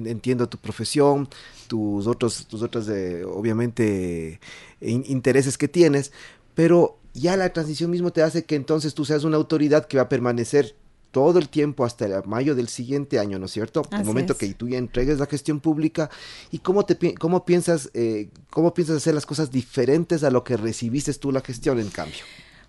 entiendo 0.04 0.48
tu 0.48 0.58
profesión, 0.58 1.28
tus 1.68 2.06
otros, 2.06 2.46
tus 2.46 2.62
otros, 2.62 2.88
eh, 2.88 3.24
obviamente, 3.24 4.40
intereses 4.80 5.58
que 5.58 5.68
tienes, 5.68 6.12
pero 6.54 6.98
ya 7.12 7.36
la 7.36 7.52
transición 7.52 7.90
mismo 7.90 8.12
te 8.12 8.22
hace 8.22 8.44
que 8.44 8.56
entonces 8.56 8.94
tú 8.94 9.04
seas 9.04 9.24
una 9.24 9.36
autoridad 9.36 9.86
que 9.86 9.98
va 9.98 10.04
a 10.04 10.08
permanecer 10.08 10.74
todo 11.14 11.38
el 11.38 11.48
tiempo 11.48 11.84
hasta 11.84 12.22
mayo 12.26 12.56
del 12.56 12.66
siguiente 12.66 13.20
año, 13.20 13.38
¿no 13.38 13.46
es 13.46 13.52
cierto? 13.52 13.82
el 13.92 14.04
momento 14.04 14.36
que 14.36 14.52
tú 14.52 14.68
ya 14.68 14.78
entregues 14.78 15.20
la 15.20 15.26
gestión 15.26 15.60
pública 15.60 16.10
y 16.50 16.58
cómo 16.58 16.84
te 16.84 17.14
cómo 17.14 17.44
piensas 17.44 17.88
eh, 17.94 18.30
cómo 18.50 18.74
piensas 18.74 18.96
hacer 18.96 19.14
las 19.14 19.24
cosas 19.24 19.52
diferentes 19.52 20.24
a 20.24 20.30
lo 20.30 20.42
que 20.42 20.56
recibiste 20.56 21.14
tú 21.14 21.30
la 21.30 21.40
gestión 21.40 21.78
en 21.78 21.88
cambio. 21.90 22.18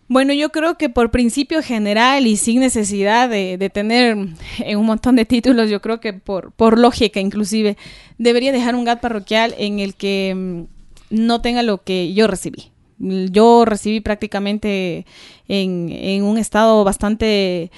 Bueno, 0.08 0.32
yo 0.34 0.52
creo 0.52 0.78
que 0.78 0.90
por 0.90 1.10
principio 1.10 1.64
general 1.64 2.28
y 2.28 2.38
sin 2.38 2.60
necesidad 2.60 3.28
de, 3.28 3.58
de 3.58 3.70
tener 3.72 4.16
eh, 4.64 4.76
un 4.76 4.86
montón 4.86 5.16
de 5.16 5.26
títulos, 5.26 5.68
yo 5.72 5.82
creo 5.82 6.00
que 6.00 6.14
por, 6.14 6.52
por 6.52 6.78
lógica 6.78 7.20
inclusive, 7.20 7.78
debería 8.20 8.52
dejar 8.52 8.76
un 8.76 8.86
GAT 8.86 9.02
parroquial 9.02 9.56
en 9.58 9.80
el 9.80 9.96
que 9.96 10.36
mm, 10.36 10.62
no 11.10 11.42
tenga 11.42 11.64
lo 11.64 11.84
que 11.84 12.14
yo 12.14 12.28
recibí. 12.28 12.70
Yo 13.00 13.66
recibí 13.66 14.00
prácticamente 14.02 15.08
en, 15.48 15.90
en 15.90 16.24
un 16.24 16.38
estado 16.38 16.84
bastante 16.84 17.72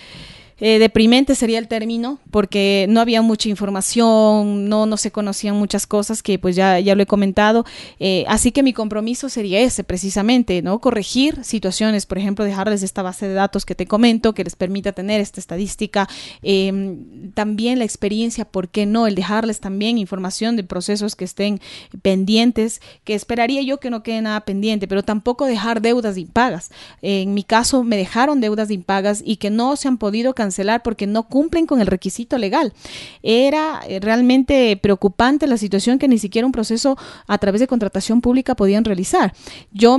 eh, 0.59 0.79
deprimente 0.79 1.35
sería 1.35 1.59
el 1.59 1.67
término, 1.67 2.19
porque 2.31 2.87
no 2.89 2.99
había 2.99 3.21
mucha 3.21 3.47
información, 3.47 4.67
no, 4.69 4.87
no 4.87 4.97
se 4.97 5.11
conocían 5.11 5.55
muchas 5.55 5.85
cosas 5.85 6.23
que 6.23 6.39
pues 6.39 6.55
ya, 6.55 6.79
ya 6.79 6.95
lo 6.95 7.03
he 7.03 7.05
comentado. 7.05 7.63
Eh, 7.99 8.25
así 8.27 8.51
que 8.51 8.63
mi 8.63 8.73
compromiso 8.73 9.29
sería 9.29 9.59
ese, 9.59 9.83
precisamente, 9.83 10.61
¿no? 10.63 10.79
Corregir 10.79 11.43
situaciones, 11.43 12.05
por 12.07 12.17
ejemplo, 12.17 12.43
dejarles 12.43 12.81
esta 12.81 13.03
base 13.03 13.27
de 13.27 13.35
datos 13.35 13.65
que 13.65 13.75
te 13.75 13.85
comento, 13.85 14.33
que 14.33 14.43
les 14.43 14.55
permita 14.55 14.93
tener 14.93 15.21
esta 15.21 15.39
estadística, 15.39 16.09
em, 16.41 17.31
también 17.33 17.77
la 17.77 17.85
experiencia, 17.85 18.45
¿por 18.45 18.69
qué 18.69 18.85
no? 18.85 19.05
El 19.05 19.13
dejarles 19.15 19.59
también 19.59 19.97
información 19.99 20.55
de 20.55 20.63
procesos 20.63 21.15
que 21.15 21.25
estén 21.25 21.61
pendientes, 22.01 22.81
que 23.03 23.13
esperaría 23.13 23.61
yo 23.61 23.79
que 23.79 23.91
no 23.91 24.01
quede 24.01 24.21
nada 24.21 24.41
pendiente, 24.41 24.87
pero 24.87 25.03
tampoco 25.03 25.45
dejar 25.45 25.81
deudas 25.81 26.15
de 26.15 26.21
impagas. 26.21 26.71
en 27.01 27.33
mi 27.33 27.43
caso, 27.43 27.83
me 27.83 27.97
dejaron 27.97 28.41
deudas 28.41 28.67
de 28.69 28.73
impagas 28.73 29.21
y 29.23 29.37
que 29.37 29.49
no 29.49 29.75
se 29.75 29.87
han 29.87 29.97
podido 29.97 30.33
cancelar 30.33 30.46
cancelar 30.47 30.81
porque 30.81 31.07
no 31.07 31.23
cumplen 31.23 31.65
con 31.65 31.81
el 31.81 31.87
requisito 31.87 32.37
legal. 32.37 32.73
Era 33.21 33.81
eh, 33.87 33.99
realmente 33.99 34.77
preocupante 34.77 35.45
la 35.45 35.57
situación 35.57 35.99
que 35.99 36.07
ni 36.07 36.17
siquiera 36.17 36.45
un 36.45 36.53
proceso 36.53 36.97
a 37.27 37.37
través 37.37 37.59
de 37.59 37.67
contratación 37.67 38.21
pública 38.21 38.55
podían 38.55 38.85
realizar. 38.85 39.33
Yo 39.71 39.97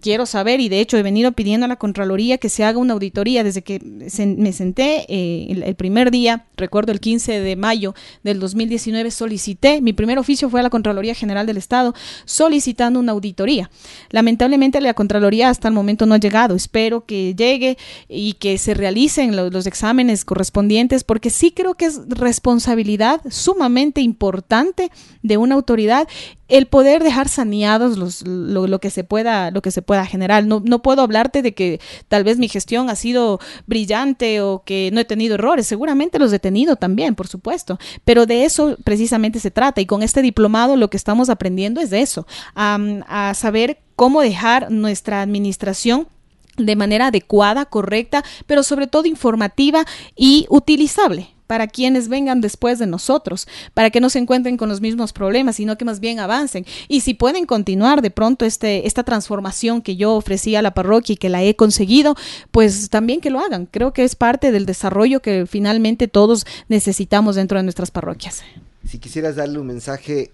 quiero 0.00 0.26
saber 0.26 0.60
y 0.60 0.68
de 0.68 0.80
hecho 0.80 0.96
he 0.96 1.02
venido 1.02 1.32
pidiendo 1.32 1.66
a 1.66 1.68
la 1.68 1.76
Contraloría 1.76 2.38
que 2.38 2.48
se 2.48 2.64
haga 2.64 2.78
una 2.78 2.94
auditoría 2.94 3.44
desde 3.44 3.62
que 3.62 3.80
me 3.80 4.52
senté 4.52 5.06
eh, 5.08 5.62
el, 5.64 5.74
primer 5.74 6.10
día, 6.10 6.46
recuerdo 6.56 6.92
el 6.92 7.00
15 7.00 7.40
de 7.40 7.56
mayo 7.56 7.94
del 8.22 8.40
2019, 8.40 9.10
solicité, 9.10 9.80
mi 9.80 9.92
primer 9.92 10.18
oficio 10.18 10.50
fue 10.50 10.60
a 10.60 10.62
la 10.62 10.70
Contraloría 10.70 11.14
General 11.14 11.46
del 11.46 11.56
Estado 11.56 11.94
solicitando 12.24 12.98
una 12.98 13.12
auditoría. 13.12 13.70
Lamentablemente 14.10 14.80
la 14.80 14.94
Contraloría 14.94 15.48
hasta 15.48 15.68
el 15.68 15.74
momento 15.74 16.06
no 16.06 16.14
ha 16.14 16.18
llegado, 16.18 16.54
espero 16.54 17.04
que 17.04 17.34
llegue 17.34 17.78
y 18.08 18.34
que 18.34 18.58
se 18.58 18.74
realicen 18.74 19.36
los, 19.36 19.52
los 19.52 19.66
exámenes 19.66 20.24
correspondientes 20.24 21.04
porque 21.04 21.30
sí 21.30 21.52
creo 21.52 21.74
que 21.74 21.86
es 21.86 22.00
responsabilidad 22.08 23.20
sumamente 23.30 24.00
importante 24.00 24.90
de 25.22 25.36
una 25.36 25.54
autoridad 25.54 26.08
el 26.50 26.66
poder 26.66 27.02
dejar 27.02 27.28
saneados 27.28 27.96
los, 27.96 28.22
lo, 28.26 28.78
que 28.80 28.90
se 28.90 29.04
pueda, 29.04 29.50
lo 29.50 29.62
que 29.62 29.70
se 29.70 29.82
pueda 29.82 30.04
generar. 30.04 30.44
No, 30.44 30.60
no 30.64 30.82
puedo 30.82 31.02
hablarte 31.02 31.42
de 31.42 31.54
que 31.54 31.80
tal 32.08 32.24
vez 32.24 32.38
mi 32.38 32.48
gestión 32.48 32.90
ha 32.90 32.96
sido 32.96 33.40
brillante 33.66 34.40
o 34.40 34.62
que 34.64 34.90
no 34.92 35.00
he 35.00 35.04
tenido 35.04 35.36
errores. 35.36 35.66
Seguramente 35.66 36.18
los 36.18 36.32
he 36.32 36.38
tenido 36.38 36.76
también, 36.76 37.14
por 37.14 37.28
supuesto. 37.28 37.78
Pero 38.04 38.26
de 38.26 38.44
eso 38.44 38.76
precisamente 38.84 39.40
se 39.40 39.50
trata. 39.50 39.80
Y 39.80 39.86
con 39.86 40.02
este 40.02 40.22
diplomado 40.22 40.76
lo 40.76 40.90
que 40.90 40.96
estamos 40.96 41.30
aprendiendo 41.30 41.80
es 41.80 41.90
de 41.90 42.02
eso, 42.02 42.26
a 42.54 43.32
saber 43.34 43.78
cómo 43.96 44.20
dejar 44.20 44.70
nuestra 44.70 45.22
administración 45.22 46.08
de 46.56 46.76
manera 46.76 47.08
adecuada, 47.08 47.64
correcta, 47.64 48.24
pero 48.46 48.62
sobre 48.62 48.86
todo 48.86 49.06
informativa 49.06 49.84
y 50.16 50.46
utilizable 50.48 51.30
para 51.50 51.66
quienes 51.66 52.06
vengan 52.06 52.40
después 52.40 52.78
de 52.78 52.86
nosotros, 52.86 53.48
para 53.74 53.90
que 53.90 54.00
no 54.00 54.08
se 54.08 54.20
encuentren 54.20 54.56
con 54.56 54.68
los 54.68 54.80
mismos 54.80 55.12
problemas, 55.12 55.56
sino 55.56 55.76
que 55.76 55.84
más 55.84 55.98
bien 55.98 56.20
avancen. 56.20 56.64
Y 56.86 57.00
si 57.00 57.12
pueden 57.12 57.44
continuar 57.44 58.02
de 58.02 58.12
pronto 58.12 58.44
este, 58.44 58.86
esta 58.86 59.02
transformación 59.02 59.82
que 59.82 59.96
yo 59.96 60.12
ofrecí 60.14 60.54
a 60.54 60.62
la 60.62 60.74
parroquia 60.74 61.14
y 61.14 61.16
que 61.16 61.28
la 61.28 61.42
he 61.42 61.56
conseguido, 61.56 62.14
pues 62.52 62.88
también 62.88 63.20
que 63.20 63.30
lo 63.30 63.40
hagan. 63.40 63.66
Creo 63.66 63.92
que 63.92 64.04
es 64.04 64.14
parte 64.14 64.52
del 64.52 64.64
desarrollo 64.64 65.22
que 65.22 65.44
finalmente 65.44 66.06
todos 66.06 66.46
necesitamos 66.68 67.34
dentro 67.34 67.58
de 67.58 67.64
nuestras 67.64 67.90
parroquias. 67.90 68.42
Si 68.86 69.00
quisieras 69.00 69.34
darle 69.34 69.58
un 69.58 69.66
mensaje 69.66 70.30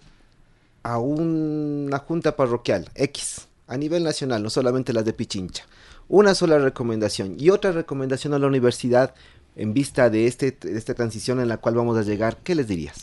a 0.82 0.98
una 0.98 1.98
junta 2.00 2.36
parroquial 2.36 2.90
X 2.94 3.46
a 3.68 3.78
nivel 3.78 4.04
nacional, 4.04 4.42
no 4.42 4.50
solamente 4.50 4.92
las 4.92 5.06
de 5.06 5.14
Pichincha, 5.14 5.64
una 6.10 6.34
sola 6.34 6.58
recomendación 6.58 7.36
y 7.38 7.48
otra 7.48 7.72
recomendación 7.72 8.34
a 8.34 8.38
la 8.38 8.48
universidad 8.48 9.14
en 9.56 9.72
vista 9.72 10.10
de, 10.10 10.26
este, 10.26 10.52
de 10.52 10.78
esta 10.78 10.94
transición 10.94 11.40
en 11.40 11.48
la 11.48 11.56
cual 11.56 11.74
vamos 11.74 11.96
a 11.96 12.02
llegar, 12.02 12.36
¿qué 12.44 12.54
les 12.54 12.68
dirías? 12.68 12.96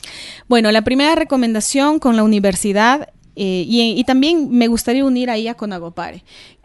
Bueno, 0.47 0.72
la 0.72 0.84
primera 0.84 1.16
recomendación 1.16 1.99
con 1.99 2.16
la 2.16 2.24
universidad 2.24 3.10
eh, 3.36 3.66
y, 3.68 4.04
también 4.04 4.49
me 4.51 4.68
gustaría 4.68 5.04
unir 5.04 5.32
ahí 5.32 5.47
a 5.47 5.56
Conagopare, 5.56 6.24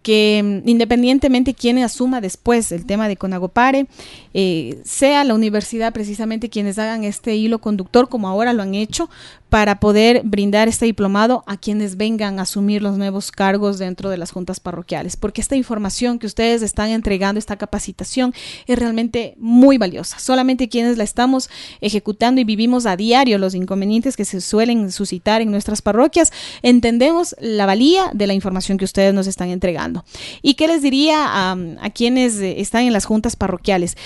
que 0.09 0.41
mm, 0.43 0.67
independientemente 0.67 1.53
quién 1.53 1.77
asuma 1.81 2.23
después 2.23 2.73
el 2.73 2.87
tema 2.87 3.09
de 3.09 3.19
Conagopare, 3.19 3.89
eh, 4.33 4.81
sea 4.83 5.23
la 5.23 5.35
universidad 5.35 5.93
precisamente 5.93 6.49
quienes 6.49 6.79
hagan 6.79 7.05
este 7.05 7.37
hilo 7.37 7.59
conductor, 7.59 8.09
como 8.09 8.27
ahora 8.27 8.55
lo 8.55 8.63
han 8.63 8.75
hecho, 8.75 9.11
para 9.51 9.81
poder 9.81 10.23
brindar 10.25 10.67
este 10.69 10.87
diplomado 10.87 11.43
a 11.47 11.57
quienes 11.57 11.97
vengan 11.97 12.39
a 12.39 12.43
asumir 12.43 12.83
los 12.83 12.97
nuevos 12.97 13.33
cargos 13.33 13.79
dentro 13.79 14.09
de 14.09 14.17
las 14.17 14.31
juntas 14.31 14.61
parroquiales, 14.61 15.17
porque 15.17 15.41
esta 15.41 15.57
información 15.57 16.19
que 16.19 16.27
ustedes 16.27 16.63
están 16.63 16.89
entregando, 16.91 17.39
esta 17.39 17.57
capacitación, 17.57 18.33
es 18.67 18.79
realmente 18.79 19.35
muy 19.39 19.77
valiosa. 19.77 20.19
Solamente 20.19 20.69
quienes 20.69 20.97
la 20.97 21.05
estamos 21.05 21.51
ejecutando 21.83 22.41
y 22.41 22.45
vivimos 22.45 22.87
a 22.87 22.97
diario 22.97 23.39
los 23.39 23.55
inconvenientes 23.55 24.17
que 24.17 24.25
se 24.25 24.41
suelen 24.41 24.91
suscitar 24.91 25.43
en 25.43 25.51
nuestras 25.51 25.83
parroquias, 25.83 26.33
entendemos 26.63 27.37
la 27.41 27.67
valía 27.67 28.11
de 28.15 28.27
la 28.27 28.35
información 28.35 28.79
que 28.79 28.87
ustedes 28.87 29.13
nos 29.13 29.27
están 29.27 29.49
entregando. 29.49 29.98
¿Y 30.43 30.55
qué 30.55 30.69
les 30.69 30.83
diría 30.83 31.25
a, 31.29 31.91
quienes 31.95 32.35
están 32.37 32.83
en 32.83 32.93
las 32.93 33.05
juntas 33.05 33.37
parroquiales? 33.37 33.97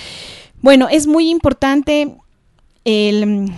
Bueno, 0.61 0.87
es 0.89 1.07
muy 1.07 1.29
importante 1.29 2.15
el 2.85 3.51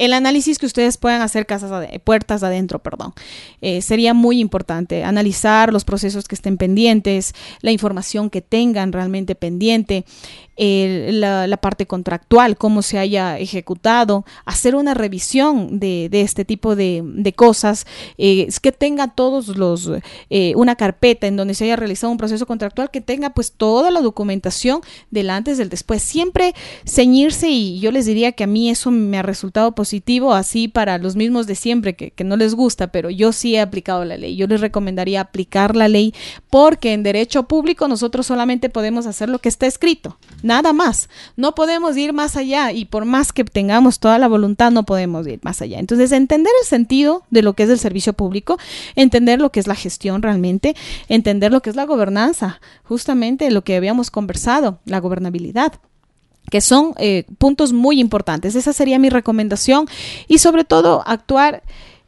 el 0.00 0.14
análisis 0.14 0.58
que 0.58 0.64
ustedes 0.64 0.96
puedan 0.96 1.20
hacer 1.20 1.44
casas 1.44 1.86
puertas 2.04 2.42
adentro, 2.42 2.78
perdón. 2.78 3.12
Eh, 3.60 3.82
sería 3.82 4.14
muy 4.14 4.40
importante 4.40 5.04
analizar 5.04 5.74
los 5.74 5.84
procesos 5.84 6.26
que 6.26 6.34
estén 6.34 6.56
pendientes, 6.56 7.34
la 7.60 7.70
información 7.70 8.30
que 8.30 8.40
tengan 8.40 8.92
realmente 8.92 9.34
pendiente, 9.34 10.06
la, 10.60 11.56
parte 11.60 11.86
contractual, 11.86 12.56
cómo 12.56 12.82
se 12.82 12.98
haya 12.98 13.38
ejecutado, 13.38 14.24
hacer 14.44 14.74
una 14.74 14.92
revisión 14.92 15.80
de, 15.80 16.08
este 16.12 16.44
tipo 16.44 16.76
de, 16.76 17.34
cosas, 17.36 17.86
eh, 18.18 18.48
que 18.60 18.72
tenga 18.72 19.08
todos 19.08 19.56
los, 19.56 19.90
eh, 20.28 20.52
una 20.56 20.76
carpeta 20.76 21.26
en 21.26 21.36
donde 21.36 21.54
se 21.54 21.64
haya 21.64 21.76
realizado 21.76 22.10
un 22.10 22.18
proceso 22.18 22.46
contractual, 22.46 22.90
que 22.90 23.00
tenga 23.00 23.30
pues 23.30 23.52
toda 23.52 23.90
la 23.90 24.00
documentación 24.00 24.80
del 25.10 25.30
antes, 25.30 25.56
del 25.56 25.70
después, 25.70 26.02
siempre 26.02 26.54
ceñirse 26.86 27.48
y 27.48 27.80
yo 27.80 27.90
les 27.90 28.04
diría 28.04 28.32
que 28.32 28.44
a 28.44 28.46
mí 28.46 28.68
eso 28.68 28.90
me 28.90 29.18
ha 29.18 29.22
resultado 29.22 29.72
positivo, 29.72 29.89
así 30.32 30.68
para 30.68 30.98
los 30.98 31.16
mismos 31.16 31.46
de 31.46 31.54
siempre, 31.54 31.94
que, 31.94 32.10
que 32.10 32.24
no 32.24 32.36
les 32.36 32.54
gusta, 32.54 32.88
pero 32.88 33.10
yo 33.10 33.32
sí 33.32 33.54
he 33.56 33.60
aplicado 33.60 34.04
la 34.04 34.16
ley, 34.16 34.36
yo 34.36 34.46
les 34.46 34.60
recomendaría 34.60 35.20
aplicar 35.20 35.76
la 35.76 35.88
ley 35.88 36.14
porque 36.48 36.92
en 36.92 37.02
derecho 37.02 37.44
público 37.44 37.88
nosotros 37.88 38.26
solamente 38.26 38.68
podemos 38.68 39.06
hacer 39.06 39.28
lo 39.28 39.38
que 39.38 39.48
está 39.48 39.66
escrito 39.66 40.18
nada 40.42 40.72
más. 40.72 41.08
No 41.36 41.54
podemos 41.54 41.96
ir 41.96 42.12
más 42.12 42.36
allá 42.36 42.72
y 42.72 42.84
por 42.84 43.04
más 43.04 43.32
que 43.32 43.44
tengamos 43.44 43.98
toda 43.98 44.18
la 44.18 44.28
voluntad, 44.28 44.70
no 44.70 44.84
podemos 44.84 45.26
ir 45.26 45.40
más 45.42 45.62
allá. 45.62 45.78
Entonces, 45.78 46.12
entender 46.12 46.52
el 46.62 46.66
sentido 46.66 47.24
de 47.30 47.42
lo 47.42 47.54
que 47.54 47.64
es 47.64 47.70
el 47.70 47.78
servicio 47.78 48.12
público, 48.12 48.58
entender 48.96 49.40
lo 49.40 49.50
que 49.52 49.60
es 49.60 49.66
la 49.66 49.74
gestión 49.74 50.22
realmente, 50.22 50.74
entender 51.08 51.52
lo 51.52 51.60
que 51.60 51.70
es 51.70 51.76
la 51.76 51.84
gobernanza, 51.84 52.60
justamente 52.84 53.50
lo 53.50 53.62
que 53.62 53.76
habíamos 53.76 54.10
conversado, 54.10 54.80
la 54.84 55.00
gobernabilidad 55.00 55.80
que 56.50 56.60
son 56.60 56.94
eh, 56.98 57.24
puntos 57.38 57.72
muy 57.72 58.00
importantes. 58.00 58.54
Esa 58.54 58.72
sería 58.72 58.98
mi 58.98 59.08
recomendación 59.08 59.86
y 60.28 60.38
sobre 60.38 60.64
todo 60.64 61.02
actuar 61.06 61.62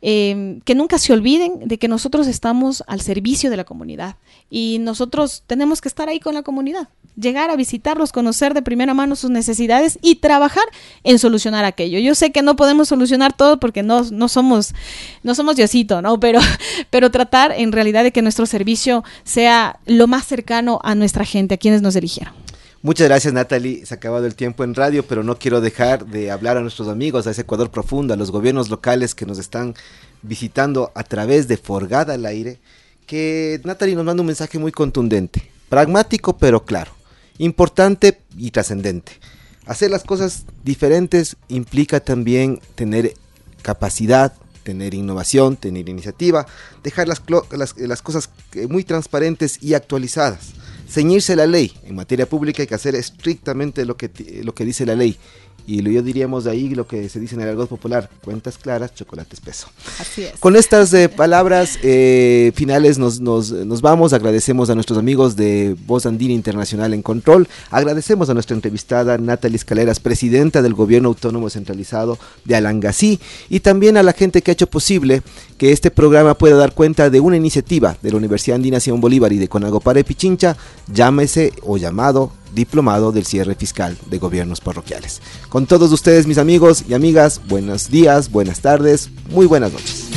Em, 0.04 0.60
que 0.62 0.74
nunca 0.74 0.98
se 0.98 1.12
olviden 1.12 1.68
de 1.68 1.78
que 1.78 1.86
nosotros 1.86 2.26
estamos 2.26 2.82
al 2.88 3.00
servicio 3.00 3.50
de 3.50 3.56
la 3.56 3.62
comunidad 3.62 4.16
y 4.50 4.78
nosotros 4.80 5.44
tenemos 5.46 5.80
que 5.80 5.86
estar 5.86 6.08
ahí 6.08 6.18
con 6.18 6.34
la 6.34 6.42
comunidad, 6.42 6.88
llegar 7.14 7.50
a 7.50 7.56
visitarlos, 7.56 8.10
conocer 8.10 8.52
de 8.52 8.62
primera 8.62 8.94
mano 8.94 9.14
sus 9.14 9.30
necesidades 9.30 10.00
y 10.02 10.16
trabajar 10.16 10.64
en 11.04 11.20
solucionar 11.20 11.64
aquello. 11.64 12.00
Yo 12.00 12.16
sé 12.16 12.32
que 12.32 12.42
no 12.42 12.56
podemos 12.56 12.88
solucionar 12.88 13.32
todo 13.32 13.60
porque 13.60 13.84
no, 13.84 14.02
no 14.10 14.26
somos 14.26 14.74
no 15.22 15.36
somos 15.36 15.54
Diosito, 15.54 16.02
¿no? 16.02 16.18
Pero, 16.18 16.40
pero 16.90 17.12
tratar 17.12 17.52
en 17.56 17.70
realidad 17.70 18.02
de 18.02 18.10
que 18.10 18.22
nuestro 18.22 18.46
servicio 18.46 19.04
sea 19.22 19.78
lo 19.86 20.08
más 20.08 20.26
cercano 20.26 20.80
a 20.82 20.96
nuestra 20.96 21.24
gente, 21.24 21.54
a 21.54 21.58
quienes 21.58 21.80
nos 21.80 21.94
eligieron. 21.94 22.34
Muchas 22.84 23.06
gracias 23.06 23.32
Natalie, 23.32 23.86
se 23.86 23.94
ha 23.94 23.98
acabado 23.98 24.26
el 24.26 24.34
tiempo 24.34 24.64
en 24.64 24.74
radio, 24.74 25.04
pero 25.06 25.22
no 25.22 25.38
quiero 25.38 25.60
dejar 25.60 26.04
de 26.04 26.32
hablar 26.32 26.56
a 26.56 26.62
nuestros 26.62 26.88
amigos, 26.88 27.28
a 27.28 27.30
ese 27.30 27.42
Ecuador 27.42 27.70
profundo, 27.70 28.12
a 28.12 28.16
los 28.16 28.32
gobiernos 28.32 28.70
locales 28.70 29.14
que 29.14 29.24
nos 29.24 29.38
están 29.38 29.76
visitando 30.22 30.90
a 30.96 31.04
través 31.04 31.46
de 31.46 31.58
Forgada 31.58 32.14
al 32.14 32.26
aire, 32.26 32.58
que 33.06 33.60
Natalie 33.62 33.94
nos 33.94 34.04
manda 34.04 34.22
un 34.22 34.26
mensaje 34.26 34.58
muy 34.58 34.72
contundente, 34.72 35.48
pragmático 35.68 36.36
pero 36.36 36.64
claro, 36.64 36.90
importante 37.38 38.18
y 38.36 38.50
trascendente. 38.50 39.12
Hacer 39.64 39.92
las 39.92 40.02
cosas 40.02 40.44
diferentes 40.64 41.36
implica 41.46 42.00
también 42.00 42.60
tener 42.74 43.14
capacidad, 43.62 44.32
tener 44.64 44.94
innovación, 44.94 45.54
tener 45.54 45.88
iniciativa, 45.88 46.48
dejar 46.82 47.06
las, 47.06 47.22
las, 47.52 47.78
las 47.78 48.02
cosas 48.02 48.28
muy 48.68 48.82
transparentes 48.82 49.62
y 49.62 49.74
actualizadas 49.74 50.54
ceñirse 50.88 51.36
la 51.36 51.46
ley. 51.46 51.72
En 51.84 51.94
materia 51.94 52.26
pública 52.26 52.62
hay 52.62 52.66
que 52.66 52.74
hacer 52.74 52.94
estrictamente 52.94 53.84
lo 53.84 53.96
que, 53.96 54.10
lo 54.44 54.54
que 54.54 54.64
dice 54.64 54.86
la 54.86 54.94
ley. 54.94 55.16
Y 55.66 55.80
lo, 55.82 55.90
yo 55.90 56.02
diríamos 56.02 56.44
de 56.44 56.50
ahí 56.50 56.74
lo 56.74 56.86
que 56.86 57.08
se 57.08 57.20
dice 57.20 57.34
en 57.34 57.42
el 57.42 57.48
argot 57.50 57.68
popular, 57.68 58.10
cuentas 58.24 58.58
claras, 58.58 58.94
chocolate 58.94 59.34
espeso. 59.34 59.68
Así 60.00 60.24
es. 60.24 60.38
Con 60.38 60.56
estas 60.56 60.92
eh, 60.94 61.08
palabras 61.08 61.78
eh, 61.82 62.52
finales 62.54 62.98
nos, 62.98 63.20
nos, 63.20 63.52
nos, 63.52 63.80
vamos, 63.80 64.12
agradecemos 64.12 64.70
a 64.70 64.74
nuestros 64.74 64.98
amigos 64.98 65.36
de 65.36 65.76
Voz 65.86 66.06
Andina 66.06 66.34
Internacional 66.34 66.94
en 66.94 67.02
Control, 67.02 67.48
agradecemos 67.70 68.28
a 68.30 68.34
nuestra 68.34 68.54
entrevistada 68.54 69.18
Natalie 69.18 69.56
Escaleras, 69.56 70.00
presidenta 70.00 70.62
del 70.62 70.74
Gobierno 70.74 71.08
Autónomo 71.08 71.50
Centralizado 71.50 72.18
de 72.44 72.56
Alangasí, 72.56 73.20
y 73.48 73.60
también 73.60 73.96
a 73.96 74.02
la 74.02 74.12
gente 74.12 74.42
que 74.42 74.50
ha 74.50 74.54
hecho 74.54 74.66
posible 74.66 75.22
que 75.58 75.72
este 75.72 75.90
programa 75.90 76.34
pueda 76.34 76.56
dar 76.56 76.74
cuenta 76.74 77.10
de 77.10 77.20
una 77.20 77.36
iniciativa 77.36 77.96
de 78.02 78.10
la 78.10 78.16
Universidad 78.16 78.56
Andina 78.56 78.80
Simón 78.80 79.00
Bolívar 79.00 79.32
y 79.32 79.38
de 79.38 79.48
Conagopare 79.48 80.04
Pichincha, 80.04 80.56
llámese 80.92 81.52
o 81.62 81.76
llamado 81.76 82.32
diplomado 82.54 83.12
del 83.12 83.26
cierre 83.26 83.54
fiscal 83.54 83.96
de 84.06 84.18
gobiernos 84.18 84.60
parroquiales. 84.60 85.20
Con 85.48 85.66
todos 85.66 85.92
ustedes, 85.92 86.26
mis 86.26 86.38
amigos 86.38 86.84
y 86.88 86.94
amigas, 86.94 87.40
buenos 87.48 87.90
días, 87.90 88.30
buenas 88.30 88.60
tardes, 88.60 89.10
muy 89.30 89.46
buenas 89.46 89.72
noches. 89.72 90.08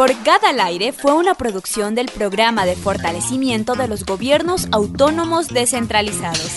Por 0.00 0.12
al 0.48 0.60
Aire 0.60 0.92
fue 0.92 1.12
una 1.12 1.34
producción 1.34 1.94
del 1.94 2.06
programa 2.06 2.64
de 2.64 2.74
fortalecimiento 2.74 3.74
de 3.74 3.86
los 3.86 4.06
gobiernos 4.06 4.66
autónomos 4.72 5.48
descentralizados. 5.48 6.52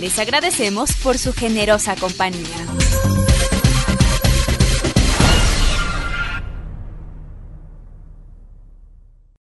Les 0.00 0.18
agradecemos 0.18 0.92
por 1.02 1.18
su 1.18 1.34
generosa 1.34 1.96
compañía. 1.96 2.56